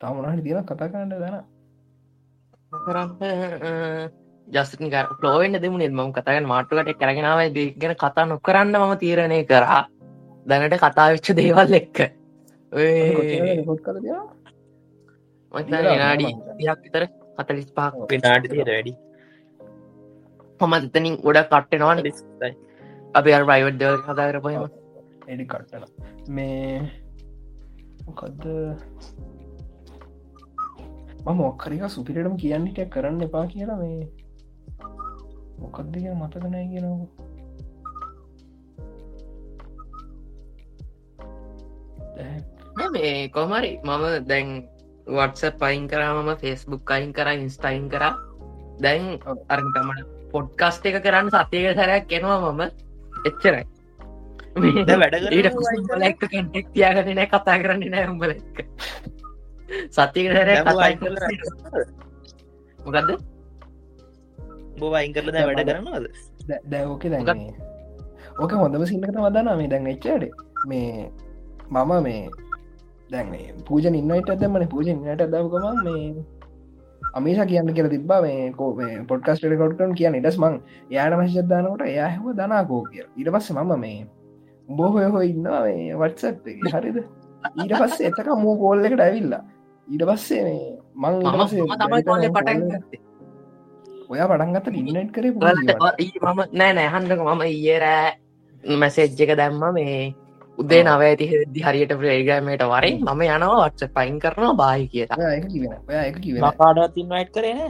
තමනට 0.00 0.44
තියෙන 0.44 0.64
කතා 0.64 0.88
කරන්න 0.88 1.14
දන 1.14 1.44
කරන්න 2.72 3.12
ජස්ටින් 4.48 4.90
ලෝවෙන්න 5.22 5.62
දෙමුණේ 5.62 5.90
මම 5.90 6.12
කතාගෙන 6.12 6.46
මාටුකට 6.46 6.98
කරගෙනාව 6.98 7.38
ගැන 7.76 7.96
කතා 7.96 8.26
නොකරන්න 8.26 8.78
මම 8.78 8.98
තීරණය 8.98 9.44
කරා. 9.44 9.88
දැනට 10.46 10.78
කතාවිච්ච 10.78 11.36
දේවල් 11.36 11.74
එක්ක. 11.74 11.98
පොත් 13.66 13.80
කල 15.68 15.96
නාඩි 15.96 16.26
යක් 16.60 16.78
විතර 16.84 17.06
කතලිස් 17.38 17.72
පිනාට 18.08 18.44
තියට 18.44 18.68
වැඩි 18.68 19.11
හොම 20.62 20.74
එතනින් 20.74 21.14
ගොඩ 21.18 21.38
කට්ටෙනවාන 21.44 21.98
අපි 23.14 23.30
අර 23.32 23.44
කතා 23.44 24.26
කරපයම 24.28 24.62
එඩි 25.28 25.44
කට්ටන 25.46 25.84
මේ 26.28 26.66
මොකක්ද 28.06 28.44
මොක්කරික 31.40 31.82
සුපිරටම 31.88 32.36
කියන්නට 32.36 32.78
කරන්න 32.90 33.26
එපා 33.28 33.44
කියලා 33.46 33.78
මේ 33.78 34.00
මොකක්ද 35.58 35.92
කිය 35.96 36.14
මතකනෑ 36.14 36.66
කියනවා 36.70 37.30
මේ 42.92 43.28
කොමරි 43.30 43.70
මම 43.84 44.04
දැන් 44.26 44.48
වටස 45.08 45.42
පයින් 45.60 45.84
කරා 45.88 46.10
මම 46.14 46.30
ෆෙස්බුක් 46.36 46.90
අයින් 46.90 47.12
කර 47.12 47.28
ඉන්ස්ටයින් 47.36 47.84
කර. 47.88 48.04
දැන් 48.80 49.04
අරටමට 49.48 50.21
පොඩ්කස්ට 50.32 50.88
එක 50.88 50.98
කරන්න 51.04 51.30
සතියක 51.34 51.76
සැරයක් 51.78 52.04
කෙනවා 52.12 52.52
මම. 52.52 52.62
එච්චරයි. 53.28 53.64
වැඩ 55.02 55.14
ඊට 55.32 55.48
කටෙක් 56.20 56.66
තියාගන 56.74 57.12
නෑ 57.18 57.28
කතා 57.28 57.56
කරන්න 57.62 57.90
නෑ 57.94 58.08
උඹල 58.12 58.34
එක්ක. 58.36 58.58
සතියක 59.90 60.28
සැරය 60.36 60.54
මොකක්ද 62.78 63.10
බෝ 64.78 64.94
අයින් 65.00 65.12
කරල 65.14 65.30
දැ 65.34 65.44
වැඩ 65.48 65.68
කරනවද? 65.68 66.06
දැවෝක 66.70 67.04
දැන්නේ 67.14 67.54
ඕක 68.40 68.52
හොඳම 68.52 68.86
සින්නකත 68.86 69.18
වදනා 69.26 69.56
මේ 69.56 69.68
දැන් 69.72 69.86
එච්චට 69.86 70.24
මේ 70.66 71.10
මම 71.70 71.92
මේ 72.02 72.22
දැන්නේ 73.10 73.54
පූජ 73.68 73.84
ඉන්නට 73.88 74.30
ඇතමන 74.30 74.68
පූජ 74.68 74.86
ඉන්නට 74.92 75.24
දවකම 75.32 75.82
මේ 75.86 76.06
අමිසා 77.12 77.46
කියන්න 77.46 77.74
කියල 77.74 77.88
තිබා 77.88 78.20
මේ 78.22 78.52
කෝ 78.52 78.70
පොඩ්කස්ට 79.08 79.56
කොට්ටන් 79.58 79.94
කියන 79.94 80.14
ඉටස් 80.14 80.38
මං 80.38 80.58
යාට 80.90 81.16
මශද්ධානකට 81.18 81.84
එයාහව 81.86 82.26
දනාකෝ 82.34 82.82
කිය 82.84 83.04
ඉට 83.16 83.32
පස්ස 83.34 83.52
මම 83.52 83.72
මේ 83.80 83.98
බොහොය 84.68 85.06
හෝ 85.06 85.22
ඉන්නවා 85.22 85.62
මේ 85.64 85.96
වටසත් 85.96 86.46
හරිද? 86.74 86.98
ඊට 87.56 87.74
පස්සේ 87.80 88.08
එතක 88.08 88.28
මූ 88.38 88.56
කෝල්ල 88.56 88.84
එකට 88.84 89.00
ඇවිල්ලා. 89.00 89.42
ඊට 89.88 90.04
පස්සේ 90.08 90.42
මේ 90.44 90.64
මං 90.96 91.14
පටන් 92.30 92.60
ඔයා 94.08 94.28
පටන්ගත 94.28 94.66
ඉන්නට් 94.72 95.12
කරේ 95.14 95.32
මම 95.32 96.42
නෑ 96.52 96.72
නෑහන්ඩක 96.72 97.20
මම 97.20 97.42
ඊයරෑ 97.44 98.76
මැසෙජ්ජක 98.78 99.36
දැම්ම 99.36 99.64
මේ 99.74 100.14
උදේ 100.62 100.82
නව 100.82 101.00
ඇති 101.06 101.30
හෙදදි 101.32 101.64
හරියට 101.66 101.94
ප්‍රේගමට 102.00 102.66
වරේ 102.72 102.92
මම 102.96 103.22
යනවා 103.28 103.62
වටස 103.62 103.94
පයින් 103.96 104.20
කරනවා 104.24 104.54
බාහි 104.62 104.84
කිව 104.92 105.08
කාඩත් 106.60 107.00
ඉන්වයිට් 107.04 107.34
කරන 107.36 107.60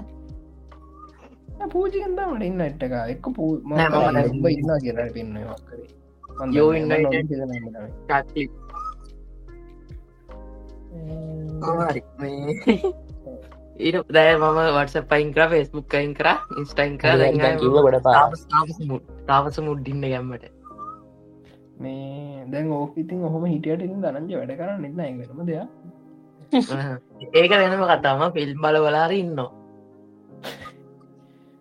පූජිකන්දාමට 1.70 2.44
ඉන්න 2.44 2.60
එට්ටක 2.60 2.94
එක්ක 3.14 3.26
පූ 3.36 3.50
උඹ 3.56 4.46
ඉන්න 4.50 4.70
කියරට 4.84 5.12
පෙන්නවා 5.16 5.58
කරේ. 5.66 5.88
invited. 6.74 7.24
ටක්ලි 8.08 8.44
ඊට 13.80 13.98
දැය 14.16 14.32
මම 14.36 14.58
වටස 14.76 15.06
පයින් 15.12 15.28
කර 15.34 15.42
ෆෙස්බුක් 15.52 15.86
කයින් 15.88 16.10
කර 16.14 16.28
ඉන්ස්ටයින් 16.58 16.94
කර. 16.98 17.10
තාවස 19.26 19.56
මුඩ්ඩින්න 19.60 20.04
ගැම්මට. 20.04 20.44
මේ 21.80 22.31
දැන් 22.46 22.70
ඕක 22.72 22.96
ඉතින් 22.98 23.24
ඔහොම 23.24 23.44
හිටියට 23.46 23.82
ඉන්න 23.82 24.00
දනංජ 24.00 24.34
වැඩ 24.34 24.54
කරන්න 24.56 24.84
එන්න 24.84 25.00
ඇගරම 25.00 25.42
දෙයක්. 25.46 25.68
ඒක 27.34 27.50
වෙනම 27.52 27.84
කතාම 27.90 28.22
ෆිල්ම් 28.32 28.60
බල 28.60 28.76
වලාර 28.80 29.12
ඉන්නවා. 29.12 29.50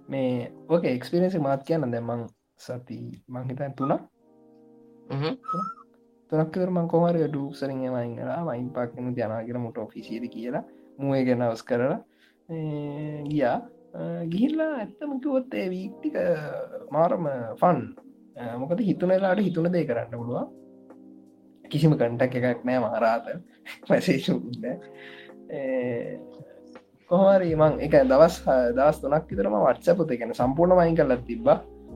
මේ 0.10 0.52
ඕක 0.70 0.84
එක්ස්පිරෙන්සි 0.86 1.40
මාත් 1.40 1.64
කියන්න 1.64 1.92
දැමං 1.92 2.26
සති 2.60 2.98
මංහිතන් 3.30 3.74
තුනා 3.76 4.00
හ්ම්. 5.12 5.36
තුනක්කර 6.32 6.70
මං 6.70 6.88
කොමරය 6.88 7.24
ඩූක්සරින් 7.26 7.80
මයින් 7.88 8.16
කලා 8.18 8.42
මයින් 8.46 8.70
පක්න 8.72 9.14
ජනාගෙන 9.16 9.62
මුට 9.62 9.80
ෆිසිද 9.90 10.24
කියලා 10.30 10.64
මුවේ 11.00 11.24
ගැන 11.26 11.42
අවස් 11.42 11.64
කරලා 11.64 12.00
ගියා. 13.28 13.58
අ, 13.94 14.00
ගිහිල්ලා 14.26 14.72
ඇත්තමකිවොත් 14.78 15.54
ඒ 15.54 15.68
වීක්ටික 15.70 16.16
මාරම 16.92 17.26
ෆන් 17.58 17.80
මොකද 18.60 18.80
හිතුනලාට 18.82 19.40
හිතුන 19.40 19.72
දේ 19.72 19.86
කරන්න 19.86 20.14
පුළුවන් 20.14 20.48
කිසිම 21.72 21.94
කටක් 21.96 22.36
එකක් 22.44 22.66
නෑ 22.66 22.80
මහරාත 22.82 23.26
මැසේෂුන්න 23.90 24.46
කොහමරි 27.10 27.56
මං 27.56 27.74
එක 27.82 27.96
දවස් 28.06 28.36
හ- 28.44 28.72
දවස් 28.74 28.98
තුනක් 29.02 29.26
විතරම 29.30 29.56
වටසපත 29.60 30.12
ගැන 30.16 30.34
සම්පූර්ණ 30.36 30.78
මයින් 30.80 30.96
කරලත් 30.98 31.26
තිබ 31.26 31.48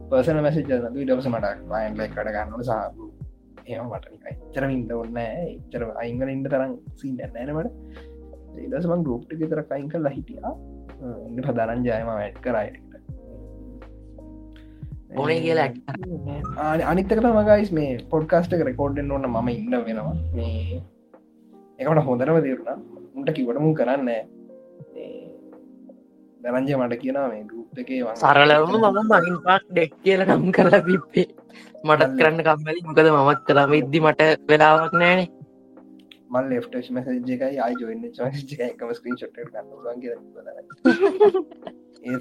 පර්සන 0.10 0.42
මැසේජ 0.42 0.66
දවස 1.04 1.28
මට 1.30 1.48
මයින්ල 1.70 2.02
කඩ 2.10 2.34
ගන්නට 2.36 2.66
සාපු 2.66 3.06
ඒම 3.68 3.88
මට 3.90 4.06
චරමින්ද 4.54 4.92
ඔන්න 4.94 5.20
චර 5.72 5.84
අයිංගල 5.98 6.30
ඉන්න 6.30 6.44
තරම් 6.46 6.74
සිීන්න 6.96 7.22
නෑනමට 7.30 7.72
ඒදසමන් 8.58 9.04
ගරුප්ට 9.04 9.32
විතර 9.36 9.62
කයින් 9.66 9.88
කල්ලා 9.90 10.12
හිටියා. 10.12 10.52
ඉන්න 11.28 11.42
ප්‍රධානන් 11.42 11.82
ජයම 11.86 12.10
වැඩ් 12.10 12.38
කරයිට 12.42 12.78
ඕනේ 15.12 15.40
කියලා 15.42 15.66
ඇක්ටර්. 15.66 16.84
අනිත්තක 16.86 17.24
මගයිස් 17.30 17.72
මේ 17.72 17.92
පොඩ්කාස්ට 18.10 18.60
රෙකෝඩ්ඩෙන් 18.64 19.12
ඕන්න 19.12 19.32
ම 19.34 19.50
ඉන්න 19.50 19.80
වෙනවා. 19.82 20.16
මේ 20.34 20.82
එකට 21.80 22.06
හොඳරම 22.06 22.42
දේරුණා 22.42 22.78
උන්ට 23.16 23.30
කිවටමුන් 23.32 23.76
කරන්න 23.76 24.10
දරංජය 26.42 26.76
මට 26.78 26.98
කියනා 26.98 27.28
මේ 27.28 27.44
ගුප් 27.46 27.80
එකේ 27.82 28.02
සරලවම 28.18 28.74
මම 28.74 29.08
මගින් 29.12 29.38
පාක් 29.46 29.64
ඩෙක් 29.70 29.94
කියල 30.04 30.22
නම් 30.26 30.44
කරලා 30.52 30.82
පිප්පේ 30.82 31.28
මටත් 31.84 32.14
කරන්න 32.18 32.42
කම්මලි 32.42 32.82
මොකද 32.86 33.08
මමත් 33.08 33.42
කරම 33.48 33.74
ඉද්දි 33.74 34.00
මට 34.02 34.22
වෙලාවක් 34.50 34.94
නෑනේ 34.96 35.30
මල් 36.30 36.46
ලෙෆ්ටස් 36.52 36.88
මසජ 36.92 37.34
එකයි 37.36 37.60
අයජොන්න 37.62 38.06
එකම 38.68 38.90
ස්ක්‍රීන් 38.94 39.18
ෂොට් 39.18 39.38
ගන්න 39.48 40.00
කිය 40.02 40.14
ඒ 42.06 42.18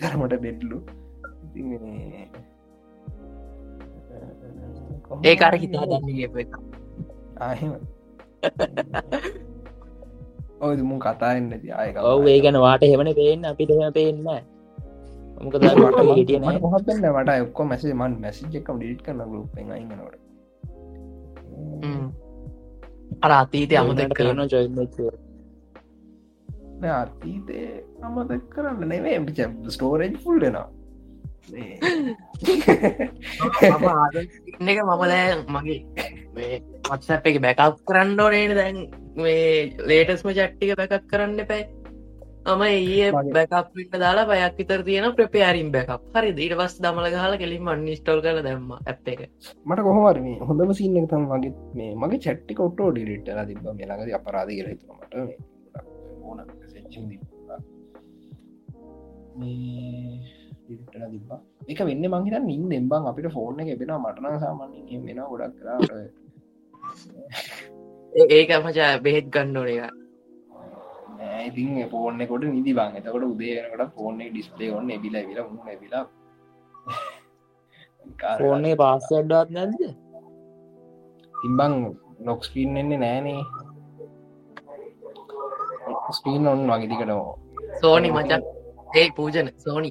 තරමට 5.04 5.22
ඩෙඩ්ලු 5.22 5.26
ඒ 5.26 5.36
අර 5.42 5.54
හිතා 5.56 5.84
දන්න 5.86 6.08
එක. 6.38 6.52
ආහෙම 7.38 7.72
ඔය 10.60 10.76
මුන් 10.82 11.00
කතාන්න 11.00 11.52
ඇති 11.52 11.68
ආයක 11.72 11.96
ඔව 12.04 12.26
ඒ 12.28 12.40
ගැන 12.40 12.58
වාට 12.60 12.82
හෙවන 12.84 13.10
පේෙන් 13.14 13.44
අපිට 13.44 13.70
හෙම 13.72 13.92
පේන්න 13.92 14.18
මොකද 15.40 15.62
මට 15.62 16.04
හිටියන 16.10 16.44
මොහත්න්න 16.62 17.06
මට 17.12 17.30
එක්කො 17.36 17.62
මැසේ 17.64 17.94
මන් 17.94 18.12
මැසිජ් 18.20 18.54
එකම් 18.60 18.76
ඩිට 18.78 19.02
කරන 19.02 19.20
ගුප් 19.30 19.56
හ්ම්. 21.82 22.06
අර 23.22 23.32
අතීතය 23.32 23.74
අමතක් 23.76 24.12
කරන 24.12 24.40
කරන 24.40 24.48
චොයි 24.48 24.68
අතීතේ 26.94 27.68
අමතක් 28.02 28.42
කරන්න 28.50 28.88
නෙවේ 28.88 29.18
ස්ටෝරේජ් 29.70 30.14
ෆුල්ලෙනවා 30.24 30.66
ඉන්න 30.68 30.83
එක 34.60 34.78
මම 34.82 35.02
දැන් 35.04 35.38
මගේ 35.46 35.80
මේ 36.34 36.60
වත්සැප් 36.82 37.26
එක 37.26 37.40
බැකප් 37.40 37.80
කරන්න 37.84 38.20
ඕනේන 38.20 38.52
දැන් 38.54 38.76
මේ 39.16 39.76
ලේටස්ම 39.84 40.28
චට්ටික 40.30 40.76
බැකක් 40.76 41.04
කරන්න 41.06 41.40
පැයි 41.46 41.64
මම 42.46 42.62
ඒ 42.62 43.12
බැකප්ට 43.30 43.94
දාලා 43.94 44.26
බයක් 44.26 44.58
විතර 44.58 44.82
තියෙන 44.82 45.06
ප්‍රපයාරින් 45.12 45.70
බැකප් 45.72 46.02
හරි 46.14 46.32
දීට 46.32 46.56
පස් 46.56 46.74
දමල 46.78 47.06
හල 47.14 47.36
කෙලින් 47.36 47.68
අන්නිස්ටෝල් 47.68 48.20
කල 48.20 48.40
දැම්ම 48.42 48.70
ඇ් 48.72 48.96
එක. 49.06 49.20
මට 49.64 49.80
කොහමර 49.80 50.20
මේ 50.20 50.38
හොඳම 50.42 50.72
සින්න 50.74 50.96
එක 50.96 51.08
තම 51.08 51.24
මගේ 51.30 51.52
මේ 51.74 51.90
මගේ 51.96 52.20
චැට්ටි 52.20 52.52
කොට්ටෝ 52.54 52.90
ඩිරිට්ල 52.90 53.40
තිබ 53.46 53.60
මේ 53.62 53.86
ළඟද 53.86 54.14
අපරාධ 54.14 54.50
කියල 54.50 54.68
හිතුමට 54.68 55.14
ඕන 56.24 56.38
ඩිරිටල 60.64 61.04
තිබා 61.12 61.40
එක 61.68 61.80
වෙන්න 61.88 62.04
මංහිත 62.12 62.36
නින් 62.42 62.62
එම්බං 62.78 63.08
අපිට 63.10 63.28
ෆෝර්න 63.36 63.60
එක 63.62 63.70
එබෙන 63.74 63.92
මටන 63.96 64.36
සාමාන්‍ය 64.44 64.78
වෙන 65.06 65.20
ගොඩක් 65.30 65.54
කරට 65.58 65.90
ඒක 68.34 68.50
මචා 68.64 68.92
බෙහෙත් 69.04 69.26
ගණ්ඩෝන 69.34 69.68
එක. 69.68 69.92
ඉතින් 71.48 71.70
ෆෝර්න 71.92 72.20
කොට 72.30 72.44
නිදි 72.46 72.72
බං. 72.78 72.96
එතකොට 72.98 73.24
උදේනකට 73.24 73.82
ෆෝර්න 73.96 74.18
ඩිස්පලේ 74.22 74.70
ඔන්න 74.78 74.88
එබිල 74.90 75.16
විල 75.28 75.40
මුණ 75.48 75.68
එබිලා 75.74 76.04
ෆෝන්නේ 78.38 78.76
පාස්සඩ්ඩත් 78.76 79.48
නැද්ද? 79.50 79.80
තිම්බං 81.34 81.74
නොක්ස්පීන් 82.20 82.76
එන්නේ 82.76 83.00
නෑනේ. 83.04 83.42
ස්පීන් 86.12 86.46
ඔන්න 86.46 86.64
වගේදිකටම 86.70 87.20
සෝනි 87.80 88.08
මචක් 88.12 88.42
ඒ 88.94 89.08
පූජන 89.16 89.48
සෝනි 89.56 89.90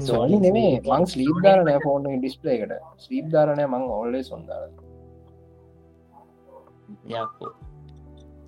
සෝනි 0.00 0.38
නෙමේ 0.38 0.80
මං 0.82 1.06
ස්ලීප් 1.06 1.42
දාරනය 1.42 1.74
ෆෝන් 1.82 2.04
ඩිස්පලේකට 2.12 2.72
ස්ලීප් 2.98 3.26
දාරනය 3.28 3.66
මං 3.66 3.82
ඔල්ලේ 3.92 4.22
සොන්දාර 4.22 4.68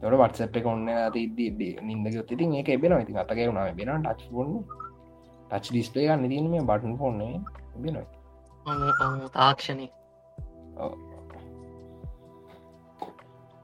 තොට 0.01 0.15
වටසප් 0.15 0.57
එක 0.57 0.67
ඔන්න 0.67 0.89
ඉද 1.17 1.41
නිදක 1.83 2.27
තිතින් 2.27 2.55
ඒක 2.55 2.69
එබෙන 2.71 2.99
ඉති 2.99 3.13
අතක 3.15 3.39
වුණා 3.41 3.73
බෙන 3.73 3.91
ටච් 3.99 4.31
ෆෝන් 4.31 4.51
ටච් 5.51 5.65
ඩිස්පලේ 5.69 6.07
ගන්න 6.07 6.29
තින 6.29 6.51
මේ 6.51 6.63
බටන් 6.63 6.99
ෆෝන්නේ 6.99 7.41
බෙන 7.77 7.97
තාක්ෂණය 9.33 9.89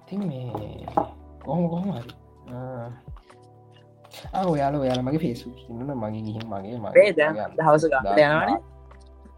ඉතින් 0.00 0.20
මේ 0.24 0.86
කොහොම 1.40 1.68
කොහොම 1.68 1.90
හරි 1.92 2.12
ඔයාල 4.52 4.74
ඔයාල 4.82 5.00
මගේ 5.06 5.22
ෆේසු 5.24 5.48
ඉන්න 5.70 5.92
මගේ 6.02 6.22
ගිහින් 6.26 6.46
මගේ 6.52 7.04
ඒ 7.04 7.12
දැන් 7.18 7.34
දවස 7.58 7.84
ගන්න 7.92 8.20
යනවානේ. 8.24 8.58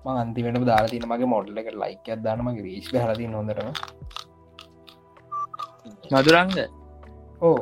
ම 0.05 0.07
අන්තිමට 0.23 0.67
දාලා 0.71 0.93
තින 0.93 1.07
මගේ 1.13 1.31
මොඩල 1.35 1.61
එක 1.63 1.69
ලයික් 1.83 2.07
දන්න 2.25 2.41
මගේ 2.47 2.65
රීස් 2.67 2.87
හලති 3.05 3.27
නොදරම 3.35 3.69
මදුරංග? 6.13 6.55
ඕ 7.49 7.59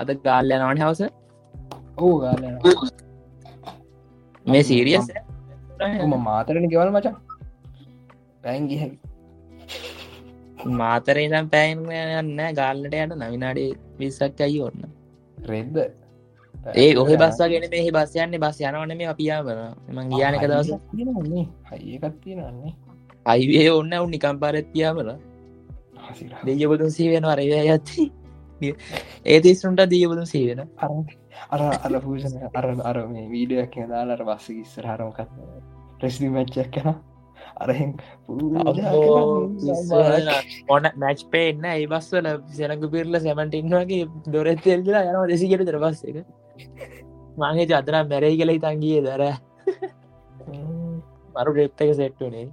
අද 0.00 0.10
ගාල්ල 0.26 0.56
යනවන 0.56 0.82
හවස 0.84 1.02
ඕ 1.98 2.14
ගාල 2.24 2.42
මේ 4.46 4.64
සීරියස් 4.70 5.06
ම 6.06 6.14
මාතරණ 6.28 6.70
ගෙවල් 6.72 6.90
මචා. 6.96 7.16
පැන්ගිහ 8.42 8.82
මාතරේ 10.80 11.28
දම් 11.32 11.46
පෑන් 11.54 11.78
යන්න 12.20 12.40
ගාල්ලට 12.58 12.94
යට 13.00 13.12
නවිනාඩේ 13.20 13.70
විස්සක් 14.00 14.40
අයි 14.46 14.58
ඔන්න 14.66 14.80
රෙද්ද 15.38 15.76
ඒ 16.74 16.90
ඔහ 16.96 17.08
බස්සගෙන 17.14 17.70
මේ 17.70 17.92
බස් 17.92 18.12
යන්නේ 18.16 18.38
බස් 18.38 18.60
යනවන 18.62 18.96
මේ 18.96 19.08
අපියාවන 19.08 19.64
මං 19.90 20.12
ගියානක 20.12 20.44
දවස 20.44 20.70
හයිකත්තිනන්නේ 21.72 22.74
අයිවේ 23.26 23.70
ඔන්න 23.72 23.92
උන් 23.94 24.10
නිකම් 24.10 24.36
පාරත්තියාවල 24.40 25.10
දෙයබුදුන් 26.46 26.90
සීවෙන 26.90 27.24
අරය 27.24 27.46
ඇත්ති. 27.54 28.12
ඒ 29.26 29.40
තිස්සුන්ට 29.40 29.82
දීබුදුන් 29.90 30.26
සීවෙන. 30.26 30.60
අර 31.50 31.60
අර 31.60 32.00
පූෂණ 32.00 32.48
අර 32.54 32.66
අර 32.84 32.96
මේ 33.08 33.26
වීඩියක් 33.28 33.74
දාලර 33.90 34.24
බස්ස 34.24 34.48
ඉස්සර 34.54 34.84
හරමකත් 34.86 35.30
ප්‍රෙස්ලි 36.00 36.28
මච්චක් 36.28 36.72
කන 36.74 36.88
අරහෙන් 37.56 37.92
ඔන්න 40.68 40.90
මැච් 40.96 41.20
පේන්න 41.30 41.64
ඒ 41.66 41.86
බස්වල 41.86 42.28
සැනගු 42.56 42.90
පිරල 42.90 43.20
සැමටින්වාගේ 43.20 44.04
දොරෙත් 44.28 44.66
එල්ලා 44.68 45.04
යනවා. 45.04 45.30
දෙසිකට 45.32 45.66
තර 45.68 45.80
බස් 45.84 46.04
එක 46.04 46.16
මගේ 47.38 47.66
ජතනම් 47.66 48.06
මැරයි 48.10 48.38
කළ 48.38 48.54
හිතන්ගේ 48.54 49.00
දර 49.06 49.22
මරු 51.34 51.50
ඩෙප් 51.52 51.82
එක 51.82 51.90
සෙට්ටුනේ 51.94 52.48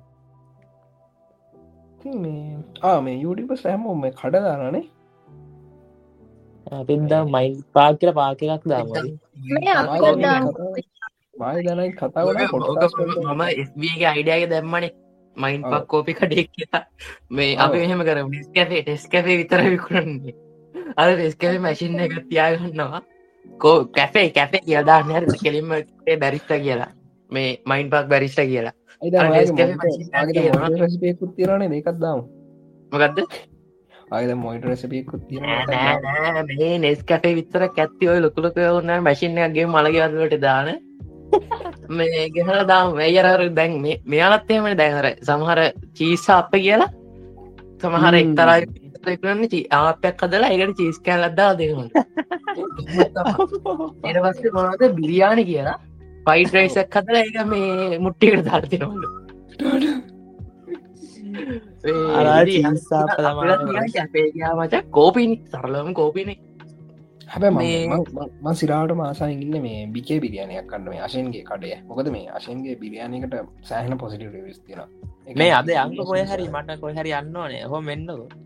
මේ 2.17 2.43
ආ 2.83 2.97
මේ 3.01 3.17
යුඩිප 3.19 3.51
සෑමෝ 3.61 3.95
මේ 4.01 4.13
කඩදානනේ 4.19 4.85
පින්ද 6.83 7.13
මයින් 7.29 7.53
පාක් 7.73 7.93
කියල 7.99 8.11
පාක 8.13 8.41
එකක් 8.47 8.63
දාම 8.65 8.87
මයි 11.35 11.63
දැනයි 11.63 11.91
කතාවට 11.93 12.53
මම 13.23 13.41
ස්ගේ 13.67 14.05
අයිඩියගේ 14.07 14.49
දැම්මනේ. 14.49 14.91
මයින් 15.37 15.61
පක් 15.63 15.83
කෝපි 15.87 16.13
කඩෙක් 16.13 16.47
කියලා. 16.51 16.83
මේ 17.29 17.57
අපි 17.57 17.77
මෙහෙම 17.77 18.01
කර 18.07 18.19
ඩිස් 18.21 18.47
කැේ 18.55 18.81
ටෙස් 18.83 19.03
කැේ 19.07 19.37
විතර 19.39 19.61
විකුරන්නේ 19.65 20.35
අද 20.97 21.09
ටෙස්කැේ 21.11 21.59
මැසින්න 21.59 21.99
එක 21.99 22.15
තියාගන්නවා 22.29 23.01
කෝ 23.59 23.77
කැෆේ 23.87 24.29
කැෆේ 24.29 24.61
කියදාන්න 24.67 25.11
හර 25.15 25.25
කෙලින්ම 25.43 25.69
බැරිස්ට 26.19 26.51
කියලා. 26.63 26.91
මේ 27.31 27.49
මයින් 27.65 27.89
පක් 27.89 28.07
බැරිස්ට 28.09 28.41
කියලා. 28.51 28.73
රැසිපයකුත් 30.79 31.35
තිරනේ 31.35 31.69
දෙකත් 31.69 31.99
දාම. 32.01 32.23
මොකක්ද 32.91 33.17
අයද 34.11 34.31
මොයිට 34.35 34.65
රැසපයකුත් 34.65 35.23
මේ 36.49 36.77
නෙස් 36.79 37.03
කැපේ 37.03 37.35
විතර 37.35 37.61
ඇත්ති 37.67 38.09
ඔය 38.09 38.19
ලොකුලක 38.21 38.57
ඔන්න 38.71 38.91
මැසින්නගේ 39.03 39.65
මළගවදලට 39.67 40.41
දාන. 40.41 40.67
මේ 41.89 42.29
ගෙහල 42.35 42.59
දාම්. 42.67 42.93
වැයරර 42.99 43.41
දැන් 43.55 43.73
මෙයාලත්තේම 44.05 44.65
දැනර 44.77 45.07
සමහර 45.27 45.59
චීසා 45.97 46.37
අප 46.37 46.51
කියලා. 46.51 46.89
සමහර 47.81 48.13
එක්තරයි 48.21 48.84
චි 49.51 49.59
ආපයක් 49.71 50.15
කදලා 50.17 50.49
එකට 50.49 50.77
චිස් 50.77 50.99
කැල්ලද්දා 50.99 51.51
දෙන්න 51.57 51.89
එනවස්ස 54.05 54.41
මොනද 54.55 54.83
බිරියානි 54.95 55.43
කියලා. 55.45 55.77
පයිට 56.25 56.53
රයිසක් 56.53 56.89
කදලා 56.89 57.23
එක 57.23 57.37
මේ 57.45 57.99
මුට්ටිකට 57.99 58.43
ධර්තිනවලු 58.45 59.09
මච 64.55 64.83
කෝපිනි. 64.91 65.35
සරලම 65.51 65.93
කෝපිනේ. 65.93 66.37
හැබැ 67.27 68.53
සිරාට 68.53 68.93
මාසාය 68.93 69.33
ඉන්න 69.35 69.57
මේ 69.61 69.79
බිකේ 69.87 70.19
බිරියානයක් 70.19 70.67
කන්න 70.67 70.89
මේ 70.89 71.01
අශයන්ගේ 71.01 71.43
කඩය 71.43 71.75
මොකද 71.87 72.09
මේ 72.09 72.25
අශයන්ගේ 72.29 72.75
බිරියානකට 72.75 73.35
සෑහන 73.63 73.97
පොසිට 73.97 74.25
විස්තින 74.39 74.81
මේ 75.35 75.51
අද 75.51 75.69
අංක 75.75 76.01
කොය 76.03 76.23
හරි 76.23 76.49
මට 76.49 76.79
කොයි 76.79 76.95
හරි 76.95 77.11
යන්න 77.11 77.37
ඕනේ. 77.37 77.63
හො 77.63 77.81
මෙන්නක 77.81 78.44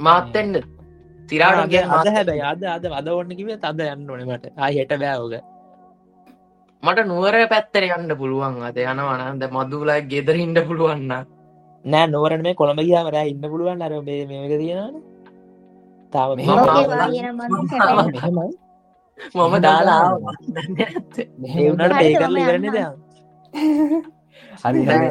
මාත්තෙන්ඩ 0.00 0.56
තිරාටගේ 1.28 1.82
අද 1.96 2.08
හැබැයි 2.08 2.42
අද 2.44 2.62
අද 2.66 2.84
අද 2.92 3.08
ඔන්න 3.10 3.30
කිව 3.38 3.48
අද 3.62 3.80
යන්න 3.84 4.10
ඕනේ 4.10 4.26
මට. 4.26 4.44
ආයි 4.56 4.78
හෙට 4.80 4.92
බෑෝග 4.98 5.34
මට 6.82 6.98
නුවර 7.06 7.34
පැත්තර 7.48 7.82
යන්න 7.88 8.12
පුළුවන් 8.16 8.54
අද 8.64 8.76
යනවනද 8.84 9.42
මදුලයි 9.50 10.00
ගෙදරහින්ට 10.10 10.58
පුළුවන්න 10.68 11.12
නෑ 11.84 12.06
නොවරන 12.08 12.42
මේ 12.42 12.54
කොළඹ 12.54 12.80
ගියාමර 12.80 13.16
ඉන්න 13.24 13.44
පුළුවන් 13.44 13.82
අර 13.82 13.92
මේක 14.02 14.52
තියෙනන 14.54 14.94
තාව 16.12 16.30
මම- 16.36 16.46
දාලා 19.60 19.98
ආවා. 20.02 20.34
දන්නේ 20.46 20.86
නැත්තේ. 20.86 21.26
ඒ 21.50 21.68
වුණට 21.68 21.92
හරි, 24.62 24.80
හරි 24.84 25.08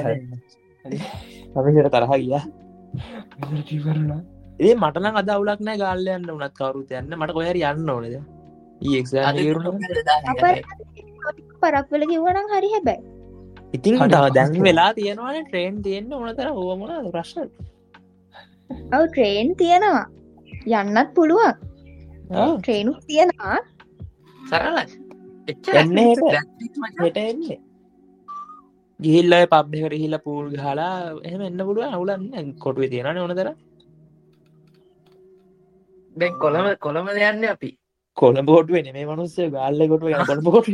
හරි 0.85 0.97
අපිට 1.55 1.87
තරහ 1.93 2.11
ගියා 2.17 2.43
ඒ 4.59 4.73
මටන 4.75 5.17
අද 5.21 5.29
අවුලක් 5.35 5.61
නෑ 5.67 5.79
ගාල්ල 5.81 6.07
යන්න 6.15 6.31
උනත් 6.33 6.53
කවරුත් 6.59 6.91
යන්න. 6.99 7.13
මට 7.19 7.31
කොහරි 7.37 7.61
යන්න 7.71 7.89
ඕනෙද 7.93 8.15
අද 9.29 9.37
ඒක්රුණ 9.43 9.83
අප 10.31 10.43
පරක් 11.61 11.87
වෙල 11.93 12.03
කිව්වනම් 12.11 12.47
හරි 12.53 12.69
හැබැයි. 12.75 13.01
ඉතින් 13.75 13.97
දැන් 14.35 14.61
වෙලා 14.67 14.91
තියෙනවාන 14.99 15.45
ට්‍රේන් 15.47 15.81
තියෙන්න්න 15.85 16.13
ඕනතර 16.13 16.49
හෝමන 16.57 17.11
ප්‍රශ්න? 17.15 17.49
ඔව 18.95 19.03
ට්‍රේන් 19.07 19.55
තියෙනවා. 19.61 20.05
යන්නත් 20.81 21.09
පුළුවන්. 21.15 21.53
ට්‍රේනු 22.59 22.93
තියෙනවා. 23.07 23.57
සරලයි. 24.41 24.85
එච්චර 25.51 25.81
එන්න 25.81 25.97
හෙට. 26.01 26.23
දැක්විත් 26.27 26.75
මචං. 26.81 27.01
හෙට 27.03 27.19
එන්නේ. 27.23 27.59
ගිහිල්ල 28.99 29.33
පබ්ිකට 29.53 29.97
හිල්ල 30.03 30.17
පූල් 30.25 30.47
හලා 30.65 30.93
එහම 31.27 31.41
එන්න 31.47 31.65
පුළුව 31.67 31.97
අවුලන්න 31.97 32.53
කොටුව 32.63 32.89
තියෙන 32.93 33.17
ඕනතර 33.17 33.49
දැන් 36.19 36.33
කොළම 36.35 36.65
කොළම 36.77 37.07
දෙයන්න 37.09 37.45
අපි. 37.47 37.69
කොළ 38.17 38.37
බෝටුව 38.43 38.77
මේ 38.89 39.05
මනුස්සේ 39.05 39.49
ගල්ල 39.49 39.81
කොටුව 39.87 40.09
යන 40.09 40.23
කොළ 40.25 40.41
බෝට 40.43 40.67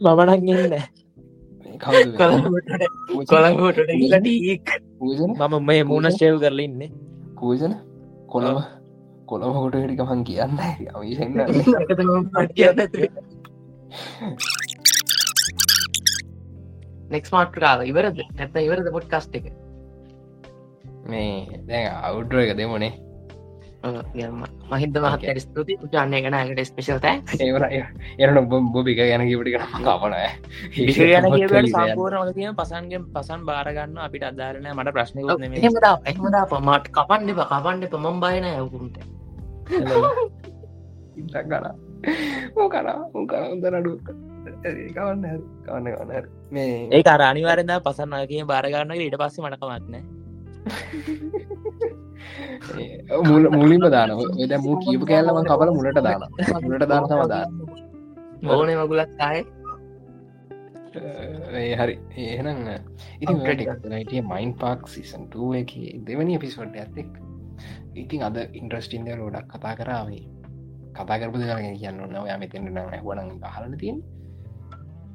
මමනක්ගන්න 0.00 0.74
කොළමට 3.26 3.80
ඩීක් 4.14 4.66
පූජන 4.98 5.30
මම 5.32 5.54
මේ 5.64 5.82
මුණ 5.84 6.10
ශේව් 6.12 6.40
කරල 6.40 6.60
ඉන්න. 6.60 6.80
පූජන 7.36 7.72
කොළම 8.28 8.58
කොළමකොට 9.26 9.76
ටිකමන් 9.76 10.24
කියන්න 10.24 10.54
අවිසන්න 10.94 11.32
නෙක්ස් 17.10 17.30
මාට්‍රකාව 17.34 17.86
ඉවරද? 17.86 18.18
නැත 18.34 18.54
ඉවරද 18.60 18.86
පොට් 18.92 19.08
කස්ට 19.08 19.40
එක 19.40 19.46
මේ 21.06 21.60
දැ 21.68 21.84
අවුඩ්ුව 22.02 22.40
එක 22.40 22.56
දෙමනේ. 22.58 22.92
මහින්ද 24.70 24.96
මහත 24.98 25.38
ස්තුති 25.38 25.74
ජානය 25.92 26.18
කනකට 26.18 26.64
ස්පේෂල් 26.64 26.98
තෑ 26.98 27.82
එරන 28.18 28.48
බොබික 28.48 28.98
ගැන 29.00 29.22
කිපටි 29.22 29.52
කන 29.54 29.64
කපන 29.78 30.14
ගැන 30.98 31.68
සම්පූර්ණ 31.68 32.56
පසන්ගෙන් 32.56 33.04
පසන් 33.14 33.46
බාරගන්න 33.46 33.98
අපිට 33.98 34.24
අදාරන 34.24 34.68
මට 34.68 34.90
ප්‍රශ්නය 34.92 35.22
එහමදා 35.62 36.44
පමට 36.46 36.86
කපන්න 36.90 37.30
එප 37.30 37.42
කපන්න 37.44 37.82
එප. 37.82 37.94
මම් 37.96 38.20
බයන 38.20 38.46
යකුන්ට 38.52 38.96
ඉට 41.16 41.36
කන. 41.44 41.66
ඕ 42.56 42.68
කන 42.68 42.88
උ 43.14 43.26
කන. 43.26 43.44
උද 43.54 43.64
නඩු 43.72 43.92
කවන්න 44.04 45.24
කවන්න 45.64 45.86
කවන්න 45.92 46.28
මේ 46.50 46.76
ඒ 46.92 47.02
අර 47.06 47.22
අනිවාරද 47.22 47.74
පසන්න 47.82 48.28
කිය 48.28 48.44
බාරගන්න 48.44 48.94
ඊට 48.96 49.16
පස්සේ 49.16 49.44
මටකමත්න 49.44 50.15
මුලින්ම 53.52 53.86
දානව 53.88 54.20
එද 54.38 54.52
මූ 54.58 54.76
කියපු 54.78 55.04
කෑල්ලම 55.06 55.44
කපල 55.44 55.70
මුලට 55.72 56.00
දාන 56.00 56.22
මුලට 56.62 56.86
දාන 56.86 57.04
තම 57.04 57.22
දාන්න 57.28 57.50
ඕන 58.48 58.68
මගුලත් 58.72 59.10
ඒ 61.54 61.74
හරි. 61.76 61.94
ඒනම් 62.16 62.60
ඉතිටිය 63.20 64.22
මයින් 64.22 64.52
පාක් 64.54 64.88
සිසන්ටුව 64.88 65.54
එක 65.54 65.72
දෙවනි 66.02 66.38
පිස්වට 66.38 66.76
ඇත්තෙක් 66.76 67.10
ඉතින් 67.94 68.22
අද 68.22 68.36
ඉන්ට්‍රස්ටින්ද 68.52 69.08
ලෝඩක් 69.12 69.48
කතා 69.52 69.74
කරාවේ 69.76 70.24
කතා 70.94 71.18
කරපු 71.20 71.38
කරගෙන 71.40 71.76
කියන්න 71.76 72.04
නොව 72.08 72.28
මෙතෙන්ට 72.40 72.68
නම් 72.68 72.88
ඇහුවන 72.90 73.20
හලන 73.46 73.74
තියෙන් 73.78 73.98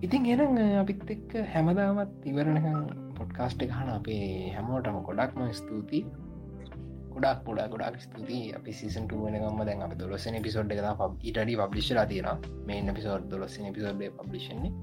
ඉතින් 0.02 0.26
එනම් 0.26 0.58
අපිත් 0.78 1.10
එක්ක 1.10 1.32
හැමදාමත් 1.54 2.26
ඉවරණකම් 2.26 3.11
පොඩ්කාස්ට් 3.22 3.64
එක 3.64 3.74
හන 3.78 3.90
අපේ 3.96 4.28
හැමෝටම 4.56 5.00
ගොඩක්ම 5.08 5.42
ස්තුතියි. 5.54 6.04
ගොඩක් 7.14 7.44
පොඩා 7.46 7.68
ගොඩක් 7.74 8.00
ස්තුතියි. 8.02 8.54
අපි 8.58 8.72
සිසන්ට 8.74 9.12
වෙනකම 9.18 9.66
දැන් 9.66 9.84
අප 9.88 9.98
දොලස්සන 9.98 10.42
පිසෝඩ් 10.44 10.72
එක 10.74 10.82
ඉටඩි 11.24 11.60
පබ්ලිෂලා 11.62 12.08
තියෙන 12.08 12.48
මේ 12.68 12.96
පිසෝඩ් 13.00 13.30
දොලස්සන 13.32 13.74
පිසෝඩ් 13.74 14.08
පබ්ලිෂන්නේ 14.20 14.74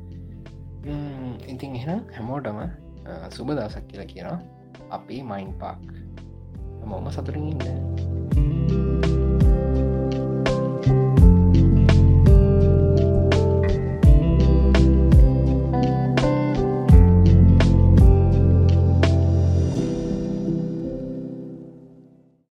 ඉතින් 1.47 1.75
එහෙන 1.75 2.05
හැමෝටම 2.15 2.61
සුබ 3.31 3.51
දවසක් 3.51 3.85
කියලා 3.89 4.07
කියනවා. 4.07 4.39
අපි 4.91 5.23
මයින් 5.23 5.53
පාක් 5.55 5.83
මොම 6.85 7.11
සතුරින් 7.11 7.49
ඉන්න. 7.53 7.99